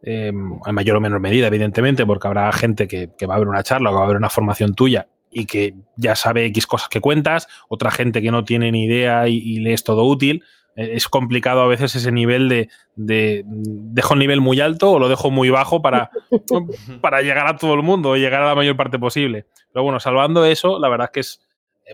en 0.02 0.60
mayor 0.72 0.98
o 0.98 1.02
menor 1.02 1.20
medida, 1.20 1.48
evidentemente, 1.48 2.06
porque 2.06 2.28
habrá 2.28 2.52
gente 2.54 2.88
que, 2.88 3.12
que, 3.18 3.26
va 3.26 3.36
a 3.36 3.40
ver 3.40 3.48
una 3.48 3.64
charla 3.64 3.90
o 3.90 3.94
que 3.94 4.00
va 4.00 4.06
a 4.06 4.08
ver 4.08 4.18
una 4.18 4.30
formación 4.30 4.74
tuya 4.74 5.10
y 5.30 5.46
que 5.46 5.76
ya 5.96 6.16
sabe 6.16 6.46
X 6.46 6.66
cosas 6.66 6.90
que 6.90 7.02
cuentas, 7.02 7.48
otra 7.68 7.92
gente 7.92 8.22
que 8.22 8.32
no 8.32 8.46
tiene 8.46 8.72
ni 8.72 8.86
idea 8.86 9.28
y, 9.28 9.38
y 9.38 9.60
le 9.60 9.74
es 9.74 9.84
todo 9.84 10.06
útil. 10.06 10.44
Eh, 10.80 10.96
es 10.96 11.10
complicado 11.10 11.62
a 11.62 11.68
veces 11.68 11.94
ese 11.94 12.10
nivel 12.10 12.48
de, 12.48 12.70
de, 12.96 13.44
dejo 13.46 14.14
el 14.14 14.20
nivel 14.22 14.40
muy 14.40 14.62
alto 14.62 14.92
o 14.92 15.00
lo 15.00 15.10
dejo 15.10 15.30
muy 15.30 15.50
bajo 15.50 15.82
para, 15.82 16.10
para 17.02 17.22
llegar 17.22 17.48
a 17.48 17.58
todo 17.58 17.74
el 17.74 17.84
mundo, 17.84 18.16
llegar 18.16 18.42
a 18.42 18.48
la 18.48 18.56
mayor 18.56 18.78
parte 18.78 18.98
posible. 18.98 19.46
Pero 19.74 19.84
bueno, 19.84 20.00
salvando 20.00 20.46
eso, 20.46 20.80
la 20.80 20.88
verdad 20.88 21.08
es 21.08 21.12
que 21.12 21.20
es, 21.20 21.42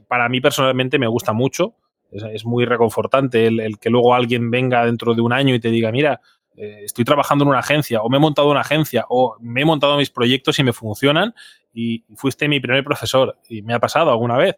para 0.08 0.30
mí 0.30 0.40
personalmente 0.40 1.00
me 1.00 1.08
gusta 1.08 1.34
mucho. 1.34 1.74
Es, 2.12 2.22
es 2.32 2.46
muy 2.46 2.66
reconfortante 2.66 3.48
el, 3.48 3.60
el, 3.60 3.80
que 3.80 3.90
luego 3.90 4.14
alguien 4.14 4.52
venga 4.52 4.86
dentro 4.86 5.16
de 5.16 5.22
un 5.22 5.34
año 5.34 5.56
y 5.56 5.60
te 5.60 5.72
diga, 5.72 5.92
mira, 5.92 6.22
eh, 6.58 6.82
estoy 6.84 7.04
trabajando 7.04 7.44
en 7.44 7.50
una 7.50 7.60
agencia 7.60 8.02
o 8.02 8.10
me 8.10 8.18
he 8.18 8.20
montado 8.20 8.50
una 8.50 8.62
agencia 8.62 9.06
o 9.10 9.36
me 9.42 9.62
he 9.62 9.66
montado 9.66 9.98
mis 9.98 10.10
proyectos 10.10 10.58
y 10.60 10.64
me 10.64 10.72
funcionan 10.72 11.34
y 11.74 12.06
fuiste 12.16 12.48
mi 12.48 12.62
primer 12.62 12.84
profesor 12.84 13.38
y 13.50 13.62
me 13.62 13.74
ha 13.74 13.80
pasado 13.80 14.12
alguna 14.12 14.38
vez. 14.38 14.56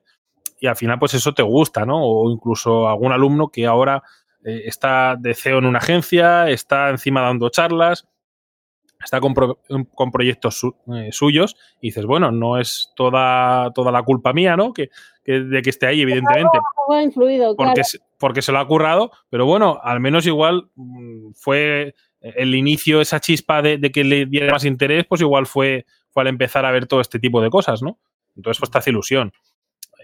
Y 0.59 0.67
al 0.67 0.75
final 0.75 0.99
pues 0.99 1.13
eso 1.13 1.33
te 1.33 1.43
gusta, 1.43 1.85
¿no? 1.85 2.03
O 2.03 2.31
incluso 2.31 2.87
algún 2.87 3.11
alumno 3.11 3.49
que 3.49 3.65
ahora 3.65 4.03
eh, 4.43 4.63
está 4.65 5.15
de 5.19 5.33
CEO 5.33 5.59
en 5.59 5.65
una 5.65 5.79
agencia, 5.79 6.49
está 6.49 6.89
encima 6.89 7.21
dando 7.21 7.49
charlas, 7.49 8.07
está 9.03 9.19
con, 9.19 9.33
con 9.93 10.11
proyectos 10.11 10.61
eh, 10.95 11.09
suyos 11.11 11.55
y 11.81 11.87
dices, 11.87 12.05
bueno, 12.05 12.31
no 12.31 12.57
es 12.57 12.91
toda, 12.95 13.71
toda 13.73 13.91
la 13.91 14.03
culpa 14.03 14.33
mía, 14.33 14.55
¿no? 14.55 14.73
Que, 14.73 14.89
de 15.25 15.61
que 15.61 15.69
esté 15.69 15.87
ahí, 15.87 16.01
evidentemente. 16.01 16.57
porque, 17.57 17.81
porque 18.17 18.41
se 18.41 18.51
lo 18.51 18.59
ha 18.59 18.67
currado, 18.67 19.11
pero 19.29 19.45
bueno, 19.45 19.79
al 19.83 19.99
menos 19.99 20.25
igual 20.25 20.69
mm, 20.75 21.31
fue 21.35 21.93
el 22.21 22.55
inicio, 22.55 23.01
esa 23.01 23.19
chispa 23.19 23.61
de, 23.61 23.79
que 23.91 24.03
le 24.03 24.25
diera 24.25 24.53
más 24.53 24.65
interés, 24.65 25.05
pues 25.07 25.21
igual 25.21 25.45
fue, 25.45 25.85
fue 26.09 26.23
al 26.23 26.27
empezar 26.27 26.65
a 26.65 26.71
ver 26.71 26.87
todo 26.87 27.01
este 27.01 27.19
tipo 27.19 27.41
de 27.41 27.49
cosas, 27.49 27.81
¿no? 27.81 27.99
Entonces, 28.35 28.59
pues 28.59 28.71
te 28.71 28.77
hace 28.77 28.89
ilusión. 28.91 29.31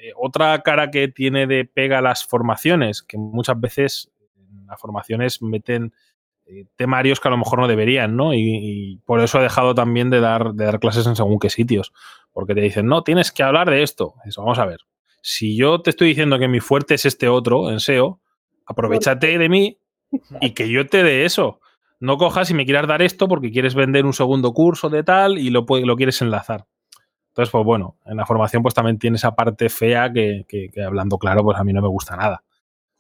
Eh, 0.04 0.12
otra 0.18 0.62
cara 0.64 0.91
que 0.91 1.08
tiene 1.08 1.47
de 1.47 1.64
pega 1.64 2.01
las 2.01 2.26
formaciones, 2.26 3.01
que 3.01 3.18
muchas 3.18 3.58
veces 3.58 4.12
las 4.68 4.78
formaciones 4.78 5.41
meten 5.41 5.93
eh, 6.45 6.66
temarios 6.76 7.22
que 7.22 7.30
a 7.30 7.32
lo 7.32 7.38
mejor 7.38 7.60
no 7.60 7.70
deberían, 7.70 8.18
¿no? 8.18 8.34
Y, 8.34 8.99
por 9.06 9.22
eso 9.22 9.39
he 9.39 9.43
dejado 9.43 9.74
también 9.74 10.10
de 10.10 10.20
dar, 10.20 10.56
de 10.56 10.66
dar 10.66 10.82
clases 10.82 11.08
en 11.08 11.16
según 11.16 11.39
qué 11.39 11.49
sitios. 11.49 11.93
Porque 12.34 12.54
te 12.54 12.60
dicen, 12.60 12.86
no, 12.88 13.04
tienes 13.04 13.32
que 13.32 13.43
hablar 13.43 13.70
de 13.70 13.82
esto. 13.82 14.16
Eso, 14.26 14.41
vamos 14.41 14.60
a 14.60 14.66
ver. 14.66 14.80
Si 15.22 15.56
yo 15.56 15.80
te 15.80 15.91
estoy 15.91 16.10
diciendo 16.10 16.38
que 16.38 16.49
mi 16.49 16.60
fuerte 16.60 16.95
es 16.95 17.06
este 17.06 17.30
otro, 17.30 17.72
en 17.72 17.80
SEO, 17.80 18.20
aprovechate 18.66 19.38
de 19.38 19.47
mí 19.47 19.78
y 20.41 20.51
que 20.51 20.70
yo 20.70 20.86
te 20.86 21.01
dé 21.04 21.24
eso. 21.24 21.62
No 22.01 22.18
cojas 22.18 22.49
y 22.49 22.54
me 22.54 22.66
quieras 22.66 22.88
dar 22.88 23.01
esto 23.01 23.30
porque 23.30 23.51
quieres 23.51 23.74
vender 23.74 24.06
un 24.06 24.12
segundo 24.12 24.51
curso 24.51 24.89
de 24.89 25.04
tal 25.04 25.38
y 25.38 25.49
lo, 25.49 25.66
lo 25.70 25.95
quieres 25.95 26.22
enlazar. 26.22 26.66
Entonces, 27.34 27.51
pues 27.51 27.65
bueno, 27.65 27.97
en 28.05 28.17
la 28.17 28.25
formación 28.25 28.61
pues 28.61 28.75
también 28.75 28.99
tiene 28.99 29.17
esa 29.17 29.36
parte 29.36 29.69
fea 29.69 30.13
que, 30.13 30.45
que 30.47 30.69
hablando 30.84 31.17
claro, 31.17 31.43
pues 31.43 31.57
a 31.57 31.63
mí 31.63 31.73
no 31.73 31.81
me 31.81 31.88
gusta 31.88 32.15
nada. 32.15 32.43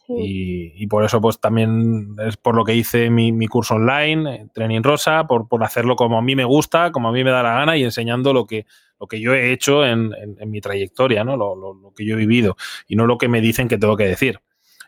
Y, 0.07 0.85
por 0.87 1.05
eso, 1.05 1.21
pues 1.21 1.39
también 1.39 2.15
es 2.25 2.35
por 2.35 2.55
lo 2.55 2.65
que 2.65 2.75
hice 2.75 3.09
mi, 3.09 3.47
curso 3.47 3.75
online, 3.75 4.35
eh, 4.35 4.47
Training 4.53 4.83
Rosa, 4.83 5.25
por, 5.27 5.47
por, 5.47 5.63
hacerlo 5.63 5.95
como 5.95 6.17
a 6.17 6.21
mí 6.21 6.35
me 6.35 6.43
gusta, 6.43 6.91
como 6.91 7.07
a 7.07 7.11
mí 7.11 7.23
me 7.23 7.31
da 7.31 7.41
la 7.41 7.53
gana 7.53 7.77
y 7.77 7.83
enseñando 7.83 8.33
lo 8.33 8.45
que, 8.45 8.65
lo 8.99 9.07
que 9.07 9.21
yo 9.21 9.33
he 9.33 9.53
hecho 9.53 9.85
en, 9.85 10.11
mi 10.45 10.59
trayectoria, 10.59 11.23
¿no? 11.23 11.37
Lo, 11.37 11.55
lo, 11.55 11.93
que 11.95 12.05
yo 12.05 12.15
he 12.15 12.17
vivido 12.17 12.57
y 12.87 12.95
no 12.97 13.07
lo 13.07 13.17
que 13.17 13.29
me 13.29 13.39
dicen 13.39 13.69
que 13.69 13.77
tengo 13.77 13.95
que 13.95 14.05
decir. 14.05 14.41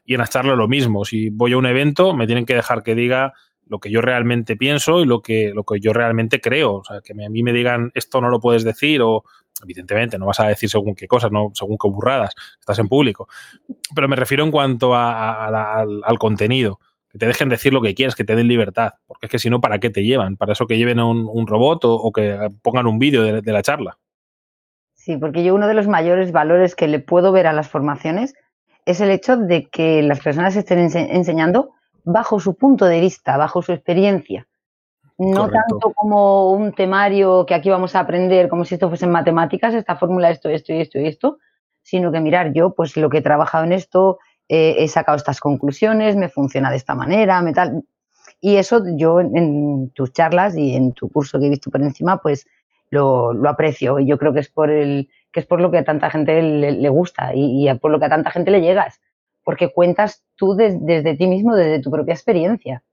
Y 0.04 0.16
en 0.16 0.20
las 0.20 0.32
charlas 0.32 0.58
lo 0.58 0.68
mismo. 0.68 1.06
Si 1.06 1.30
voy 1.30 1.54
a 1.54 1.58
un 1.58 1.66
evento, 1.66 2.14
me 2.14 2.28
tienen 2.28 2.46
que 2.46 2.56
dejar 2.56 2.84
que 2.84 2.94
diga 2.94 3.34
lo 3.68 3.80
que 3.80 3.90
yo 3.90 4.02
realmente 4.02 4.56
pienso 4.56 5.02
y 5.02 5.06
lo 5.06 5.22
que, 5.22 5.52
lo 5.54 5.64
que 5.64 5.80
yo 5.80 5.94
realmente 5.94 6.40
creo. 6.42 6.76
O 6.76 6.84
sea, 6.84 7.02
que 7.02 7.14
a 7.14 7.30
mí 7.30 7.44
me 7.44 7.54
digan 7.54 7.92
esto 7.94 8.22
no 8.22 8.30
lo 8.30 8.40
puedes 8.40 8.64
decir 8.64 9.02
o 9.02 9.24
evidentemente, 9.64 10.18
no 10.18 10.26
vas 10.26 10.40
a 10.40 10.48
decir 10.48 10.70
según 10.70 10.96
qué 10.96 11.08
cosas, 11.08 11.32
no 11.32 11.52
según 11.54 11.78
qué 11.82 11.88
burradas, 11.88 12.34
estás 12.60 12.80
en 12.80 12.88
público. 12.88 13.28
Pero 13.94 14.08
me 14.08 14.16
refiero 14.16 14.44
en 14.44 14.52
cuanto 14.52 14.96
al, 14.96 16.20
contenido, 16.20 16.80
que 17.10 17.18
te 17.18 17.28
dejen 17.28 17.50
decir 17.50 17.74
lo 17.74 17.82
que 17.82 17.96
quieras, 17.96 18.16
que 18.16 18.24
te 18.24 18.36
den 18.36 18.48
libertad, 18.48 18.94
porque 19.08 19.28
es 19.28 19.32
que 19.32 19.40
si 19.40 19.50
no, 19.50 19.62
¿para 19.62 19.80
qué 19.80 19.90
te 19.90 20.04
llevan? 20.04 20.38
¿Para 20.38 20.54
eso 20.54 20.68
que 20.68 20.78
lleven 20.78 21.00
un 21.00 21.48
robot 21.48 21.86
o, 21.86 22.12
que 22.12 22.50
pongan 22.62 22.88
un 22.88 23.00
vídeo 23.00 23.42
de, 23.42 23.54
la 23.54 23.62
charla? 23.62 23.98
Sí, 24.94 25.18
porque 25.18 25.44
yo 25.44 25.54
uno 25.54 25.68
de 25.68 25.76
los 25.76 25.88
mayores 25.88 26.32
valores 26.32 26.76
que 26.76 26.88
le 26.88 27.00
puedo 27.00 27.32
ver 27.32 27.48
a 27.48 27.54
las 27.54 27.70
formaciones 27.70 28.34
es 28.86 29.02
el 29.02 29.10
hecho 29.10 29.38
de 29.38 29.68
que 29.70 30.02
las 30.02 30.20
personas 30.20 30.56
estén 30.56 30.80
enseñando 30.80 31.72
bajo 32.06 32.40
su 32.40 32.56
punto 32.56 32.86
de 32.86 33.02
vista, 33.02 33.36
bajo 33.36 33.62
su 33.62 33.74
experiencia 33.74 34.48
no 35.18 35.50
tanto 35.50 35.94
como 35.94 36.52
un 36.52 36.74
temario 36.74 37.46
que 37.46 37.54
aquí 37.54 37.70
vamos 37.70 37.96
a 37.96 38.02
aprender 38.02 38.50
como 38.50 38.66
si 38.66 38.76
esto 38.76 38.90
fuesen 38.90 39.12
matemáticas, 39.12 39.74
esta 39.74 39.96
fórmula, 39.96 40.30
esto, 40.30 40.50
esto 40.50 40.74
y 40.74 40.82
esto 40.82 41.00
y 41.00 41.08
esto, 41.08 41.38
sino 41.82 42.12
que 42.12 42.20
mirar, 42.20 42.52
yo 42.54 42.74
pues 42.74 42.98
lo 42.98 43.10
que 43.10 43.20
he 43.20 43.22
trabajado 43.22 43.64
en 43.64 43.72
esto, 43.72 44.20
eh, 44.50 44.76
he 44.80 44.88
sacado 44.88 45.16
estas 45.16 45.40
conclusiones, 45.40 46.16
me 46.16 46.30
funciona 46.30 46.70
de 46.70 46.78
esta 46.78 46.96
manera, 46.96 47.42
me 47.42 47.54
tal. 47.54 47.84
Y 48.42 48.58
eso 48.58 48.84
yo 48.98 49.22
en, 49.22 49.92
tus 49.92 50.12
charlas 50.12 50.58
y 50.58 50.76
en 50.76 50.92
tu 50.92 51.10
curso 51.10 51.40
que 51.40 51.48
he 51.48 51.50
visto 51.50 51.72
por 51.72 51.82
encima, 51.82 52.18
pues 52.18 52.46
lo, 52.90 53.32
aprecio. 53.48 54.00
Y 54.00 54.08
yo 54.08 54.18
creo 54.18 54.34
que 54.34 54.42
es 54.42 54.50
por 54.50 54.70
el, 54.70 55.10
que 55.32 55.40
es 55.40 55.46
por 55.46 55.62
lo 55.62 55.72
que 55.72 55.78
a 55.78 55.86
tanta 55.86 56.10
gente 56.10 56.42
le, 56.42 56.90
gusta 56.90 57.32
y, 57.34 57.74
por 57.76 57.92
lo 57.92 58.00
que 58.00 58.06
a 58.06 58.10
tanta 58.10 58.32
gente 58.32 58.52
le 58.52 58.62
llegas. 58.62 59.00
Porque 59.46 59.72
cuentas 59.72 60.26
tú 60.36 60.56
desde 60.56 61.16
ti 61.16 61.28
mismo, 61.28 61.56
desde 61.56 61.82
tu 61.82 61.90
propia 61.90 62.14
experiencia. 62.14 62.84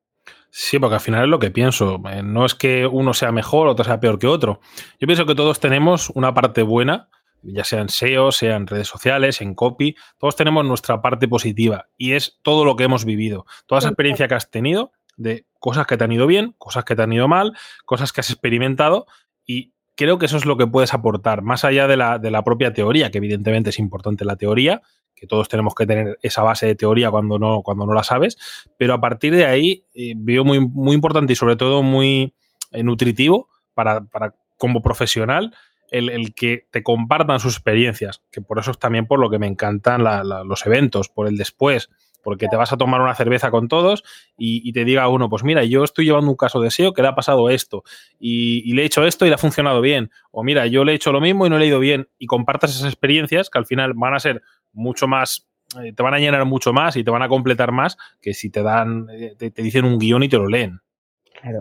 Sí, 0.55 0.79
porque 0.79 0.97
al 0.97 1.01
final 1.01 1.25
es 1.25 1.31
lo 1.31 1.39
que 1.39 1.51
pienso. 1.51 2.01
Eh, 2.11 2.23
no 2.23 2.45
es 2.45 2.55
que 2.55 2.87
uno 2.87 3.15
sea 3.15 3.33
mejor, 3.33 3.69
otro 3.69 3.85
sea 3.85 4.01
peor 4.01 4.19
que 4.19 4.27
otro. 4.27 4.61
Yo 5.01 5.07
pienso 5.07 5.25
que 5.25 5.35
todos 5.35 5.59
tenemos 5.59 6.11
una 6.11 6.35
parte 6.35 6.63
buena, 6.63 7.09
ya 7.41 7.65
sea 7.65 7.81
en 7.81 7.89
SEO, 7.89 8.33
sea 8.33 8.57
en 8.57 8.67
redes 8.67 8.87
sociales, 8.87 9.41
en 9.41 9.55
copy. 9.55 9.97
Todos 10.19 10.37
tenemos 10.37 10.65
nuestra 10.67 11.01
parte 11.01 11.27
positiva 11.27 11.89
y 11.97 12.13
es 12.13 12.39
todo 12.43 12.67
lo 12.67 12.77
que 12.77 12.85
hemos 12.85 13.07
vivido. 13.07 13.47
Toda 13.67 13.79
esa 13.79 13.89
experiencia 13.89 14.29
que 14.29 14.35
has 14.35 14.51
tenido 14.51 14.93
de 15.17 15.47
cosas 15.59 15.87
que 15.87 15.97
te 15.97 16.05
han 16.05 16.13
ido 16.13 16.27
bien, 16.27 16.55
cosas 16.59 16.85
que 16.85 16.97
te 16.97 17.03
han 17.03 17.13
ido 17.15 17.29
mal, 17.29 17.57
cosas 17.87 18.13
que 18.13 18.21
has 18.21 18.31
experimentado 18.31 19.07
y 19.47 19.72
creo 19.95 20.19
que 20.19 20.27
eso 20.27 20.37
es 20.37 20.47
lo 20.47 20.57
que 20.57 20.67
puedes 20.67 20.95
aportar, 20.95 21.43
más 21.43 21.65
allá 21.65 21.87
de 21.87 21.97
la, 21.97 22.19
de 22.19 22.31
la 22.31 22.43
propia 22.43 22.73
teoría, 22.73 23.11
que 23.11 23.19
evidentemente 23.19 23.71
es 23.71 23.79
importante 23.79 24.25
la 24.25 24.37
teoría, 24.37 24.83
que 25.15 25.27
todos 25.27 25.49
tenemos 25.49 25.75
que 25.75 25.87
tener 25.87 26.19
esa 26.23 26.43
base 26.43 26.67
de 26.67 26.75
teoría 26.75 27.11
cuando 27.11 27.39
no, 27.39 27.63
cuando 27.63 27.87
no 27.87 27.95
la 27.95 28.03
sabes, 28.03 28.37
pero 28.77 28.95
a 28.95 29.01
partir 29.01 29.35
de 29.35 29.47
ahí 29.47 29.85
eh, 29.95 30.15
veo 30.17 30.45
muy, 30.45 30.61
muy 30.61 30.95
importante 30.95 31.33
y 31.33 31.37
sobre 31.37 31.57
todo 31.57 31.83
muy 31.83 32.35
eh, 32.73 32.83
nutritivo 32.83 33.49
para, 33.75 34.05
para, 34.05 34.35
como 34.57 34.83
profesional 34.83 35.55
el, 35.93 36.35
que 36.35 36.67
te 36.71 36.83
compartan 36.83 37.39
sus 37.39 37.55
experiencias, 37.55 38.23
que 38.31 38.41
por 38.41 38.59
eso 38.59 38.71
es 38.71 38.79
también 38.79 39.07
por 39.07 39.21
lo 39.21 39.29
que 39.31 39.39
me 39.39 39.47
encantan 39.47 40.03
los 40.49 40.67
eventos, 40.67 41.09
por 41.09 41.29
el 41.29 41.37
después, 41.37 41.91
porque 42.23 42.49
te 42.49 42.57
vas 42.57 42.73
a 42.73 42.77
tomar 42.77 43.01
una 43.01 43.15
cerveza 43.15 43.51
con 43.51 43.69
todos 43.69 44.05
y, 44.37 44.73
te 44.73 44.85
diga 44.85 45.09
uno, 45.09 45.29
pues 45.29 45.45
mira, 45.45 45.65
yo 45.65 45.85
estoy 45.85 46.07
llevando 46.07 46.31
un 46.31 46.37
caso 46.37 46.61
de 46.61 46.71
SEO 46.71 46.93
que 46.93 47.03
le 47.03 47.09
ha 47.09 47.15
pasado 47.15 47.51
esto 47.51 47.83
y, 48.19 48.63
y, 48.65 48.75
le 48.75 48.83
he 48.83 48.85
hecho 48.87 49.05
esto 49.05 49.27
y 49.27 49.29
le 49.29 49.35
ha 49.35 49.39
funcionado 49.39 49.81
bien, 49.81 50.11
o 50.31 50.43
mira, 50.43 50.67
yo 50.67 50.85
le 50.85 50.93
he 50.93 50.95
hecho 50.95 51.13
lo 51.13 51.21
mismo 51.21 51.47
y 51.47 51.51
no 51.51 51.59
le 51.59 51.65
he 51.65 51.69
ido 51.69 51.81
bien, 51.81 52.09
y 52.19 52.27
compartas 52.27 52.71
esas 52.71 52.87
experiencias 52.87 53.51
que 53.51 53.59
al 53.59 53.67
final 53.67 53.93
van 53.95 54.15
a 54.15 54.21
ser 54.21 54.43
mucho 54.73 55.07
más, 55.07 55.49
eh, 55.83 55.93
te 55.93 56.03
van 56.03 56.15
a 56.15 56.19
llenar 56.19 56.45
mucho 56.45 56.73
más 56.73 56.97
y 56.97 57.05
te 57.05 57.11
van 57.11 57.23
a 57.23 57.29
completar 57.29 57.73
más 57.73 57.97
que 58.21 58.35
si 58.35 58.51
te 58.51 58.63
dan, 58.63 59.09
eh, 59.11 59.35
te, 59.37 59.63
dicen 59.63 59.85
un 59.85 59.99
guion 59.99 60.23
y 60.23 60.29
te 60.29 60.39
lo 60.39 60.49
leen. 60.49 60.81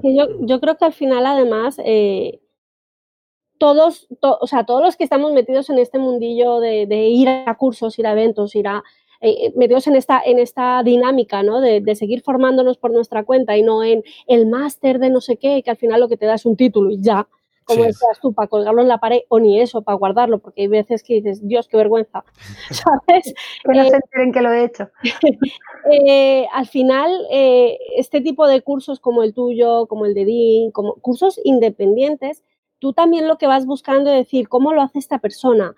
Yo, 0.04 0.28
yo, 0.42 0.60
creo 0.60 0.78
que 0.78 0.86
al 0.86 0.94
final, 0.94 1.26
además, 1.26 1.82
eh, 1.84 2.40
todos, 3.58 4.08
o 4.22 4.48
sea, 4.48 4.66
todos 4.66 4.82
los 4.82 4.96
que 4.96 5.04
estamos 5.04 5.32
metidos 5.34 5.70
en 5.70 5.78
este 5.78 6.00
mundillo 6.00 6.60
de, 6.60 7.08
ir 7.08 7.30
a 7.30 7.56
cursos, 7.56 7.98
ir 8.00 8.08
a 8.08 8.12
eventos, 8.12 8.56
ir 8.56 8.68
a 8.68 8.84
metidos 9.56 9.88
en 9.88 9.96
esta, 9.96 10.22
en 10.24 10.40
esta 10.40 10.82
dinámica, 10.84 11.44
¿no? 11.44 11.62
De, 11.62 11.82
de, 11.82 11.96
seguir 11.96 12.22
formándonos 12.22 12.78
por 12.78 12.92
nuestra 12.92 13.24
cuenta 13.24 13.56
y 13.58 13.64
no 13.64 13.84
en 13.84 14.04
el 14.28 14.48
máster 14.48 15.00
de 15.00 15.10
no 15.10 15.22
sé 15.22 15.38
qué, 15.38 15.62
que 15.64 15.72
al 15.72 15.78
final 15.78 16.00
lo 16.00 16.10
que 16.10 16.18
te 16.18 16.26
da 16.26 16.36
es 16.36 16.46
un 16.46 16.56
título 16.56 16.92
y 16.92 17.02
ya 17.02 17.28
como 17.66 17.84
decías 17.86 18.20
tú, 18.22 18.34
para 18.34 18.48
colgarlo 18.48 18.82
en 18.82 18.88
la 18.88 19.00
pared 19.00 19.22
o 19.30 19.40
ni 19.40 19.60
eso, 19.60 19.82
para 19.82 19.98
guardarlo, 19.98 20.40
porque 20.40 20.64
hay 20.64 20.68
veces 20.68 21.04
que 21.04 21.16
dices, 21.16 21.48
Dios, 21.48 21.68
qué 21.68 21.78
vergüenza, 21.78 22.24
¿sabes? 22.72 23.34
que 23.64 23.74
no 23.74 23.84
se 23.84 23.90
eh, 23.90 24.00
enteren 24.04 24.32
que 24.32 24.42
lo 24.42 24.52
he 24.52 24.64
hecho. 24.64 24.90
Eh, 25.92 26.46
al 26.54 26.68
final, 26.68 27.12
eh, 27.32 27.76
este 27.98 28.22
tipo 28.22 28.46
de 28.46 28.62
cursos 28.62 29.00
como 29.00 29.24
el 29.24 29.34
tuyo, 29.34 29.88
como 29.88 30.06
el 30.06 30.14
de 30.14 30.26
Dean, 30.26 30.72
como 30.72 30.94
cursos 31.02 31.40
independientes, 31.44 32.44
tú 32.78 32.94
también 32.94 33.28
lo 33.28 33.40
que 33.40 33.48
vas 33.48 33.66
buscando 33.66 34.12
es 34.12 34.18
decir, 34.18 34.48
¿cómo 34.48 34.74
lo 34.74 34.84
hace 34.84 35.00
esta 35.00 35.18
persona? 35.18 35.74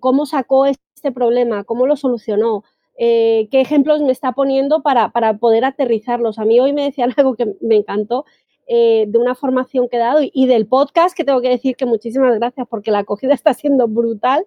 ¿Cómo 0.00 0.24
sacó 0.24 0.64
este 0.98 1.12
problema? 1.12 1.64
¿Cómo 1.64 1.86
lo 1.86 1.96
solucionó? 1.96 2.64
qué 3.00 3.48
ejemplos 3.52 4.02
me 4.02 4.10
está 4.10 4.32
poniendo 4.32 4.82
para, 4.82 5.10
para, 5.12 5.38
poder 5.38 5.64
aterrizarlos. 5.64 6.40
A 6.40 6.44
mí 6.44 6.58
hoy 6.58 6.72
me 6.72 6.82
decían 6.82 7.14
algo 7.16 7.36
que 7.36 7.54
me 7.60 7.76
encantó, 7.76 8.24
eh, 8.70 9.06
de 9.08 9.18
una 9.18 9.34
formación 9.34 9.88
que 9.88 9.96
he 9.96 10.00
dado 10.00 10.20
y 10.20 10.46
del 10.46 10.66
podcast, 10.66 11.16
que 11.16 11.24
tengo 11.24 11.40
que 11.40 11.48
decir 11.48 11.74
que 11.74 11.86
muchísimas 11.86 12.34
gracias 12.34 12.66
porque 12.68 12.90
la 12.90 12.98
acogida 12.98 13.32
está 13.34 13.54
siendo 13.54 13.88
brutal, 13.88 14.44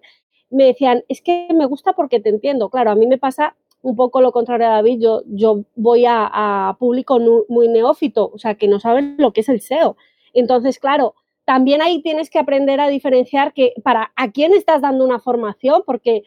me 0.48 0.64
decían, 0.66 1.02
es 1.08 1.20
que 1.22 1.48
me 1.52 1.66
gusta 1.66 1.94
porque 1.94 2.20
te 2.20 2.28
entiendo. 2.28 2.70
Claro, 2.70 2.92
a 2.92 2.94
mí 2.94 3.08
me 3.08 3.18
pasa 3.18 3.56
un 3.80 3.96
poco 3.96 4.20
lo 4.20 4.30
contrario 4.30 4.68
a 4.68 4.74
David, 4.74 5.00
yo, 5.00 5.22
yo 5.26 5.64
voy 5.74 6.04
a, 6.06 6.76
público 6.78 7.18
muy 7.48 7.66
neófito, 7.66 8.30
o 8.32 8.38
sea, 8.38 8.54
que 8.54 8.68
no 8.68 8.78
saben 8.78 9.16
lo 9.18 9.32
que 9.32 9.40
es 9.40 9.48
el 9.48 9.60
SEO. 9.60 9.96
Entonces, 10.34 10.78
claro, 10.78 11.16
también 11.44 11.82
ahí 11.82 12.00
tienes 12.00 12.30
que 12.30 12.38
aprender 12.38 12.78
a 12.78 12.86
diferenciar 12.86 13.52
que 13.52 13.74
para 13.82 14.12
a 14.14 14.30
quién 14.30 14.54
estás 14.54 14.82
dando 14.82 15.04
una 15.04 15.18
formación, 15.18 15.82
porque 15.84 16.22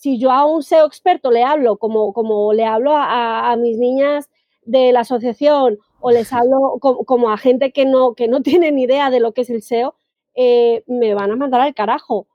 si 0.00 0.18
yo 0.18 0.30
a 0.30 0.46
un 0.46 0.62
SEO 0.62 0.86
experto 0.86 1.30
le 1.30 1.44
hablo 1.44 1.76
como, 1.76 2.14
como 2.14 2.54
le 2.54 2.64
hablo 2.64 2.96
a, 2.96 3.52
a 3.52 3.56
mis 3.56 3.76
niñas 3.76 4.30
de 4.62 4.92
la 4.92 5.00
asociación 5.00 5.78
o 6.00 6.10
les 6.10 6.32
hablo 6.32 6.78
como, 6.80 7.30
a 7.30 7.36
gente 7.36 7.70
que 7.70 7.84
no, 7.84 8.14
que 8.14 8.26
no 8.26 8.40
tiene 8.42 8.72
ni 8.72 8.84
idea 8.84 9.10
de 9.10 9.20
lo 9.20 9.32
que 9.32 9.42
es 9.42 9.50
el 9.50 9.60
SEO, 9.60 9.94
eh, 10.34 10.84
me 10.86 11.12
van 11.12 11.30
a 11.30 11.36
mandar 11.36 11.60
al 11.60 11.74
carajo. 11.74 12.28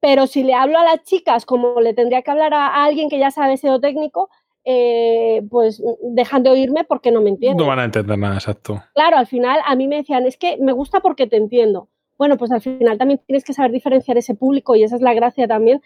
Pero 0.00 0.26
si 0.26 0.42
le 0.42 0.54
hablo 0.54 0.76
a 0.80 0.84
las 0.84 1.04
chicas 1.04 1.46
como 1.46 1.80
le 1.80 1.94
tendría 1.94 2.22
que 2.22 2.32
hablar 2.32 2.52
a, 2.52 2.82
alguien 2.82 3.08
que 3.08 3.20
ya 3.20 3.30
sabe 3.30 3.58
SEO 3.58 3.78
técnico, 3.78 4.28
eh, 4.64 5.42
pues 5.50 5.80
dejan 6.02 6.42
de 6.42 6.50
oírme 6.50 6.82
porque 6.82 7.12
no 7.12 7.22
me 7.22 7.30
entienden. 7.30 7.58
No 7.58 7.66
van 7.66 7.78
a 7.78 7.84
entender 7.84 8.18
nada, 8.18 8.34
exacto. 8.34 8.82
Claro, 8.92 9.18
al 9.18 9.28
final 9.28 9.60
a 9.64 9.76
mí 9.76 9.86
me 9.86 9.98
decían, 9.98 10.26
es 10.26 10.36
que 10.36 10.56
me 10.56 10.72
gusta 10.72 10.98
porque 10.98 11.28
te 11.28 11.36
entiendo. 11.36 11.90
Bueno, 12.18 12.36
pues 12.36 12.50
al 12.50 12.60
final 12.60 12.98
también 12.98 13.20
tienes 13.24 13.44
que 13.44 13.52
saber 13.52 13.70
diferenciar 13.70 14.16
ese 14.18 14.34
público 14.34 14.74
y 14.74 14.82
esa 14.82 14.96
es 14.96 15.02
la 15.02 15.14
gracia 15.14 15.46
también, 15.46 15.80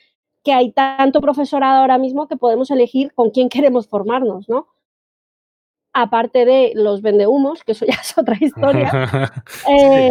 que 0.45 0.53
hay 0.53 0.72
tanto 0.72 1.20
profesorado 1.20 1.80
ahora 1.80 1.99
mismo 1.99 2.28
que 2.28 2.36
podemos 2.36 2.70
elegir 2.70 3.12
con 3.14 3.30
quién 3.30 3.49
queremos 3.51 3.89
formarnos, 3.89 4.49
¿no? 4.49 4.68
Aparte 5.93 6.45
de 6.45 6.72
los 6.74 7.03
vendehumos, 7.03 7.64
que 7.64 7.72
eso 7.72 7.84
ya 7.86 7.95
es 7.95 8.16
otra 8.16 8.36
historia. 8.41 9.32
eh, 9.68 10.11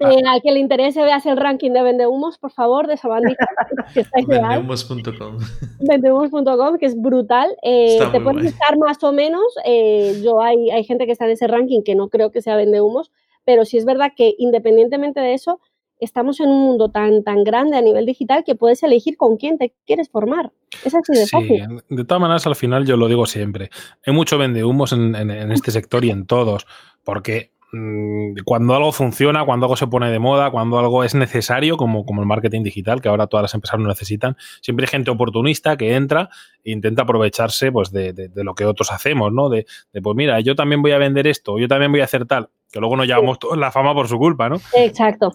Ah. 0.00 0.12
Eh, 0.12 0.22
al 0.26 0.40
que 0.40 0.50
le 0.50 0.60
interese, 0.60 1.02
veas 1.02 1.26
el 1.26 1.36
ranking 1.36 1.72
de 1.72 1.82
vendehumos, 1.82 2.38
por 2.38 2.50
favor, 2.50 2.86
de 2.86 2.94
esa 2.94 3.08
bandita. 3.08 3.46
Vendehumos.com. 4.26 5.38
Vendehumos.com, 5.80 6.78
que 6.78 6.86
es 6.86 7.00
brutal. 7.00 7.54
Eh, 7.62 7.98
te 8.10 8.20
puedes 8.20 8.46
estar 8.46 8.78
más 8.78 9.02
o 9.04 9.12
menos. 9.12 9.42
Eh, 9.64 10.20
yo 10.24 10.40
hay, 10.40 10.70
hay 10.70 10.84
gente 10.84 11.04
que 11.04 11.12
está 11.12 11.26
en 11.26 11.32
ese 11.32 11.46
ranking 11.46 11.82
que 11.82 11.94
no 11.94 12.08
creo 12.08 12.30
que 12.30 12.40
sea 12.40 12.56
vendehumos, 12.56 13.12
pero 13.44 13.66
sí 13.66 13.76
es 13.76 13.84
verdad 13.84 14.12
que 14.16 14.34
independientemente 14.38 15.20
de 15.20 15.34
eso, 15.34 15.60
estamos 16.00 16.40
en 16.40 16.48
un 16.48 16.60
mundo 16.60 16.90
tan, 16.90 17.22
tan 17.22 17.44
grande 17.44 17.76
a 17.76 17.82
nivel 17.82 18.06
digital 18.06 18.44
que 18.44 18.54
puedes 18.54 18.82
elegir 18.82 19.16
con 19.16 19.36
quién 19.36 19.58
te 19.58 19.74
quieres 19.86 20.08
formar. 20.08 20.52
Es 20.84 20.94
así 20.94 21.12
de 21.12 21.26
sí, 21.26 21.60
De 21.88 22.04
todas 22.04 22.20
maneras, 22.20 22.46
al 22.46 22.56
final 22.56 22.86
yo 22.86 22.96
lo 22.96 23.08
digo 23.08 23.26
siempre. 23.26 23.70
Hay 24.06 24.12
mucho 24.12 24.38
vendehumos 24.38 24.92
en, 24.92 25.14
en 25.14 25.52
este 25.52 25.70
sector 25.70 26.04
y 26.04 26.10
en 26.10 26.26
todos, 26.26 26.66
porque 27.04 27.52
Mm, 27.72 28.34
cuando 28.44 28.74
algo 28.74 28.90
funciona, 28.90 29.44
cuando 29.44 29.66
algo 29.66 29.76
se 29.76 29.86
pone 29.86 30.10
de 30.10 30.18
moda, 30.18 30.50
cuando 30.50 30.78
algo 30.78 31.04
es 31.04 31.14
necesario, 31.14 31.76
como, 31.76 32.04
como 32.04 32.20
el 32.20 32.26
marketing 32.26 32.62
digital, 32.64 33.00
que 33.00 33.08
ahora 33.08 33.28
todas 33.28 33.42
las 33.42 33.54
empresas 33.54 33.78
lo 33.78 33.86
necesitan, 33.86 34.36
siempre 34.60 34.84
hay 34.84 34.90
gente 34.90 35.10
oportunista 35.10 35.76
que 35.76 35.94
entra 35.94 36.30
e 36.64 36.72
intenta 36.72 37.02
aprovecharse 37.02 37.70
pues, 37.70 37.92
de, 37.92 38.30
lo 38.34 38.54
que 38.54 38.64
otros 38.64 38.90
hacemos, 38.90 39.32
¿no? 39.32 39.48
De, 39.48 39.66
pues 40.02 40.16
mira, 40.16 40.40
yo 40.40 40.56
también 40.56 40.82
voy 40.82 40.92
a 40.92 40.98
vender 40.98 41.26
esto, 41.28 41.58
yo 41.58 41.68
también 41.68 41.92
voy 41.92 42.00
a 42.00 42.04
hacer 42.04 42.26
tal, 42.26 42.50
que 42.70 42.80
luego 42.80 42.96
nos 42.96 43.06
llevamos 43.06 43.38
todos 43.38 43.58
la 43.58 43.70
fama 43.70 43.94
por 43.94 44.08
su 44.08 44.18
culpa, 44.18 44.48
¿no? 44.48 44.56
Exacto. 44.74 45.32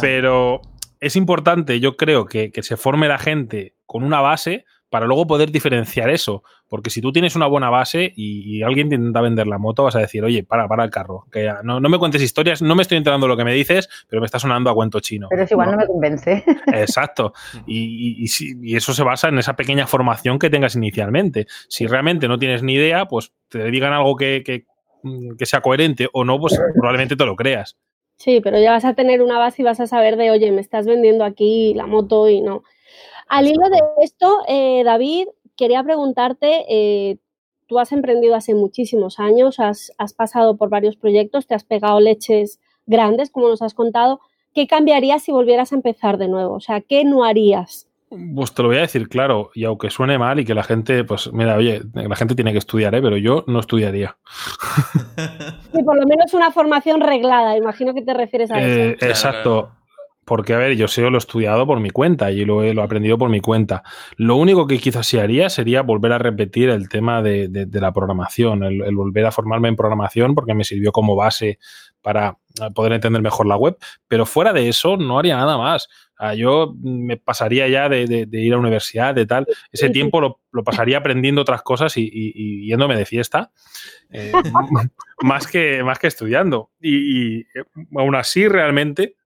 Pero 0.00 0.60
es 1.00 1.16
importante, 1.16 1.80
yo 1.80 1.96
creo, 1.96 2.26
que, 2.26 2.50
que 2.50 2.62
se 2.62 2.76
forme 2.76 3.08
la 3.08 3.18
gente 3.18 3.74
con 3.86 4.04
una 4.04 4.20
base 4.20 4.64
para 4.92 5.06
luego 5.06 5.26
poder 5.26 5.50
diferenciar 5.50 6.10
eso. 6.10 6.42
Porque 6.68 6.90
si 6.90 7.00
tú 7.00 7.12
tienes 7.12 7.34
una 7.34 7.46
buena 7.46 7.70
base 7.70 8.12
y, 8.14 8.62
alguien 8.62 8.90
te 8.90 8.94
intenta 8.94 9.22
vender 9.22 9.46
la 9.46 9.56
moto, 9.56 9.84
vas 9.84 9.96
a 9.96 10.00
decir, 10.00 10.22
oye, 10.22 10.44
para, 10.44 10.68
para 10.68 10.84
el 10.84 10.90
carro. 10.90 11.24
Que 11.32 11.50
no, 11.64 11.80
me 11.80 11.98
cuentes 11.98 12.20
historias, 12.20 12.60
no 12.60 12.74
me 12.74 12.82
estoy 12.82 12.98
enterando 12.98 13.26
lo 13.26 13.34
que 13.34 13.44
me 13.44 13.54
dices, 13.54 13.88
pero 14.06 14.20
me 14.20 14.26
está 14.26 14.38
sonando 14.38 14.68
a 14.68 14.74
cuento 14.74 15.00
chino. 15.00 15.28
Pero 15.30 15.44
es 15.44 15.50
igual 15.50 15.70
no, 15.70 15.78
me 15.78 15.86
convence. 15.86 16.44
Exacto. 16.66 17.32
Y, 17.66 18.22
y, 18.22 18.76
eso 18.76 18.92
se 18.92 19.02
basa 19.02 19.28
en 19.28 19.38
esa 19.38 19.56
pequeña 19.56 19.86
formación 19.86 20.38
que 20.38 20.50
tengas 20.50 20.76
inicialmente. 20.76 21.46
Si 21.68 21.86
realmente 21.86 22.28
no 22.28 22.38
tienes 22.38 22.62
ni 22.62 22.74
idea, 22.74 23.06
pues 23.06 23.32
te 23.48 23.70
digan 23.70 23.94
algo 23.94 24.14
que, 24.16 24.42
que, 24.44 24.66
que 25.38 25.46
sea 25.46 25.60
coherente 25.60 26.08
o 26.12 26.24
no, 26.24 26.38
pues 26.38 26.58
probablemente 26.74 27.16
te 27.16 27.24
lo 27.24 27.36
creas. 27.36 27.76
Sí, 28.16 28.40
pero 28.40 28.60
ya 28.60 28.70
vas 28.70 28.84
a 28.84 28.94
tener 28.94 29.20
una 29.20 29.38
base 29.38 29.62
y 29.62 29.64
vas 29.64 29.80
a 29.80 29.86
saber 29.86 30.16
de, 30.16 30.30
oye, 30.30 30.52
me 30.52 30.60
estás 30.60 30.86
vendiendo 30.86 31.24
aquí 31.24 31.74
la 31.74 31.86
moto 31.86 32.28
y 32.28 32.40
no. 32.40 32.62
Al 33.28 33.48
hilo 33.48 33.68
de 33.68 33.80
esto, 34.02 34.40
eh, 34.46 34.82
David, 34.84 35.26
quería 35.56 35.82
preguntarte, 35.82 36.64
eh, 36.68 37.18
tú 37.66 37.78
has 37.78 37.92
emprendido 37.92 38.34
hace 38.34 38.54
muchísimos 38.54 39.18
años, 39.18 39.58
has, 39.58 39.92
pasado 40.16 40.56
por 40.56 40.68
varios 40.68 40.96
proyectos, 40.96 41.46
te 41.46 41.54
has 41.54 41.64
pegado 41.64 41.98
leches 42.00 42.60
grandes, 42.86 43.30
como 43.30 43.48
nos 43.48 43.62
has 43.62 43.74
contado. 43.74 44.20
¿Qué 44.54 44.66
cambiarías 44.66 45.22
si 45.22 45.32
volvieras 45.32 45.72
a 45.72 45.76
empezar 45.76 46.18
de 46.18 46.28
nuevo? 46.28 46.54
O 46.54 46.60
sea, 46.60 46.80
¿qué 46.80 47.04
no 47.04 47.24
harías? 47.24 47.88
Pues 48.34 48.52
te 48.52 48.62
lo 48.62 48.68
voy 48.68 48.78
a 48.78 48.82
decir 48.82 49.08
claro, 49.08 49.50
y 49.54 49.64
aunque 49.64 49.90
suene 49.90 50.18
mal 50.18 50.38
y 50.38 50.44
que 50.44 50.54
la 50.54 50.62
gente, 50.62 51.04
pues 51.04 51.32
mira, 51.32 51.56
oye, 51.56 51.82
la 51.94 52.16
gente 52.16 52.34
tiene 52.34 52.52
que 52.52 52.58
estudiar, 52.58 52.94
¿eh? 52.94 53.02
pero 53.02 53.16
yo 53.16 53.44
no 53.46 53.60
estudiaría. 53.60 54.16
Sí, 55.72 55.82
por 55.82 55.96
lo 55.96 56.06
menos 56.06 56.34
una 56.34 56.50
formación 56.50 57.00
reglada, 57.00 57.56
imagino 57.56 57.94
que 57.94 58.02
te 58.02 58.12
refieres 58.12 58.50
a 58.50 58.60
eso. 58.60 59.06
Exacto. 59.06 59.70
Porque, 60.24 60.54
a 60.54 60.58
ver, 60.58 60.76
yo 60.76 60.86
sé, 60.86 61.02
lo 61.02 61.16
he 61.16 61.18
estudiado 61.18 61.66
por 61.66 61.80
mi 61.80 61.90
cuenta 61.90 62.30
y 62.30 62.44
lo 62.44 62.62
he, 62.62 62.74
lo 62.74 62.82
aprendido 62.82 63.18
por 63.18 63.28
mi 63.28 63.40
cuenta. 63.40 63.82
Lo 64.16 64.36
único 64.36 64.66
que 64.66 64.78
quizás 64.78 65.06
sí 65.06 65.18
haría 65.18 65.50
sería 65.50 65.82
volver 65.82 66.12
a 66.12 66.18
repetir 66.18 66.68
el 66.68 66.88
tema 66.88 67.22
de, 67.22 67.68
la 67.72 67.92
programación, 67.92 68.62
el, 68.62 68.94
volver 68.94 69.26
a 69.26 69.32
formarme 69.32 69.68
en 69.68 69.76
programación 69.76 70.34
porque 70.34 70.54
me 70.54 70.62
sirvió 70.62 70.92
como 70.92 71.16
base 71.16 71.58
para 72.02 72.38
poder 72.74 72.92
entender 72.92 73.22
mejor 73.22 73.46
la 73.46 73.56
web. 73.56 73.76
Pero 74.08 74.26
fuera 74.26 74.52
de 74.52 74.68
eso, 74.68 74.96
no 74.96 75.18
haría 75.18 75.36
nada 75.36 75.56
más. 75.58 75.88
yo 76.36 76.74
me 76.82 77.16
pasaría 77.16 77.68
ya 77.68 77.88
de, 77.88 78.28
ir 78.30 78.54
a 78.54 78.58
universidad, 78.58 79.14
de 79.14 79.26
tal. 79.26 79.46
Ese 79.70 79.90
tiempo 79.90 80.20
lo, 80.20 80.64
pasaría 80.64 80.98
aprendiendo 80.98 81.42
otras 81.42 81.62
cosas 81.62 81.94
y, 81.96 82.66
yéndome 82.66 82.96
de 82.96 83.06
fiesta, 83.06 83.50
eh, 84.10 84.32
más, 85.22 85.46
que, 85.46 85.82
más 85.82 85.98
que 85.98 86.06
estudiando. 86.06 86.70
y 86.80 87.44
aún 87.96 88.14
así, 88.14 88.48
realmente 88.48 89.16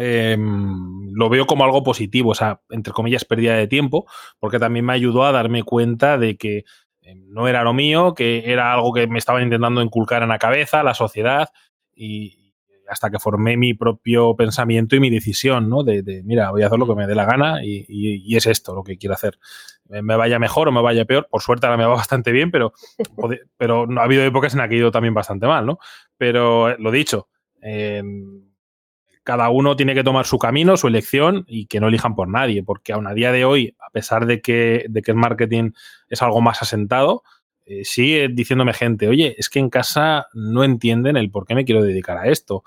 Em, 0.00 1.12
lo 1.12 1.28
veo 1.28 1.44
como 1.46 1.64
algo 1.64 1.82
positivo, 1.82 2.30
o 2.30 2.34
sea, 2.34 2.60
entre 2.70 2.92
comillas, 2.92 3.24
pérdida 3.24 3.56
de 3.56 3.66
tiempo, 3.66 4.06
porque 4.38 4.60
también 4.60 4.84
me 4.84 4.92
ayudó 4.92 5.24
a 5.24 5.32
darme 5.32 5.64
cuenta 5.64 6.18
de 6.18 6.36
que 6.36 6.64
em, 7.02 7.24
no 7.32 7.48
era 7.48 7.64
lo 7.64 7.72
mío, 7.72 8.14
que 8.14 8.44
era 8.52 8.72
algo 8.72 8.92
que 8.92 9.08
me 9.08 9.18
estaban 9.18 9.42
intentando 9.42 9.82
inculcar 9.82 10.22
en 10.22 10.28
la 10.28 10.38
cabeza, 10.38 10.84
la 10.84 10.94
sociedad, 10.94 11.48
y 11.98 12.48
hasta 12.88 13.10
que 13.10 13.18
formé 13.18 13.56
mi 13.56 13.74
propio 13.74 14.34
pensamiento 14.34 14.96
y 14.96 15.00
mi 15.00 15.10
decisión, 15.10 15.68
¿no? 15.68 15.82
De, 15.82 16.22
mira, 16.24 16.50
voy 16.50 16.62
a 16.62 16.66
hacer 16.66 16.78
lo 16.78 16.86
que 16.86 16.94
me 16.94 17.06
dé 17.06 17.14
la 17.14 17.26
gana 17.26 17.62
y, 17.62 18.34
es 18.34 18.46
esto 18.46 18.74
lo 18.74 18.82
que 18.82 18.96
quiero 18.96 19.14
hacer. 19.14 19.38
Me 19.88 20.16
vaya 20.16 20.38
mejor 20.38 20.68
o 20.68 20.72
me 20.72 20.80
vaya 20.80 21.04
peor, 21.04 21.28
por 21.30 21.42
suerte 21.42 21.66
ahora 21.66 21.76
me 21.76 21.84
va 21.84 21.94
bastante 21.96 22.32
bien, 22.32 22.50
pero, 22.50 22.72
pero 23.56 23.86
ha 23.98 24.04
habido 24.04 24.22
épocas 24.22 24.54
en 24.54 24.60
las 24.60 24.68
que 24.68 24.76
he 24.76 24.78
ido 24.78 24.90
también 24.90 25.14
bastante 25.14 25.46
mal, 25.46 25.66
¿no? 25.66 25.78
Pero 26.16 26.70
eh, 26.70 26.76
lo 26.78 26.90
dicho, 26.90 27.28
eh, 27.62 28.02
cada 29.22 29.50
uno 29.50 29.76
tiene 29.76 29.94
que 29.94 30.04
tomar 30.04 30.24
su 30.24 30.38
camino, 30.38 30.76
su 30.78 30.88
elección 30.88 31.44
y 31.46 31.66
que 31.66 31.80
no 31.80 31.88
elijan 31.88 32.14
por 32.14 32.28
nadie, 32.28 32.62
porque 32.62 32.94
aún 32.94 33.06
a 33.06 33.12
día 33.12 33.32
de 33.32 33.44
hoy, 33.44 33.76
a 33.78 33.90
pesar 33.90 34.24
de 34.24 34.40
que, 34.40 34.86
de 34.88 35.02
que 35.02 35.10
el 35.10 35.18
marketing 35.18 35.72
es 36.08 36.22
algo 36.22 36.40
más 36.40 36.62
asentado, 36.62 37.22
eh, 37.68 37.84
sigue 37.84 38.28
diciéndome 38.28 38.72
gente, 38.72 39.08
oye, 39.08 39.34
es 39.38 39.50
que 39.50 39.58
en 39.58 39.68
casa 39.68 40.26
no 40.32 40.64
entienden 40.64 41.16
el 41.16 41.30
por 41.30 41.46
qué 41.46 41.54
me 41.54 41.64
quiero 41.64 41.82
dedicar 41.82 42.16
a 42.16 42.28
esto. 42.28 42.64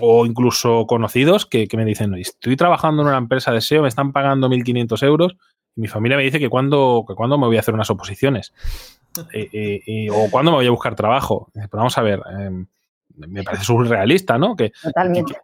o 0.00 0.26
incluso 0.26 0.86
conocidos 0.86 1.46
que, 1.46 1.68
me 1.74 1.84
dicen, 1.84 2.14
estoy 2.14 2.56
trabajando 2.56 3.02
en 3.02 3.08
una 3.08 3.18
empresa 3.18 3.52
de 3.52 3.60
SEO, 3.60 3.82
me 3.82 3.88
están 3.88 4.12
pagando 4.12 4.48
1.500 4.48 5.02
euros 5.06 5.36
y 5.76 5.80
mi 5.80 5.88
familia 5.88 6.16
me 6.16 6.24
dice 6.24 6.38
que 6.38 6.48
cuándo 6.48 7.04
que 7.08 7.14
cuando 7.14 7.38
me 7.38 7.46
voy 7.46 7.56
a 7.56 7.60
hacer 7.60 7.72
unas 7.72 7.88
oposiciones 7.88 8.52
eh, 9.32 9.80
eh, 9.86 10.10
o 10.10 10.30
cuándo 10.30 10.50
me 10.50 10.58
voy 10.58 10.66
a 10.66 10.70
buscar 10.70 10.94
trabajo. 10.94 11.48
Pero 11.54 11.68
vamos 11.72 11.96
a 11.96 12.02
ver, 12.02 12.20
me 13.14 13.42
parece 13.42 13.64
surrealista, 13.64 14.38
¿no? 14.38 14.56
Que, 14.56 14.72
Totalmente. 14.82 15.34
Que, 15.34 15.40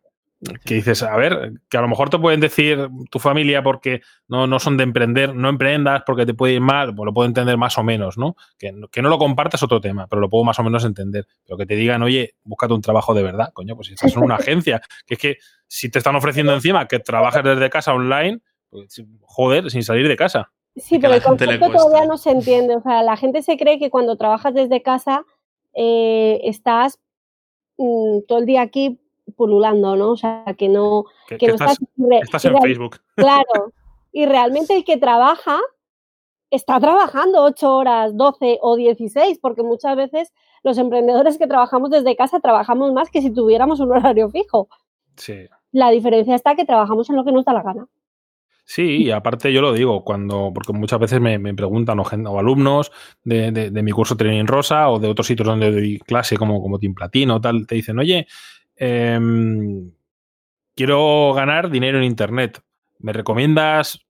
dices, 0.65 1.03
a 1.03 1.17
ver, 1.17 1.53
que 1.69 1.77
a 1.77 1.81
lo 1.81 1.89
mejor 1.89 2.11
te 2.11 2.19
pueden 2.19 2.41
decir 2.41 2.89
tu 3.11 3.19
familia 3.19 3.63
porque 3.63 4.03
no, 4.29 4.47
no 4.47 4.59
son 4.59 4.77
de 4.77 4.85
emprender, 4.85 5.35
no 5.35 5.49
emprendas 5.49 6.03
porque 6.07 6.27
te 6.27 6.35
puede 6.35 6.55
ir 6.55 6.61
mal, 6.61 6.95
pues 6.95 7.07
lo 7.07 7.15
puedo 7.15 7.27
entender 7.27 7.57
más 7.57 7.79
o 7.79 7.83
menos, 7.83 8.19
¿no? 8.19 8.37
Que, 8.59 8.73
que 8.91 9.03
no 9.03 9.09
lo 9.09 9.19
compartas 9.19 9.63
otro 9.63 9.81
tema, 9.81 10.07
pero 10.07 10.21
lo 10.21 10.29
puedo 10.29 10.45
más 10.45 10.59
o 10.59 10.63
menos 10.63 10.85
entender. 10.85 11.27
Pero 11.45 11.57
que 11.57 11.67
te 11.67 11.77
digan, 11.77 12.03
oye, 12.03 12.35
búscate 12.45 12.75
un 12.75 12.83
trabajo 12.83 13.15
de 13.15 13.23
verdad, 13.23 13.53
coño, 13.53 13.75
pues 13.77 13.89
si 13.89 13.95
estás 13.95 14.17
en 14.17 14.23
una 14.23 14.35
agencia, 14.37 14.81
que 15.07 15.15
es 15.15 15.21
que 15.21 15.37
si 15.67 15.91
te 15.91 15.99
están 15.99 16.17
ofreciendo 16.17 16.53
encima 16.55 16.87
que 16.87 16.99
trabajes 16.99 17.43
desde 17.43 17.71
casa 17.71 17.95
online, 17.95 18.41
pues, 18.71 19.03
joder, 19.23 19.71
sin 19.71 19.83
salir 19.83 20.09
de 20.09 20.17
casa. 20.17 20.51
Sí, 20.77 20.99
pero 20.99 21.15
el 21.15 21.23
concepto 21.23 21.71
todavía 21.71 22.07
no 22.07 22.19
se 22.19 22.31
entiende. 22.31 22.77
O 22.77 22.83
sea, 22.83 23.03
la 23.03 23.17
gente 23.17 23.43
se 23.43 23.57
cree 23.57 23.79
que 23.79 23.91
cuando 23.91 24.17
trabajas 24.17 24.55
desde 24.55 24.83
casa 24.83 25.25
eh, 25.73 26.41
estás 26.43 26.99
Mm, 27.77 28.21
todo 28.29 28.39
el 28.39 28.47
día 28.47 28.63
aquí 28.63 29.01
pululando, 29.35 29.97
¿no? 29.97 30.13
O 30.13 30.17
sea, 30.17 30.45
que 30.57 30.69
no, 30.69 31.05
que, 31.29 31.47
no 31.47 31.55
estás, 31.55 31.79
estás, 32.23 32.45
en 32.45 32.59
Facebook. 32.59 33.01
Claro. 33.17 33.73
Y 34.13 34.27
realmente 34.27 34.77
el 34.77 34.85
que 34.85 34.97
trabaja 34.97 35.61
está 36.51 36.79
trabajando 36.81 37.43
8 37.43 37.77
horas, 37.77 38.17
12 38.17 38.59
o 38.63 38.77
16, 38.77 39.39
porque 39.41 39.63
muchas 39.63 39.97
veces 39.97 40.33
los 40.63 40.79
emprendedores 40.79 41.37
que 41.37 41.47
trabajamos 41.47 41.91
desde 41.91 42.17
casa 42.17 42.41
trabajamos 42.41 42.93
más 42.93 43.11
que 43.11 43.21
si 43.21 43.31
tuviéramos 43.31 43.81
un 43.81 43.91
horario 43.93 44.31
fijo. 44.31 44.69
Sí. 45.17 45.47
La 45.73 45.91
diferencia 45.91 46.35
está 46.35 46.55
que 46.55 46.65
trabajamos 46.65 47.11
en 47.11 47.17
lo 47.17 47.25
que 47.25 47.33
nos 47.33 47.45
da 47.45 47.53
la 47.53 47.63
gana. 47.63 47.87
Sí, 48.67 49.03
y 49.05 49.11
aparte 49.11 49.53
yo 49.53 49.61
lo 49.61 49.75
digo, 49.75 50.05
cuando, 50.05 50.51
porque 50.55 50.73
muchas 50.73 50.99
veces 50.99 51.21
me, 51.21 51.39
preguntan 51.55 52.01
o, 52.01 52.39
alumnos 52.39 52.93
de, 53.23 53.71
mi 53.71 53.93
curso 53.93 54.17
Training 54.17 54.47
Rosa 54.47 54.89
o 54.89 54.99
de 54.99 55.09
otros 55.09 55.27
sitios 55.27 55.47
donde 55.47 55.71
doy 55.71 55.99
clase 55.99 56.39
como, 56.39 56.63
como 56.63 56.79
Team 56.79 56.95
Platino, 56.95 57.41
tal, 57.43 57.67
te 57.67 57.75
dicen, 57.75 57.99
oye, 57.99 58.27
em, 58.77 59.93
quiero 60.75 61.33
ganar 61.35 61.71
dinero 61.71 61.99
en 61.99 62.05
Internet. 62.05 62.61
¿Me 62.99 63.13
recomiendas 63.13 64.01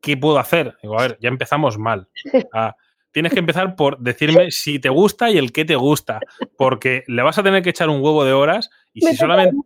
qué 0.00 0.16
puedo 0.16 0.38
hacer? 0.38 0.76
Digo, 0.82 0.98
a 0.98 1.02
ver, 1.02 1.18
ya 1.20 1.28
empezamos 1.28 1.78
mal. 1.78 2.08
Ah, 2.52 2.76
tienes 3.14 3.32
que 3.32 3.38
empezar 3.38 3.76
por 3.76 3.98
decirme 4.00 4.50
si 4.50 4.80
te 4.80 4.88
gusta 4.88 5.30
y 5.30 5.38
el 5.38 5.52
qué 5.52 5.64
te 5.64 5.76
gusta, 5.76 6.18
porque 6.58 7.04
le 7.06 7.22
vas 7.22 7.38
a 7.38 7.44
tener 7.44 7.62
que 7.62 7.70
echar 7.70 7.88
un 7.88 8.02
huevo 8.02 8.24
de 8.24 8.32
horas 8.32 8.70
y 8.92 9.02
si, 9.02 9.16
solamente, 9.16 9.56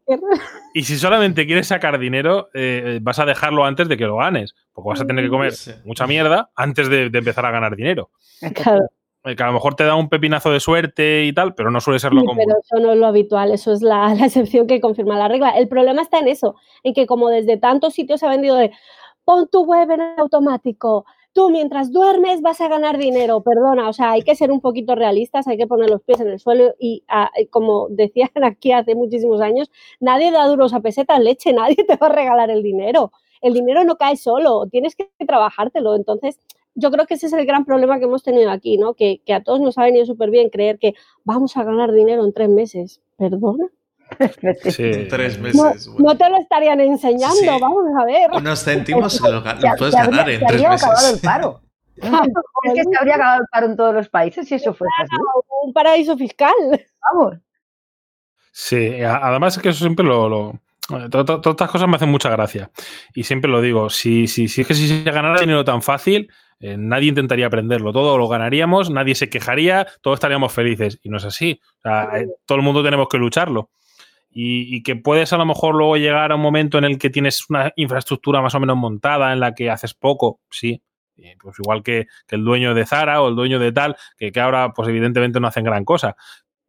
y 0.75 0.85
si 0.85 0.99
solamente 0.99 1.47
quieres 1.47 1.67
sacar 1.67 1.99
dinero, 1.99 2.51
eh, 2.53 2.99
vas 3.01 3.19
a 3.19 3.25
dejarlo 3.25 3.65
antes 3.65 3.89
de 3.89 3.97
que 3.97 4.05
lo 4.05 4.17
ganes, 4.17 4.55
porque 4.73 4.91
vas 4.91 5.01
a 5.01 5.07
tener 5.07 5.25
que 5.25 5.31
comer 5.31 5.55
mucha 5.85 6.07
mierda 6.07 6.51
antes 6.55 6.91
de, 6.91 7.07
empezar 7.07 7.47
a 7.47 7.51
ganar 7.51 7.75
dinero. 7.75 8.11
Claro. 8.55 8.89
Eh, 9.25 9.35
que 9.35 9.43
a 9.43 9.47
lo 9.47 9.53
mejor 9.53 9.75
te 9.75 9.85
da 9.85 9.97
un 9.97 10.09
pepinazo 10.09 10.51
de 10.51 10.61
suerte 10.61 11.25
y 11.25 11.33
tal, 11.33 11.55
pero 11.55 11.71
no 11.71 11.81
suele 11.81 11.99
ser 11.99 12.13
lo 12.13 12.25
común. 12.25 12.37
Pero 12.37 12.59
eso 12.61 12.79
no 12.81 12.93
es 12.93 12.99
lo 12.99 13.07
habitual, 13.07 13.51
eso 13.51 13.73
es 13.73 13.83
la, 13.83 14.15
la, 14.15 14.27
excepción 14.27 14.67
que 14.67 14.81
confirma 14.81 15.19
la 15.19 15.29
regla. 15.29 15.51
El 15.51 15.69
problema 15.69 16.03
está 16.03 16.19
en 16.19 16.29
eso, 16.29 16.55
en 16.85 16.95
que 16.95 17.07
como 17.07 17.29
desde 17.29 17.57
tantos 17.57 17.95
sitios 17.95 18.21
se 18.21 18.27
ha 18.27 18.31
vendido 18.31 18.57
de 18.57 18.71
pon 19.25 19.49
tu 19.49 19.65
web 19.65 19.91
en 19.91 20.01
automático, 20.19 21.05
tú 21.33 21.51
mientras 21.51 21.93
duermes 21.93 22.41
vas 22.43 22.61
a 22.61 22.69
ganar 22.69 22.97
dinero, 22.97 23.43
perdona, 23.43 23.89
o 23.89 23.93
sea, 23.93 24.13
hay 24.13 24.23
que 24.23 24.35
ser 24.35 24.51
un 24.51 24.61
poquito 24.61 24.95
realistas, 24.95 25.47
hay 25.47 25.57
que 25.57 25.67
poner 25.67 25.91
los 25.91 26.03
pies 26.03 26.21
en 26.21 26.29
el 26.29 26.41
suelo 26.41 26.75
y 26.79 27.05
ah, 27.09 27.31
como 27.51 27.89
decían 27.91 28.31
aquí 28.45 28.73
hace 28.73 28.95
muchísimos 28.95 29.41
años, 29.41 29.71
nadie 30.01 30.31
da 30.31 30.47
duros 30.47 30.73
a 30.75 30.81
pesetas 30.81 31.21
leche, 31.21 31.53
nadie 31.53 31.77
te 31.87 31.97
va 31.97 32.07
a 32.07 32.13
regalar 32.13 32.51
el 32.51 32.63
dinero. 32.63 33.13
El 33.41 33.55
dinero 33.55 33.85
no 33.85 33.97
cae 33.97 34.17
solo, 34.17 34.67
tienes 34.71 34.97
que 34.97 35.11
trabajártelo. 35.27 35.95
Entonces, 35.95 36.41
yo 36.79 36.91
creo 36.91 37.07
que 37.07 37.15
ese 37.15 37.27
es 37.27 37.33
el 37.33 37.45
gran 37.45 37.65
problema 37.65 37.99
que 37.99 38.05
hemos 38.05 38.23
tenido 38.23 38.51
aquí, 38.51 38.79
¿no? 38.79 38.95
Que, 38.95 39.21
a 39.35 39.43
todos 39.43 39.61
nos 39.61 39.77
ha 39.79 39.85
venido 39.85 40.07
súper 40.07 40.31
bien 40.31 40.49
creer 40.49 40.79
que 40.79 40.95
vamos 41.25 41.57
a 41.57 41.65
ganar 41.65 41.93
dinero 41.93 42.25
en 42.25 42.33
tres 42.33 42.49
meses. 42.49 43.01
¿Perdona? 43.17 43.67
Sí. 44.71 45.07
Tres 45.11 45.39
meses. 45.39 45.87
No, 45.99 46.17
te 46.17 46.31
lo 46.31 46.39
estarían 46.39 46.81
enseñando, 46.81 47.61
vamos 47.61 47.85
a 48.01 48.07
ver. 48.07 48.31
Unos 48.33 48.65
céntimos 48.65 49.21
lo, 49.21 49.45
puedes 49.77 49.95
ganar 49.95 50.31
en 50.31 50.41
tres 50.47 50.63
meses. 50.63 50.83
acabado 50.83 51.15
el 51.15 51.21
paro. 51.21 51.61
es 51.97 52.75
que 52.75 52.85
se 52.85 52.97
habría 52.99 53.17
acabado 53.17 53.43
el 53.43 53.47
paro 53.53 53.67
en 53.67 53.77
todos 53.77 53.95
los 53.95 54.09
países 54.09 54.49
si 54.49 54.55
eso 54.55 54.73
fuera 54.73 54.91
así. 55.03 55.15
Un 55.63 55.75
paraíso 55.75 56.17
fiscal. 56.17 56.55
Vamos. 57.13 57.37
Sí, 58.51 59.03
además 59.03 59.57
es 59.57 59.63
que 59.63 59.69
eso 59.69 59.81
siempre 59.81 60.07
lo, 60.07 60.59
Todas 60.89 61.41
estas 61.45 61.71
cosas 61.71 61.87
me 61.87 61.97
hacen 61.97 62.09
mucha 62.09 62.31
gracia. 62.31 62.71
Y 63.15 63.25
siempre 63.25 63.51
lo 63.51 63.61
digo, 63.61 63.91
si, 63.91 64.27
si, 64.27 64.49
si 64.49 64.63
es 64.63 64.67
que 64.67 64.75
si 64.75 64.89
se 64.89 65.03
ganara 65.03 65.39
dinero 65.39 65.63
tan 65.63 65.83
fácil, 65.83 66.31
eh, 66.61 66.77
nadie 66.79 67.11
intentaría 67.11 67.47
aprenderlo. 67.47 67.93
Todo 67.93 68.17
lo 68.17 68.27
ganaríamos, 68.27 68.91
nadie 68.91 69.15
se 69.15 69.29
quejaría, 69.29 69.87
todos 70.01 70.17
estaríamos 70.17 70.53
felices. 70.53 70.99
Y 71.03 71.11
no 71.11 71.19
es 71.19 71.25
así. 71.25 71.61
Eh, 71.85 72.27
todo 72.47 72.57
el 72.57 72.65
mundo 72.65 72.83
tenemos 72.83 73.09
que 73.09 73.19
lucharlo. 73.19 73.71
Y, 74.31 74.83
que 74.85 74.95
puedes 74.95 75.33
a 75.33 75.37
lo 75.37 75.45
mejor 75.45 75.75
luego 75.75 75.97
llegar 75.97 76.31
a 76.31 76.37
un 76.37 76.41
momento 76.41 76.79
en 76.79 76.85
el 76.85 76.97
que 76.97 77.11
tienes 77.11 77.45
una 77.51 77.73
infraestructura 77.75 78.41
más 78.41 78.55
o 78.55 78.61
menos 78.61 78.77
montada, 78.77 79.33
en 79.33 79.41
la 79.41 79.53
que 79.53 79.69
haces 79.69 79.95
poco, 79.95 80.41
sí. 80.49 80.81
Pues 81.41 81.57
igual 81.59 81.83
que, 81.83 82.07
el 82.29 82.45
dueño 82.45 82.73
de 82.73 82.87
Zara 82.87 83.21
o 83.21 83.29
el 83.29 83.35
dueño 83.35 83.59
de 83.59 83.73
tal, 83.73 83.97
que, 84.17 84.31
que 84.31 84.39
ahora 84.39 84.73
pues 84.73 84.89
evidentemente 84.89 85.41
no 85.41 85.49
hacen 85.49 85.65
gran 85.65 85.85
cosa. 85.85 86.15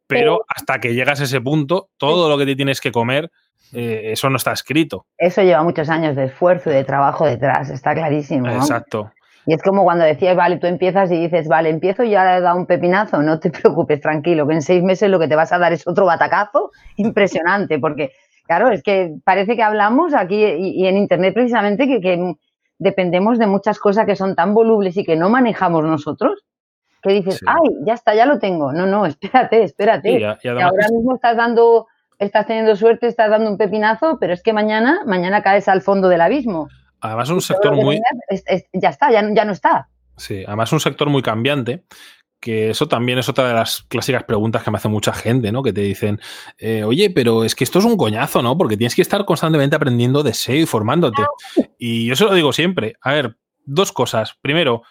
Pero 0.08 0.44
hasta 0.48 0.80
que 0.80 0.94
llegas 0.94 1.20
a 1.20 1.24
ese 1.24 1.40
punto, 1.40 1.90
todo 1.96 2.28
lo 2.28 2.36
que 2.36 2.46
te 2.46 2.56
tienes 2.56 2.80
que 2.80 2.90
comer 2.90 3.30
eh, 3.72 4.12
eso 4.12 4.28
no 4.30 4.36
está 4.36 4.52
escrito. 4.52 5.06
Eso 5.16 5.42
lleva 5.42 5.62
muchos 5.62 5.88
años 5.88 6.16
de 6.16 6.24
esfuerzo 6.24 6.70
y 6.70 6.74
de 6.74 6.84
trabajo 6.84 7.26
detrás, 7.26 7.70
está 7.70 7.94
clarísimo. 7.94 8.48
Exacto. 8.48 9.10
Y 9.46 9.54
es 9.54 9.62
como 9.62 9.84
cuando 9.84 10.04
decías, 10.04 10.36
vale, 10.36 10.58
tú 10.58 10.66
empiezas 10.66 11.10
y 11.10 11.20
dices, 11.20 11.48
vale, 11.48 11.70
empiezo 11.70 12.04
y 12.04 12.10
ya 12.10 12.36
he 12.36 12.40
dado 12.40 12.56
un 12.56 12.66
pepinazo, 12.66 13.22
no 13.22 13.40
te 13.40 13.50
preocupes, 13.50 14.00
tranquilo, 14.00 14.46
que 14.46 14.54
en 14.54 14.62
seis 14.62 14.82
meses 14.82 15.10
lo 15.10 15.18
que 15.18 15.28
te 15.28 15.36
vas 15.36 15.52
a 15.52 15.58
dar 15.58 15.72
es 15.72 15.86
otro 15.86 16.06
batacazo 16.06 16.70
impresionante, 16.96 17.78
porque, 17.78 18.12
claro, 18.46 18.70
es 18.70 18.82
que 18.82 19.14
parece 19.24 19.56
que 19.56 19.62
hablamos 19.62 20.14
aquí 20.14 20.44
y, 20.44 20.86
en 20.86 20.96
Internet 20.96 21.34
precisamente 21.34 21.86
que, 21.86 22.34
dependemos 22.78 23.38
de 23.38 23.46
muchas 23.46 23.78
cosas 23.78 24.06
que 24.06 24.16
son 24.16 24.34
tan 24.34 24.54
volubles 24.54 24.96
y 24.96 25.04
que 25.04 25.14
no 25.14 25.28
manejamos 25.28 25.84
nosotros, 25.84 26.44
que 27.02 27.12
dices, 27.12 27.40
ay, 27.46 27.76
ya 27.84 27.94
está, 27.94 28.14
ya 28.14 28.24
lo 28.24 28.38
tengo. 28.38 28.72
No, 28.72 28.86
no, 28.86 29.04
espérate, 29.06 29.64
espérate. 29.64 30.18
y 30.18 30.48
ahora 30.48 30.88
mismo 30.90 31.14
estás 31.14 31.36
dando 31.36 31.86
estás 32.20 32.46
teniendo 32.46 32.76
suerte, 32.76 33.08
estás 33.08 33.30
dando 33.30 33.50
un 33.50 33.58
pepinazo, 33.58 34.18
pero 34.20 34.32
es 34.32 34.42
que 34.42 34.52
mañana, 34.52 35.00
mañana 35.06 35.42
caes 35.42 35.66
al 35.66 35.82
fondo 35.82 36.08
del 36.08 36.20
abismo. 36.20 36.68
Además, 37.00 37.30
un 37.30 37.40
sector 37.40 37.74
muy. 37.74 37.98
ya 38.74 38.90
está, 38.90 39.10
ya, 39.10 39.22
no 39.22 39.52
está. 39.52 39.88
Sí, 40.16 40.44
además, 40.46 40.72
un 40.72 40.80
sector 40.80 41.08
muy 41.08 41.22
cambiante 41.22 41.84
que 42.38 42.70
eso 42.70 42.88
también 42.88 43.18
es 43.18 43.28
otra 43.28 43.48
de 43.48 43.52
las 43.52 43.82
clásicas 43.82 44.24
preguntas 44.24 44.62
que 44.62 44.70
me 44.70 44.78
hace 44.78 44.88
mucha 44.88 45.12
gente, 45.12 45.52
¿no? 45.52 45.62
Que 45.62 45.74
te 45.74 45.82
dicen, 45.82 46.20
eh, 46.56 46.84
oye, 46.84 47.10
pero 47.10 47.44
es 47.44 47.54
que 47.54 47.64
esto 47.64 47.80
es 47.80 47.84
un 47.84 47.98
coñazo, 47.98 48.40
¿no? 48.40 48.56
Porque 48.56 48.78
tienes 48.78 48.94
que 48.94 49.02
estar 49.02 49.26
constantemente 49.26 49.76
aprendiendo 49.76 50.22
de 50.22 50.32
SEO 50.32 50.56
y 50.56 50.64
formándote. 50.64 51.22
Y 51.78 52.06
yo 52.06 52.16
se 52.16 52.24
lo 52.24 52.32
digo 52.32 52.54
siempre. 52.54 52.94
A 53.02 53.12
ver, 53.12 53.36
dos 53.66 53.92
cosas. 53.92 54.38
Primero, 54.40 54.84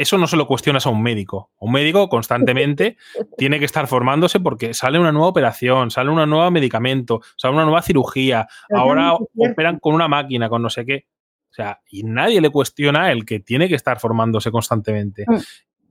eso 0.00 0.16
no 0.16 0.26
se 0.26 0.38
lo 0.38 0.46
cuestionas 0.46 0.86
a 0.86 0.90
un 0.90 1.02
médico. 1.02 1.50
Un 1.58 1.72
médico 1.72 2.08
constantemente 2.08 2.96
tiene 3.36 3.58
que 3.58 3.66
estar 3.66 3.86
formándose 3.86 4.40
porque 4.40 4.72
sale 4.72 4.98
una 4.98 5.12
nueva 5.12 5.28
operación, 5.28 5.90
sale 5.90 6.08
un 6.08 6.30
nuevo 6.30 6.50
medicamento, 6.50 7.20
sale 7.36 7.52
una 7.52 7.64
nueva 7.64 7.82
cirugía, 7.82 8.48
ahora 8.74 9.12
operan 9.36 9.78
con 9.78 9.94
una 9.94 10.08
máquina, 10.08 10.48
con 10.48 10.62
no 10.62 10.70
sé 10.70 10.86
qué. 10.86 11.06
O 11.50 11.52
sea, 11.52 11.82
y 11.90 12.02
nadie 12.04 12.40
le 12.40 12.48
cuestiona 12.48 13.12
el 13.12 13.26
que 13.26 13.40
tiene 13.40 13.68
que 13.68 13.74
estar 13.74 14.00
formándose 14.00 14.50
constantemente. 14.50 15.26
Mm. 15.26 15.36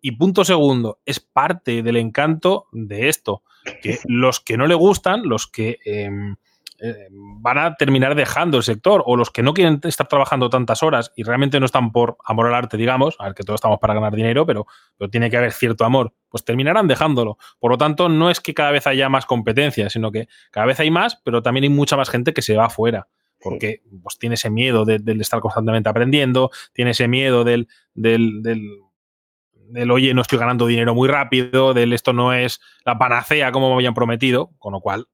Y 0.01 0.11
punto 0.13 0.43
segundo, 0.43 1.01
es 1.05 1.19
parte 1.19 1.83
del 1.83 1.97
encanto 1.97 2.65
de 2.71 3.09
esto. 3.09 3.43
Que 3.83 3.99
los 4.05 4.39
que 4.39 4.57
no 4.57 4.65
le 4.65 4.73
gustan, 4.73 5.21
los 5.29 5.45
que 5.45 5.77
em, 5.85 6.37
eh, 6.81 7.07
van 7.11 7.57
a 7.57 7.75
terminar 7.75 8.15
dejando 8.15 8.57
el 8.57 8.63
sector 8.63 9.03
o 9.05 9.15
los 9.15 9.29
que 9.31 9.43
no 9.43 9.53
quieren 9.53 9.79
estar 9.83 10.07
trabajando 10.07 10.49
tantas 10.49 10.81
horas 10.83 11.11
y 11.15 11.23
realmente 11.23 11.59
no 11.59 11.65
están 11.65 11.91
por 11.91 12.17
amor 12.25 12.47
al 12.47 12.55
arte, 12.55 12.77
digamos, 12.77 13.15
a 13.19 13.25
ver 13.25 13.33
que 13.33 13.43
todos 13.43 13.57
estamos 13.57 13.79
para 13.79 13.93
ganar 13.93 14.15
dinero, 14.15 14.45
pero, 14.45 14.65
pero 14.97 15.09
tiene 15.09 15.29
que 15.29 15.37
haber 15.37 15.51
cierto 15.51 15.85
amor, 15.85 16.13
pues 16.29 16.45
terminarán 16.45 16.87
dejándolo. 16.87 17.37
Por 17.59 17.71
lo 17.71 17.77
tanto, 17.77 18.09
no 18.09 18.29
es 18.29 18.39
que 18.39 18.53
cada 18.53 18.71
vez 18.71 18.87
haya 18.87 19.09
más 19.09 19.25
competencia, 19.25 19.89
sino 19.89 20.11
que 20.11 20.27
cada 20.51 20.65
vez 20.65 20.79
hay 20.79 20.91
más, 20.91 21.21
pero 21.23 21.41
también 21.41 21.63
hay 21.63 21.69
mucha 21.69 21.97
más 21.97 22.09
gente 22.09 22.33
que 22.33 22.41
se 22.41 22.55
va 22.55 22.65
afuera 22.65 23.07
porque 23.41 23.81
pues, 24.03 24.17
tiene 24.17 24.35
ese 24.35 24.49
miedo 24.49 24.85
de, 24.85 25.01
estar 25.19 25.39
constantemente 25.39 25.89
aprendiendo, 25.89 26.51
tiene 26.73 26.91
ese 26.91 27.07
miedo 27.07 27.43
del, 27.43 27.67
del, 27.93 28.41
del, 28.43 29.91
oye, 29.91 30.13
no 30.13 30.21
estoy 30.21 30.39
ganando 30.39 30.67
dinero 30.67 30.93
muy 30.93 31.07
rápido, 31.07 31.73
del 31.73 31.93
esto 31.93 32.13
no 32.13 32.33
es 32.33 32.59
la 32.85 32.97
panacea 32.97 33.51
como 33.51 33.69
me 33.69 33.75
habían 33.75 33.93
prometido, 33.93 34.51
con 34.57 34.73
lo 34.73 34.81
cual 34.81 35.07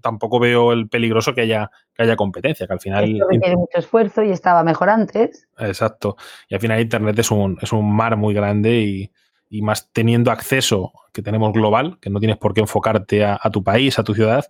tampoco 0.00 0.38
veo 0.38 0.72
el 0.72 0.88
peligroso 0.88 1.34
que 1.34 1.42
haya, 1.42 1.70
que 1.94 2.02
haya 2.02 2.16
competencia, 2.16 2.66
que 2.66 2.72
al 2.72 2.80
final... 2.80 3.20
requiere 3.30 3.56
mucho 3.56 3.78
esfuerzo 3.78 4.22
y 4.22 4.30
estaba 4.30 4.62
mejor 4.62 4.90
antes. 4.90 5.48
Exacto. 5.58 6.16
Y 6.48 6.54
al 6.54 6.60
final 6.60 6.80
Internet 6.80 7.18
es 7.18 7.30
un, 7.30 7.58
es 7.60 7.72
un 7.72 7.94
mar 7.94 8.16
muy 8.16 8.34
grande 8.34 8.80
y, 8.80 9.12
más 9.62 9.90
teniendo 9.92 10.30
acceso 10.30 10.92
que 11.12 11.22
tenemos 11.22 11.52
global, 11.52 11.98
que 12.00 12.08
no 12.08 12.20
tienes 12.20 12.36
por 12.36 12.54
qué 12.54 12.60
enfocarte 12.60 13.24
a, 13.24 13.38
tu 13.52 13.64
país, 13.64 13.98
a 13.98 14.04
tu 14.04 14.14
ciudad, 14.14 14.46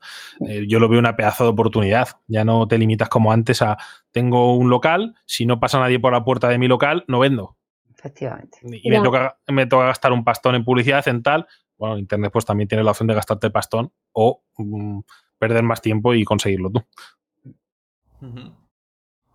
eh, 0.47 0.67
yo 0.69 0.79
lo 0.79 0.91
veo 0.91 0.99
una 0.99 1.17
pedazo 1.17 1.45
de 1.45 1.51
oportunidad. 1.51 2.09
Ya 2.27 2.45
no 2.45 2.69
te 2.69 2.77
limitas 2.77 3.09
como 3.09 3.33
antes 3.33 3.63
a 3.63 3.79
tengo 4.13 4.55
un 4.55 4.69
local, 4.69 5.15
si 5.25 5.47
no 5.47 5.59
pasa 5.59 5.81
nadie 5.81 5.99
por 5.99 6.13
la 6.13 6.23
puerta 6.23 6.49
de 6.49 6.59
mi 6.59 6.69
local, 6.69 7.05
no 7.09 7.19
vendo. 7.19 7.57
Efectivamente. 8.01 8.59
Y 8.63 8.91
me 8.91 9.01
toca, 9.01 9.39
me 9.47 9.67
toca 9.67 9.87
gastar 9.87 10.13
un 10.13 10.25
pastón 10.25 10.55
en 10.55 10.65
publicidad, 10.65 11.07
en 11.09 11.23
tal. 11.23 11.47
Bueno, 11.81 11.97
Internet 11.97 12.31
pues 12.31 12.45
también 12.45 12.69
tiene 12.69 12.85
la 12.85 12.91
opción 12.91 13.07
de 13.07 13.15
gastarte 13.15 13.47
el 13.47 13.53
pastón 13.53 13.91
o 14.13 14.43
mm, 14.59 15.01
perder 15.39 15.63
más 15.63 15.81
tiempo 15.81 16.13
y 16.13 16.25
conseguirlo 16.25 16.71
tú. 16.71 16.85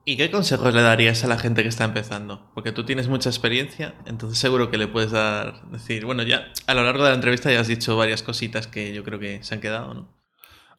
¿Y 0.06 0.16
qué 0.16 0.30
consejos 0.30 0.72
le 0.76 0.84
darías 0.84 1.24
a 1.24 1.28
la 1.28 1.40
gente 1.40 1.64
que 1.64 1.70
está 1.70 1.86
empezando? 1.86 2.52
Porque 2.54 2.72
tú 2.72 2.86
tienes 2.86 3.10
mucha 3.10 3.30
experiencia, 3.30 3.96
entonces 4.06 4.38
seguro 4.38 4.70
que 4.70 4.78
le 4.78 4.88
puedes 4.88 5.10
dar, 5.10 5.68
decir, 5.72 6.06
bueno, 6.06 6.22
ya 6.22 6.52
a 6.68 6.76
lo 6.76 6.84
largo 6.84 7.04
de 7.04 7.10
la 7.10 7.16
entrevista 7.16 7.52
ya 7.52 7.62
has 7.62 7.68
dicho 7.68 7.98
varias 7.98 8.22
cositas 8.22 8.68
que 8.68 8.94
yo 8.94 9.04
creo 9.04 9.18
que 9.18 9.42
se 9.42 9.56
han 9.56 9.62
quedado, 9.62 9.96
¿no? 9.96 10.16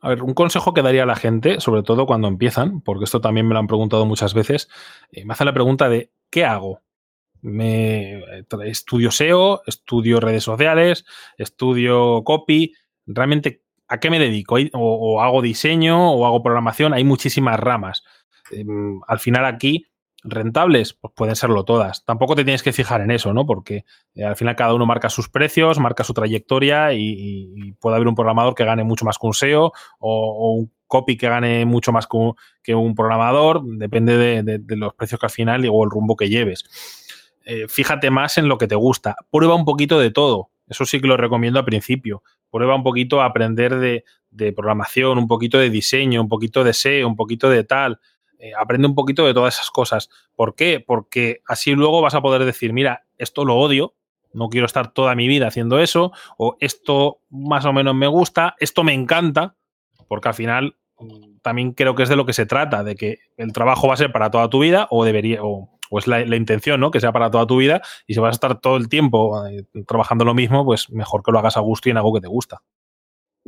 A 0.01 0.11
ver, 0.11 0.23
un 0.23 0.35
consejo 0.35 0.73
que 0.73 0.83
daría 0.83 1.03
a 1.03 1.07
la 1.07 1.17
gente, 1.17 1.61
sobre 1.61 1.83
todo 1.83 2.07
cuando 2.07 2.29
empiezan, 2.29 2.81
porque 2.81 3.07
esto 3.07 3.21
también 3.21 3.49
me 3.49 3.55
lo 3.55 3.59
han 3.59 3.67
preguntado 3.67 4.07
muchas 4.07 4.35
veces, 4.35 4.69
eh, 5.11 5.25
me 5.25 5.33
hacen 5.33 5.47
la 5.47 5.55
pregunta 5.55 5.89
de 5.89 6.13
¿qué 6.31 6.45
hago? 6.45 6.83
Me 7.43 8.23
estudio 8.65 9.11
SEO, 9.11 9.63
estudio 9.67 10.21
redes 10.21 10.45
sociales, 10.45 11.05
estudio 11.39 12.23
copy, 12.25 12.75
realmente 13.07 13.63
¿a 13.89 14.01
qué 14.01 14.11
me 14.11 14.19
dedico? 14.19 14.57
O, 14.73 15.21
hago 15.23 15.43
diseño 15.43 16.13
o 16.13 16.27
hago 16.27 16.43
programación, 16.43 16.95
hay 16.95 17.05
muchísimas 17.05 17.59
ramas. 17.59 18.05
Em, 18.51 19.01
al 19.07 19.19
final 19.19 19.45
aquí, 19.45 19.87
rentables, 20.23 20.95
pues 20.95 21.13
pueden 21.15 21.37
serlo 21.37 21.65
todas. 21.65 22.05
Tampoco 22.05 22.35
te 22.35 22.45
tienes 22.45 22.63
que 22.63 22.73
fijar 22.73 23.01
en 23.01 23.11
eso, 23.11 23.33
¿no? 23.33 23.47
Porque 23.47 23.85
eh, 24.15 24.25
al 24.25 24.37
final 24.37 24.57
cada 24.57 24.75
uno 24.75 24.87
marca 24.87 25.09
sus 25.09 25.29
precios, 25.29 25.79
marca 25.79 26.05
su 26.05 26.15
trayectoria 26.15 26.93
y, 26.93 27.73
puede 27.81 27.97
haber 27.97 28.09
un 28.09 28.15
programador 28.15 28.55
que 28.55 28.65
gane 28.65 28.85
mucho 28.85 29.05
más 29.05 29.19
que 29.19 29.27
un 29.27 29.35
SEO 29.35 29.73
o, 29.99 30.55
un 30.55 30.73
copy 30.87 31.17
que 31.17 31.29
gane 31.29 31.65
mucho 31.65 31.93
más 31.93 32.07
que 32.63 32.75
un, 32.75 32.95
programador, 32.95 33.63
depende 33.65 34.43
de, 34.43 34.77
los 34.77 34.95
precios 34.95 35.21
que 35.21 35.27
al 35.27 35.31
final 35.31 35.69
o 35.71 35.85
el 35.85 35.91
rumbo 35.91 36.17
que 36.17 36.29
lleves. 36.29 36.65
Eh, 37.47 37.67
fíjate 37.69 38.11
más 38.11 38.37
en 38.37 38.49
lo 38.49 38.59
que 38.59 38.69
te 38.69 38.75
gusta. 38.75 39.17
Prueba 39.31 39.55
un 39.55 39.65
poquito 39.65 39.99
de 39.99 40.11
todo. 40.11 40.51
Eso 40.69 40.85
sí 40.85 41.01
que 41.01 41.07
lo 41.07 41.17
recomiendo 41.17 41.59
al 41.59 41.65
principio 41.65 42.23
prueba 42.51 42.75
un 42.75 42.83
poquito 42.83 43.21
a 43.21 43.27
aprender 43.27 43.77
de, 43.79 44.05
programación, 44.53 45.19
un 45.19 45.29
poquito 45.29 45.59
de 45.59 45.71
diseño, 45.71 46.21
un 46.21 46.29
poquito 46.29 46.65
de 46.65 46.75
SEO, 46.75 47.09
un 47.09 47.17
poquito 47.17 47.49
de 47.49 47.65
tal. 47.65 48.01
Eh, 48.39 48.53
aprende 48.59 48.87
un 48.87 48.95
poquito 48.95 49.27
de 49.27 49.33
todas 49.33 49.55
esas 49.55 49.71
cosas. 49.71 50.11
¿Por 50.35 50.55
qué? 50.55 50.83
Porque 50.85 51.41
así 51.47 51.73
luego 51.73 52.03
vas 52.03 52.15
a 52.15 52.21
poder 52.21 52.45
decir, 52.45 52.73
mira, 52.73 53.07
esto 53.17 53.45
lo 53.45 53.57
odio, 53.57 53.95
no 54.33 54.49
quiero 54.49 54.67
estar 54.67 54.93
toda 54.93 55.15
mi 55.15 55.27
vida 55.27 55.49
haciendo 55.49 55.79
eso, 55.79 56.13
o 56.37 56.57
esto 56.61 57.21
más 57.31 57.65
o 57.65 57.73
menos 57.73 57.95
me 57.95 58.07
gusta, 58.07 58.55
esto 58.59 58.85
me 58.85 58.93
encanta, 58.93 59.57
porque 60.09 60.29
al 60.29 60.35
final 60.35 60.77
mm, 60.99 61.39
también 61.41 61.73
creo 61.73 61.95
que 61.95 62.03
es 62.03 62.09
de 62.11 62.17
lo 62.17 62.27
que 62.27 62.35
se 62.35 62.45
trata, 62.45 62.85
de 62.85 62.95
que 62.97 63.19
el 63.39 63.53
trabajo 63.53 63.89
va 63.89 63.95
a 63.95 63.99
ser 63.99 64.13
para 64.13 64.31
toda 64.31 64.51
tu 64.51 64.61
vida, 64.61 64.87
o 64.91 65.05
debería, 65.05 65.43
o, 65.43 65.76
es 65.93 66.07
la, 66.07 66.21
intención, 66.37 66.81
¿no? 66.81 66.91
Que 66.91 67.01
sea 67.01 67.13
para 67.13 67.31
toda 67.31 67.47
tu 67.47 67.59
vida, 67.59 67.83
y 68.07 68.15
si 68.15 68.21
vas 68.21 68.31
a 68.31 68.37
estar 68.37 68.61
todo 68.61 68.77
el 68.77 68.89
tiempo 68.89 69.47
eh, 69.47 69.65
trabajando 69.87 70.25
lo 70.25 70.35
mismo, 70.35 70.65
pues 70.65 70.91
mejor 70.91 71.23
que 71.23 71.33
lo 71.33 71.39
hagas 71.39 71.57
a 71.57 71.61
gusto 71.61 71.89
y 71.89 71.93
en 71.93 71.99
algo 71.99 72.13
que 72.13 72.21
te 72.21 72.29
gusta. 72.29 72.63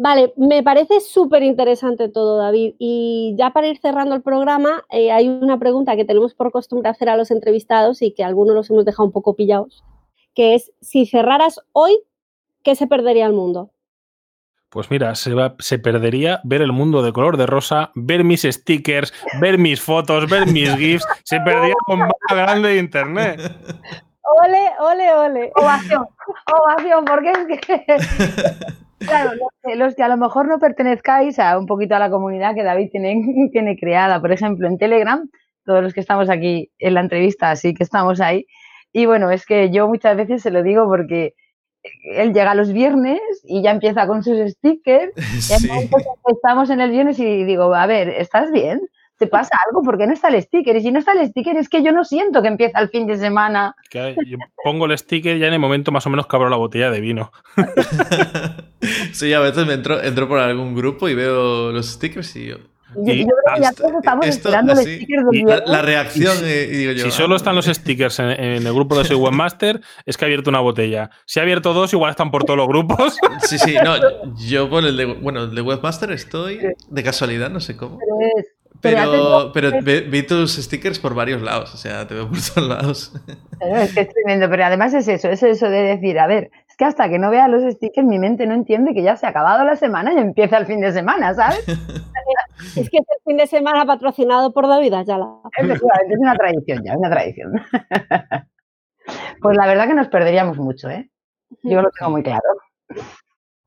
Vale, 0.00 0.32
me 0.36 0.62
parece 0.62 1.00
súper 1.00 1.42
interesante 1.42 2.08
todo, 2.08 2.38
David. 2.38 2.76
Y 2.78 3.34
ya 3.36 3.50
para 3.50 3.66
ir 3.66 3.78
cerrando 3.78 4.14
el 4.14 4.22
programa, 4.22 4.84
eh, 4.90 5.10
hay 5.10 5.28
una 5.28 5.58
pregunta 5.58 5.96
que 5.96 6.04
tenemos 6.04 6.34
por 6.34 6.52
costumbre 6.52 6.88
hacer 6.88 7.08
a 7.08 7.16
los 7.16 7.32
entrevistados 7.32 8.00
y 8.00 8.12
que 8.12 8.22
algunos 8.22 8.54
los 8.54 8.70
hemos 8.70 8.84
dejado 8.84 9.06
un 9.06 9.12
poco 9.12 9.34
pillados, 9.34 9.82
que 10.34 10.54
es, 10.54 10.70
si 10.80 11.04
cerraras 11.04 11.60
hoy, 11.72 11.98
¿qué 12.62 12.76
se 12.76 12.86
perdería 12.86 13.26
el 13.26 13.32
mundo? 13.32 13.72
Pues 14.70 14.90
mira, 14.90 15.14
se, 15.14 15.32
se 15.60 15.78
perdería 15.78 16.40
ver 16.44 16.60
el 16.60 16.72
mundo 16.72 17.02
de 17.02 17.12
color 17.12 17.36
de 17.36 17.46
rosa, 17.46 17.90
ver 17.94 18.22
mis 18.22 18.42
stickers, 18.42 19.14
ver 19.40 19.58
mis 19.58 19.80
fotos, 19.80 20.28
ver 20.28 20.46
mis 20.46 20.74
GIFs, 20.76 21.06
se 21.24 21.40
perdería 21.40 21.74
con 21.86 22.00
más 22.00 22.10
grande 22.30 22.68
de 22.68 22.78
internet. 22.78 23.40
Ole, 24.44 24.70
ole, 24.78 25.14
ole. 25.14 25.52
Ovación, 25.56 26.06
ovación, 26.46 27.04
porque 27.06 27.32
es 27.32 27.60
que 27.60 27.84
Claro, 28.98 29.30
los 29.76 29.94
que, 29.94 30.02
a 30.02 30.08
lo 30.08 30.16
mejor 30.16 30.48
no 30.48 30.58
pertenezcáis 30.58 31.38
a 31.38 31.56
un 31.58 31.66
poquito 31.66 31.94
a 31.94 31.98
la 31.98 32.10
comunidad 32.10 32.54
que 32.54 32.64
David 32.64 32.88
tiene, 32.90 33.22
tiene 33.52 33.76
creada, 33.78 34.20
por 34.20 34.32
ejemplo, 34.32 34.66
en 34.66 34.78
Telegram, 34.78 35.28
todos 35.64 35.82
los 35.82 35.94
que 35.94 36.00
estamos 36.00 36.28
aquí 36.28 36.70
en 36.78 36.94
la 36.94 37.00
entrevista, 37.00 37.50
así 37.50 37.74
que 37.74 37.84
estamos 37.84 38.20
ahí. 38.20 38.46
Y 38.92 39.06
bueno, 39.06 39.30
es 39.30 39.46
que 39.46 39.70
yo 39.70 39.86
muchas 39.86 40.16
veces 40.16 40.42
se 40.42 40.50
lo 40.50 40.62
digo 40.62 40.86
porque 40.86 41.34
él 41.82 42.32
llega 42.32 42.54
los 42.54 42.72
viernes 42.72 43.20
y 43.44 43.62
ya 43.62 43.70
empieza 43.70 44.06
con 44.06 44.22
sus 44.22 44.38
stickers. 44.52 45.12
Y 46.28 46.32
estamos 46.32 46.70
en 46.70 46.80
el 46.80 46.90
viernes 46.90 47.18
y 47.18 47.44
digo, 47.44 47.74
a 47.74 47.86
ver, 47.86 48.08
¿estás 48.08 48.50
bien? 48.52 48.80
¿te 49.18 49.26
pasa 49.26 49.50
algo? 49.66 49.82
¿Por 49.82 49.98
qué 49.98 50.06
no 50.06 50.12
está 50.12 50.28
el 50.28 50.40
sticker? 50.40 50.76
Y 50.76 50.80
si 50.80 50.92
no 50.92 51.00
está 51.00 51.12
el 51.12 51.28
sticker 51.28 51.56
es 51.56 51.68
que 51.68 51.82
yo 51.82 51.92
no 51.92 52.04
siento 52.04 52.40
que 52.40 52.48
empieza 52.48 52.78
el 52.80 52.88
fin 52.88 53.06
de 53.06 53.16
semana. 53.16 53.74
yo 53.92 54.38
pongo 54.64 54.86
el 54.86 54.96
sticker 54.96 55.38
ya 55.38 55.48
en 55.48 55.54
el 55.54 55.58
momento 55.58 55.92
más 55.92 56.06
o 56.06 56.10
menos 56.10 56.26
que 56.26 56.36
abro 56.36 56.48
la 56.48 56.56
botella 56.56 56.90
de 56.90 57.00
vino. 57.00 57.32
sí, 59.12 59.32
a 59.32 59.40
veces 59.40 59.66
me 59.66 59.74
entro, 59.74 60.02
entro 60.02 60.28
por 60.28 60.38
algún 60.38 60.74
grupo 60.74 61.08
y 61.08 61.14
veo 61.14 61.72
los 61.72 61.90
stickers 61.90 62.34
y 62.36 62.46
yo... 62.46 62.56
Yo, 62.94 63.04
creo 63.04 63.26
que 63.54 63.60
ya 63.60 63.72
todos 63.72 63.92
estamos 63.92 64.26
esperando 64.26 64.74
los 64.74 64.82
stickers 64.82 65.24
del 65.30 65.44
la, 65.44 65.62
la, 65.66 65.82
reacción, 65.82 66.36
eh, 66.42 66.66
digo 66.66 66.92
yo, 66.92 67.04
Si 67.04 67.10
solo 67.10 67.36
están 67.36 67.54
los 67.54 67.66
stickers 67.66 68.18
en, 68.18 68.30
el 68.30 68.72
grupo 68.72 68.98
de 68.98 69.04
Soy 69.04 69.16
Webmaster, 69.16 69.80
es 70.06 70.16
que 70.16 70.24
ha 70.24 70.26
abierto 70.26 70.48
una 70.48 70.60
botella. 70.60 71.10
Si 71.26 71.38
ha 71.38 71.42
abierto 71.42 71.74
dos, 71.74 71.92
igual 71.92 72.10
están 72.10 72.30
por 72.30 72.44
todos 72.44 72.56
los 72.56 72.68
grupos. 72.68 73.18
Sí, 73.42 73.58
sí, 73.58 73.76
no, 73.82 74.34
yo 74.36 74.68
por 74.68 74.84
el 74.84 74.96
de, 74.96 75.04
bueno, 75.06 75.44
el 75.44 75.54
de 75.54 75.62
Webmaster 75.62 76.12
estoy 76.12 76.60
de 76.88 77.02
casualidad, 77.02 77.50
no 77.50 77.60
sé 77.60 77.76
cómo. 77.76 77.98
Pero 77.98 78.38
es, 78.38 78.46
pero, 78.80 79.52
pero, 79.52 79.70
vi 79.82 80.22
tus 80.22 80.56
stickers 80.56 80.98
por 80.98 81.14
varios 81.14 81.42
lados, 81.42 81.74
o 81.74 81.76
sea, 81.76 82.06
te 82.06 82.14
veo 82.14 82.28
por 82.28 82.38
todos 82.40 82.68
lados. 82.68 83.12
es 83.60 83.92
que 83.92 84.00
es 84.00 84.08
tremendo, 84.08 84.48
pero 84.48 84.64
además 84.64 84.94
es 84.94 85.08
eso, 85.08 85.28
es 85.28 85.42
eso 85.42 85.68
de 85.68 85.82
decir, 85.82 86.18
a 86.18 86.26
ver, 86.26 86.50
que 86.78 86.84
hasta 86.84 87.08
que 87.08 87.18
no 87.18 87.30
vea 87.30 87.48
los 87.48 87.64
stickers 87.74 88.06
mi 88.06 88.20
mente 88.20 88.46
no 88.46 88.54
entiende 88.54 88.94
que 88.94 89.02
ya 89.02 89.16
se 89.16 89.26
ha 89.26 89.30
acabado 89.30 89.64
la 89.64 89.74
semana 89.74 90.14
y 90.14 90.18
empieza 90.18 90.56
el 90.58 90.66
fin 90.66 90.80
de 90.80 90.92
semana, 90.92 91.34
¿sabes? 91.34 91.66
es 92.76 92.88
que 92.88 92.98
es 92.98 93.06
el 93.16 93.22
fin 93.24 93.36
de 93.36 93.48
semana 93.48 93.84
patrocinado 93.84 94.52
por 94.52 94.68
David 94.68 94.94
Ayala. 94.94 95.26
Efectivamente, 95.56 96.14
es 96.14 96.20
una 96.20 96.36
tradición 96.36 96.84
ya, 96.84 96.96
una 96.96 97.10
tradición. 97.10 97.52
pues 99.42 99.56
la 99.56 99.66
verdad 99.66 99.88
que 99.88 99.94
nos 99.94 100.08
perderíamos 100.08 100.56
mucho, 100.56 100.88
¿eh? 100.88 101.10
Yo 101.64 101.82
lo 101.82 101.90
tengo 101.90 102.12
muy 102.12 102.22
claro. 102.22 102.42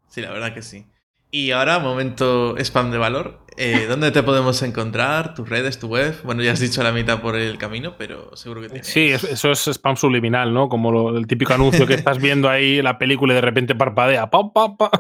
Sí, 0.08 0.22
la 0.22 0.32
verdad 0.32 0.54
que 0.54 0.62
sí. 0.62 0.86
Y 1.34 1.52
ahora, 1.52 1.80
momento 1.80 2.58
spam 2.58 2.92
de 2.92 2.98
valor. 2.98 3.40
Eh, 3.56 3.86
¿Dónde 3.90 4.12
te 4.12 4.22
podemos 4.22 4.62
encontrar? 4.64 5.34
¿Tus 5.34 5.50
redes, 5.50 5.80
tu 5.80 5.88
web? 5.88 6.14
Bueno, 6.26 6.44
ya 6.44 6.52
has 6.52 6.60
dicho 6.60 6.84
la 6.84 6.92
mitad 6.92 7.22
por 7.22 7.38
el 7.38 7.58
camino, 7.58 7.96
pero 7.98 8.36
seguro 8.36 8.62
que 8.62 8.68
tienes. 8.68 8.88
Sí, 8.88 9.12
eso 9.12 9.52
es 9.52 9.68
spam 9.68 9.96
subliminal, 9.96 10.54
¿no? 10.54 10.68
Como 10.68 11.10
el 11.12 11.28
típico 11.28 11.54
anuncio 11.54 11.88
que 11.88 11.94
estás 11.94 12.20
viendo 12.20 12.50
ahí 12.50 12.82
la 12.82 12.98
película 12.98 13.34
y 13.34 13.36
de 13.36 13.42
repente 13.42 13.76
parpadea. 13.76 14.30
Pa, 14.30 14.52
pa, 14.52 14.76
pa. 14.76 14.92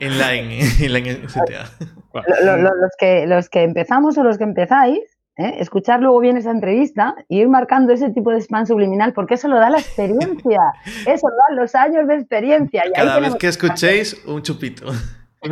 En, 0.00 0.18
line, 0.18 0.60
en 0.80 0.92
line 0.92 1.20
CTA. 1.26 1.70
los, 2.14 2.90
que, 2.98 3.26
los 3.26 3.50
que 3.50 3.62
empezamos 3.62 4.16
o 4.16 4.24
los 4.24 4.38
que 4.38 4.44
empezáis, 4.44 5.00
¿eh? 5.36 5.56
escuchar 5.58 6.00
luego 6.00 6.20
bien 6.20 6.38
esa 6.38 6.52
entrevista 6.52 7.16
e 7.28 7.36
ir 7.36 7.48
marcando 7.48 7.92
ese 7.92 8.10
tipo 8.10 8.30
de 8.30 8.40
spam 8.40 8.64
subliminal, 8.64 9.12
porque 9.12 9.34
eso 9.34 9.48
lo 9.48 9.56
da 9.56 9.68
la 9.68 9.78
experiencia. 9.78 10.60
eso 11.06 11.28
lo 11.28 11.36
dan 11.48 11.56
los 11.56 11.74
años 11.74 12.08
de 12.08 12.14
experiencia. 12.14 12.84
Y 12.88 12.92
Cada 12.92 13.20
vez 13.20 13.34
que 13.34 13.48
escuchéis, 13.48 14.24
un 14.26 14.40
chupito. 14.40 14.86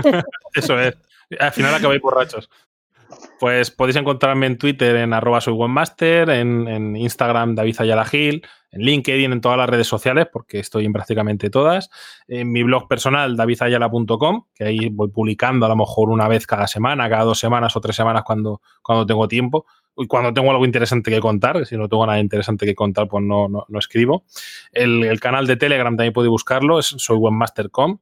Eso 0.55 0.78
es. 0.78 0.97
Al 1.38 1.53
final 1.53 1.74
acabáis 1.74 2.01
borrachos. 2.01 2.51
Pues 3.38 3.70
podéis 3.70 3.97
encontrarme 3.97 4.47
en 4.47 4.59
Twitter 4.59 4.97
en 4.97 5.12
arroba 5.12 5.40
soy 5.40 5.57
en, 5.99 6.97
Instagram 6.97 7.55
David 7.55 7.76
Ayala 7.80 8.05
Gil, 8.05 8.47
en 8.70 8.82
LinkedIn, 8.82 9.32
en 9.32 9.40
todas 9.40 9.59
las 9.59 9.68
redes 9.68 9.86
sociales, 9.86 10.26
porque 10.32 10.61
estoy 10.61 10.84
en 10.84 10.92
prácticamente 10.92 11.51
todas. 11.51 11.90
En 12.28 12.51
mi 12.51 12.62
blog 12.62 12.88
personal, 12.88 13.36
davidayala.com, 13.36 14.47
que 14.55 14.64
ahí 14.64 14.88
voy 14.88 15.09
publicando 15.09 15.66
a 15.66 15.68
lo 15.68 15.76
mejor 15.76 16.11
una 16.11 16.28
vez 16.28 16.47
cada 16.47 16.66
semana, 16.66 17.09
cada 17.09 17.24
dos 17.24 17.38
semanas 17.38 17.76
o 17.76 17.80
tres 17.80 17.97
semanas 17.97 18.22
cuando, 18.24 18.61
cuando 18.82 19.07
tengo 19.07 19.28
tiempo. 19.28 19.66
Y 19.97 20.09
cuando 20.09 20.34
tengo 20.34 20.51
algo 20.51 20.64
interesante 20.64 21.11
que 21.11 21.20
contar, 21.20 21.64
si 21.66 21.76
no 21.76 21.88
tengo 21.88 22.05
nada 22.05 22.18
interesante 22.18 22.66
que 22.66 22.74
contar, 22.74 23.07
pues 23.07 23.22
no, 23.22 23.49
no, 23.49 23.78
escribo. 23.78 24.24
El, 24.72 25.05
el, 25.05 25.20
canal 25.20 25.47
de 25.47 25.57
Telegram 25.57 25.97
también 25.97 26.12
podéis 26.12 26.30
buscarlo, 26.30 26.80
es 26.80 26.86
soywebmaster.com. 26.86 27.99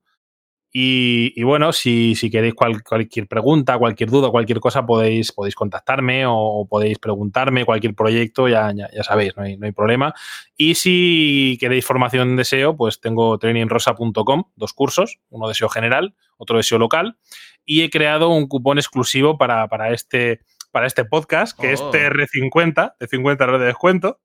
Y, 0.74 1.42
bueno, 1.42 1.70
si, 1.74 2.14
queréis 2.30 2.54
cualquier 2.54 3.28
pregunta, 3.28 3.76
cualquier 3.76 4.08
duda, 4.08 4.30
cualquier 4.30 4.58
cosa, 4.58 4.86
podéis, 4.86 5.30
podéis 5.30 5.54
contactarme 5.54 6.24
o, 6.26 6.66
podéis 6.66 6.98
preguntarme 6.98 7.66
cualquier 7.66 7.94
proyecto, 7.94 8.48
ya, 8.48 8.72
ya, 8.72 9.02
sabéis, 9.02 9.36
no 9.36 9.42
hay, 9.42 9.58
no 9.58 9.66
hay, 9.66 9.72
problema. 9.72 10.14
Y 10.56 10.74
si 10.76 11.58
queréis 11.60 11.84
formación 11.84 12.36
de 12.36 12.44
SEO, 12.46 12.74
pues 12.74 13.00
tengo 13.02 13.36
trainingrosa.com, 13.36 14.44
dos 14.56 14.72
cursos, 14.72 15.20
uno 15.28 15.46
de 15.46 15.52
SEO 15.52 15.68
general, 15.68 16.14
otro 16.38 16.56
de 16.56 16.62
SEO 16.62 16.78
local, 16.78 17.18
y 17.66 17.82
he 17.82 17.90
creado 17.90 18.30
un 18.30 18.48
cupón 18.48 18.78
exclusivo 18.78 19.36
para, 19.36 19.90
este, 19.90 20.40
para 20.70 20.86
este 20.86 21.04
podcast, 21.04 21.58
que 21.58 21.74
es 21.74 21.82
oh. 21.82 21.92
TR50, 21.92 22.94
de 22.98 23.06
50 23.08 23.44
euros 23.44 23.60
de 23.60 23.66
descuento, 23.66 24.20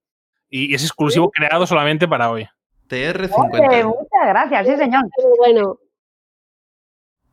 y 0.50 0.74
es 0.74 0.82
exclusivo 0.82 1.30
creado 1.30 1.68
solamente 1.68 2.08
para 2.08 2.32
hoy. 2.32 2.48
TR50. 2.88 3.84
muchas 3.84 4.28
gracias, 4.30 4.66
sí, 4.66 4.78
señor. 4.78 5.04
Bueno. 5.39 5.78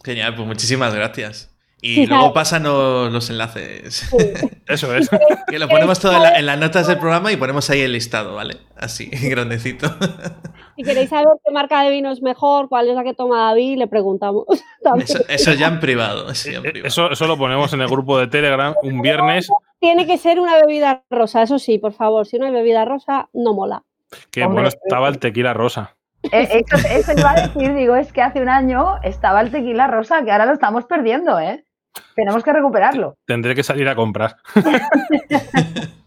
Genial, 0.04 0.34
pues 0.34 0.46
muchísimas 0.46 0.94
gracias. 0.94 1.50
Y 1.86 2.06
luego 2.06 2.32
pasan 2.32 2.62
los, 2.62 3.28
enlaces. 3.28 4.10
Eso 4.66 4.94
es. 4.94 5.10
que 5.48 5.58
lo 5.58 5.68
ponemos 5.68 6.00
todo 6.00 6.14
en, 6.14 6.46
las 6.46 6.58
notas 6.58 6.86
del 6.86 6.98
programa 6.98 7.30
y 7.30 7.36
ponemos 7.36 7.68
ahí 7.68 7.82
el 7.82 7.92
listado, 7.92 8.34
¿vale? 8.34 8.56
Así, 8.74 9.10
grandecito. 9.28 9.94
Si 10.76 10.82
queréis 10.82 11.10
saber 11.10 11.26
qué 11.44 11.52
marca 11.52 11.82
de 11.82 11.90
vino 11.90 12.10
es 12.10 12.22
mejor, 12.22 12.70
cuál 12.70 12.88
es 12.88 12.94
la 12.94 13.04
que 13.04 13.12
toma 13.12 13.48
David, 13.48 13.76
le 13.76 13.86
preguntamos. 13.86 14.46
Eso, 15.28 15.52
ya 15.52 15.68
en 15.68 15.80
privado. 15.80 16.30
Eso, 16.30 17.10
eso, 17.10 17.26
lo 17.26 17.36
ponemos 17.36 17.70
en 17.74 17.82
el 17.82 17.88
grupo 17.88 18.18
de 18.18 18.28
Telegram 18.28 18.74
un 18.82 19.02
viernes. 19.02 19.48
Tiene 19.78 20.06
que 20.06 20.16
ser 20.16 20.40
una 20.40 20.56
bebida 20.56 21.04
rosa, 21.10 21.42
eso 21.42 21.58
sí, 21.58 21.78
por 21.78 21.92
favor. 21.92 22.26
Si 22.26 22.38
no 22.38 22.46
hay 22.46 22.52
bebida 22.52 22.86
rosa, 22.86 23.28
no 23.34 23.52
mola. 23.52 23.82
Qué 24.30 24.46
bueno 24.46 24.68
estaba 24.68 25.08
el 25.08 25.18
tequila 25.18 25.52
rosa. 25.52 25.96
Eh, 26.32 26.64
eso, 26.90 27.12
iba 27.16 27.30
a 27.30 27.48
decir, 27.48 27.74
digo, 27.74 27.96
es 27.96 28.12
que 28.12 28.22
hace 28.22 28.40
un 28.40 28.48
año 28.48 28.96
estaba 29.02 29.40
el 29.40 29.50
tequila 29.50 29.86
rosa, 29.86 30.24
que 30.24 30.32
ahora 30.32 30.46
lo 30.46 30.52
estamos 30.52 30.84
perdiendo, 30.86 31.38
¿eh? 31.38 31.64
Tenemos 32.16 32.42
que 32.42 32.52
recuperarlo. 32.52 33.16
Tendré 33.26 33.54
que 33.54 33.62
salir 33.62 33.88
a 33.88 33.94
comprar. 33.94 34.36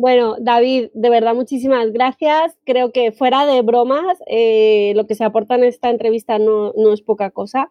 Bueno, 0.00 0.36
David, 0.38 0.90
de 0.94 1.10
verdad 1.10 1.34
muchísimas 1.34 1.90
gracias. 1.90 2.56
Creo 2.64 2.92
que 2.92 3.10
fuera 3.10 3.46
de 3.46 3.62
bromas, 3.62 4.18
eh, 4.28 4.92
lo 4.94 5.08
que 5.08 5.16
se 5.16 5.24
aporta 5.24 5.56
en 5.56 5.64
esta 5.64 5.90
entrevista 5.90 6.38
no, 6.38 6.72
no, 6.76 6.92
es 6.92 7.02
poca 7.02 7.30
cosa. 7.30 7.68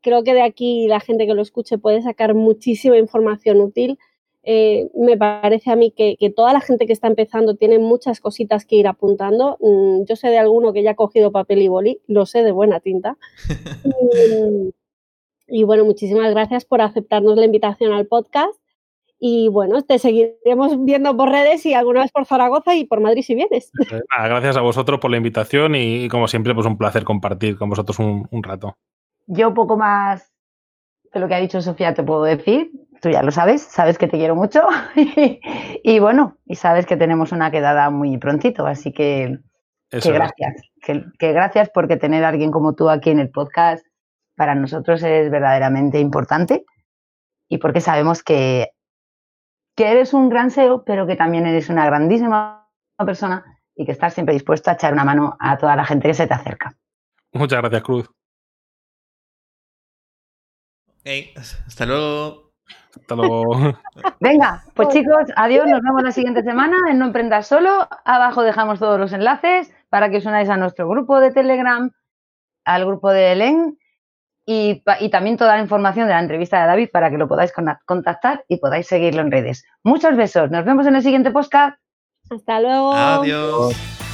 Creo 0.00 0.24
que 0.24 0.32
de 0.32 0.40
aquí 0.40 0.86
la 0.88 1.00
gente 1.00 1.26
que 1.26 1.34
lo 1.34 1.42
escuche 1.42 1.76
puede 1.76 2.00
sacar 2.00 2.34
muchísima 2.34 2.96
información 2.96 3.60
útil. 3.60 3.98
Eh, 4.48 4.88
me 4.94 5.16
parece 5.16 5.72
a 5.72 5.76
mí 5.76 5.90
que, 5.90 6.16
toda 6.30 6.52
la 6.52 6.60
gente 6.60 6.86
que 6.86 6.92
está 6.92 7.08
empezando 7.08 7.56
tiene 7.56 7.80
muchas 7.80 8.20
cositas 8.20 8.64
que 8.64 8.76
ir 8.76 8.86
apuntando. 8.86 9.58
Mm, 9.60 10.04
yo 10.04 10.14
sé 10.14 10.28
de 10.28 10.38
alguno 10.38 10.72
que 10.72 10.84
ya 10.84 10.92
ha 10.92 10.94
cogido 10.94 11.32
papel 11.32 11.62
y 11.62 11.68
boli, 11.68 12.00
lo 12.06 12.26
sé 12.26 12.44
de 12.44 12.52
buena 12.52 12.78
tinta. 12.78 13.16
y, 15.48 15.64
bueno, 15.64 15.84
muchísimas 15.84 16.30
gracias 16.30 16.64
por 16.64 16.80
aceptarnos 16.80 17.36
la 17.36 17.44
invitación 17.44 17.92
al 17.92 18.06
podcast. 18.06 18.54
Y 19.18 19.48
bueno, 19.48 19.82
te 19.82 19.98
seguiremos 19.98 20.84
viendo 20.84 21.16
por 21.16 21.30
redes 21.30 21.66
y 21.66 21.74
alguna 21.74 22.02
vez 22.02 22.12
por 22.12 22.24
Zaragoza 22.24 22.76
y 22.76 22.84
por 22.84 23.00
Madrid 23.00 23.22
si 23.22 23.34
vienes. 23.34 23.72
Pues 23.76 24.04
gracias 24.08 24.56
a 24.56 24.60
vosotros 24.60 25.00
por 25.00 25.10
la 25.10 25.16
invitación 25.16 25.74
y, 25.74 26.06
como 26.08 26.28
siempre, 26.28 26.54
pues 26.54 26.68
un 26.68 26.78
placer 26.78 27.02
compartir 27.02 27.58
con 27.58 27.68
vosotros 27.68 27.98
un, 27.98 28.28
un 28.30 28.42
rato. 28.44 28.76
Yo 29.26 29.52
poco 29.54 29.76
más 29.76 30.32
de 31.12 31.18
lo 31.18 31.26
que 31.26 31.34
ha 31.34 31.40
dicho 31.40 31.60
Sofía 31.62 31.94
te 31.94 32.04
puedo 32.04 32.22
decir 32.22 32.70
tú 33.00 33.10
ya 33.10 33.22
lo 33.22 33.30
sabes, 33.30 33.62
sabes 33.62 33.98
que 33.98 34.08
te 34.08 34.16
quiero 34.16 34.34
mucho 34.34 34.62
y, 35.84 35.98
bueno, 35.98 36.36
y 36.44 36.56
sabes 36.56 36.86
que 36.86 36.96
tenemos 36.96 37.32
una 37.32 37.50
quedada 37.50 37.90
muy 37.90 38.18
prontito, 38.18 38.66
así 38.66 38.92
que 38.92 39.38
que 39.90 40.12
gracias, 40.12 40.62
que, 40.82 41.32
gracias 41.32 41.70
porque 41.72 41.96
tener 41.96 42.24
a 42.24 42.28
alguien 42.28 42.50
como 42.50 42.74
tú 42.74 42.90
aquí 42.90 43.10
en 43.10 43.20
el 43.20 43.30
podcast 43.30 43.86
para 44.34 44.54
nosotros 44.54 45.02
es 45.02 45.30
verdaderamente 45.30 46.00
importante 46.00 46.64
y 47.48 47.58
porque 47.58 47.80
sabemos 47.80 48.22
que, 48.22 48.70
que 49.76 49.90
eres 49.92 50.12
un 50.12 50.28
gran 50.28 50.50
SEO, 50.50 50.84
pero 50.84 51.06
que 51.06 51.16
también 51.16 51.46
eres 51.46 51.68
una 51.68 51.86
grandísima 51.86 52.68
persona 53.04 53.44
y 53.76 53.86
que 53.86 53.92
estás 53.92 54.14
siempre 54.14 54.34
dispuesto 54.34 54.70
a 54.70 54.74
echar 54.74 54.92
una 54.92 55.04
mano 55.04 55.36
a 55.38 55.56
toda 55.56 55.76
la 55.76 55.84
gente 55.84 56.08
que 56.08 56.14
se 56.14 56.26
te 56.26 56.34
acerca. 56.34 56.76
Muchas 57.32 57.60
gracias, 57.60 57.82
Cruz. 57.82 58.10
hasta 61.66 61.86
luego. 61.86 62.45
Hasta 62.94 63.14
luego. 63.14 63.44
Venga, 64.20 64.62
pues 64.74 64.88
chicos, 64.88 65.24
adiós, 65.36 65.66
nos 65.66 65.82
vemos 65.82 66.02
la 66.02 66.12
siguiente 66.12 66.42
semana 66.42 66.76
en 66.90 66.98
No 66.98 67.06
Emprendas 67.06 67.46
Solo. 67.46 67.88
Abajo 68.04 68.42
dejamos 68.42 68.78
todos 68.78 68.98
los 68.98 69.12
enlaces 69.12 69.72
para 69.90 70.10
que 70.10 70.18
os 70.18 70.26
unáis 70.26 70.48
a 70.48 70.56
nuestro 70.56 70.88
grupo 70.88 71.20
de 71.20 71.30
Telegram, 71.30 71.90
al 72.64 72.86
grupo 72.86 73.10
de 73.10 73.32
Elen 73.32 73.78
y, 74.44 74.82
y, 75.00 75.10
también 75.10 75.36
toda 75.36 75.56
la 75.56 75.62
información 75.62 76.06
de 76.06 76.14
la 76.14 76.20
entrevista 76.20 76.60
de 76.60 76.66
David 76.66 76.90
para 76.92 77.10
que 77.10 77.18
lo 77.18 77.28
podáis 77.28 77.52
contactar 77.84 78.44
y 78.48 78.58
podáis 78.58 78.86
seguirlo 78.86 79.22
en 79.22 79.30
redes. 79.30 79.64
Muchos 79.82 80.16
besos, 80.16 80.50
nos 80.50 80.64
vemos 80.64 80.86
en 80.86 80.96
el 80.96 81.02
siguiente 81.02 81.30
podcast. 81.30 81.78
Hasta 82.30 82.60
luego. 82.60 82.92
Adiós. 82.92 84.05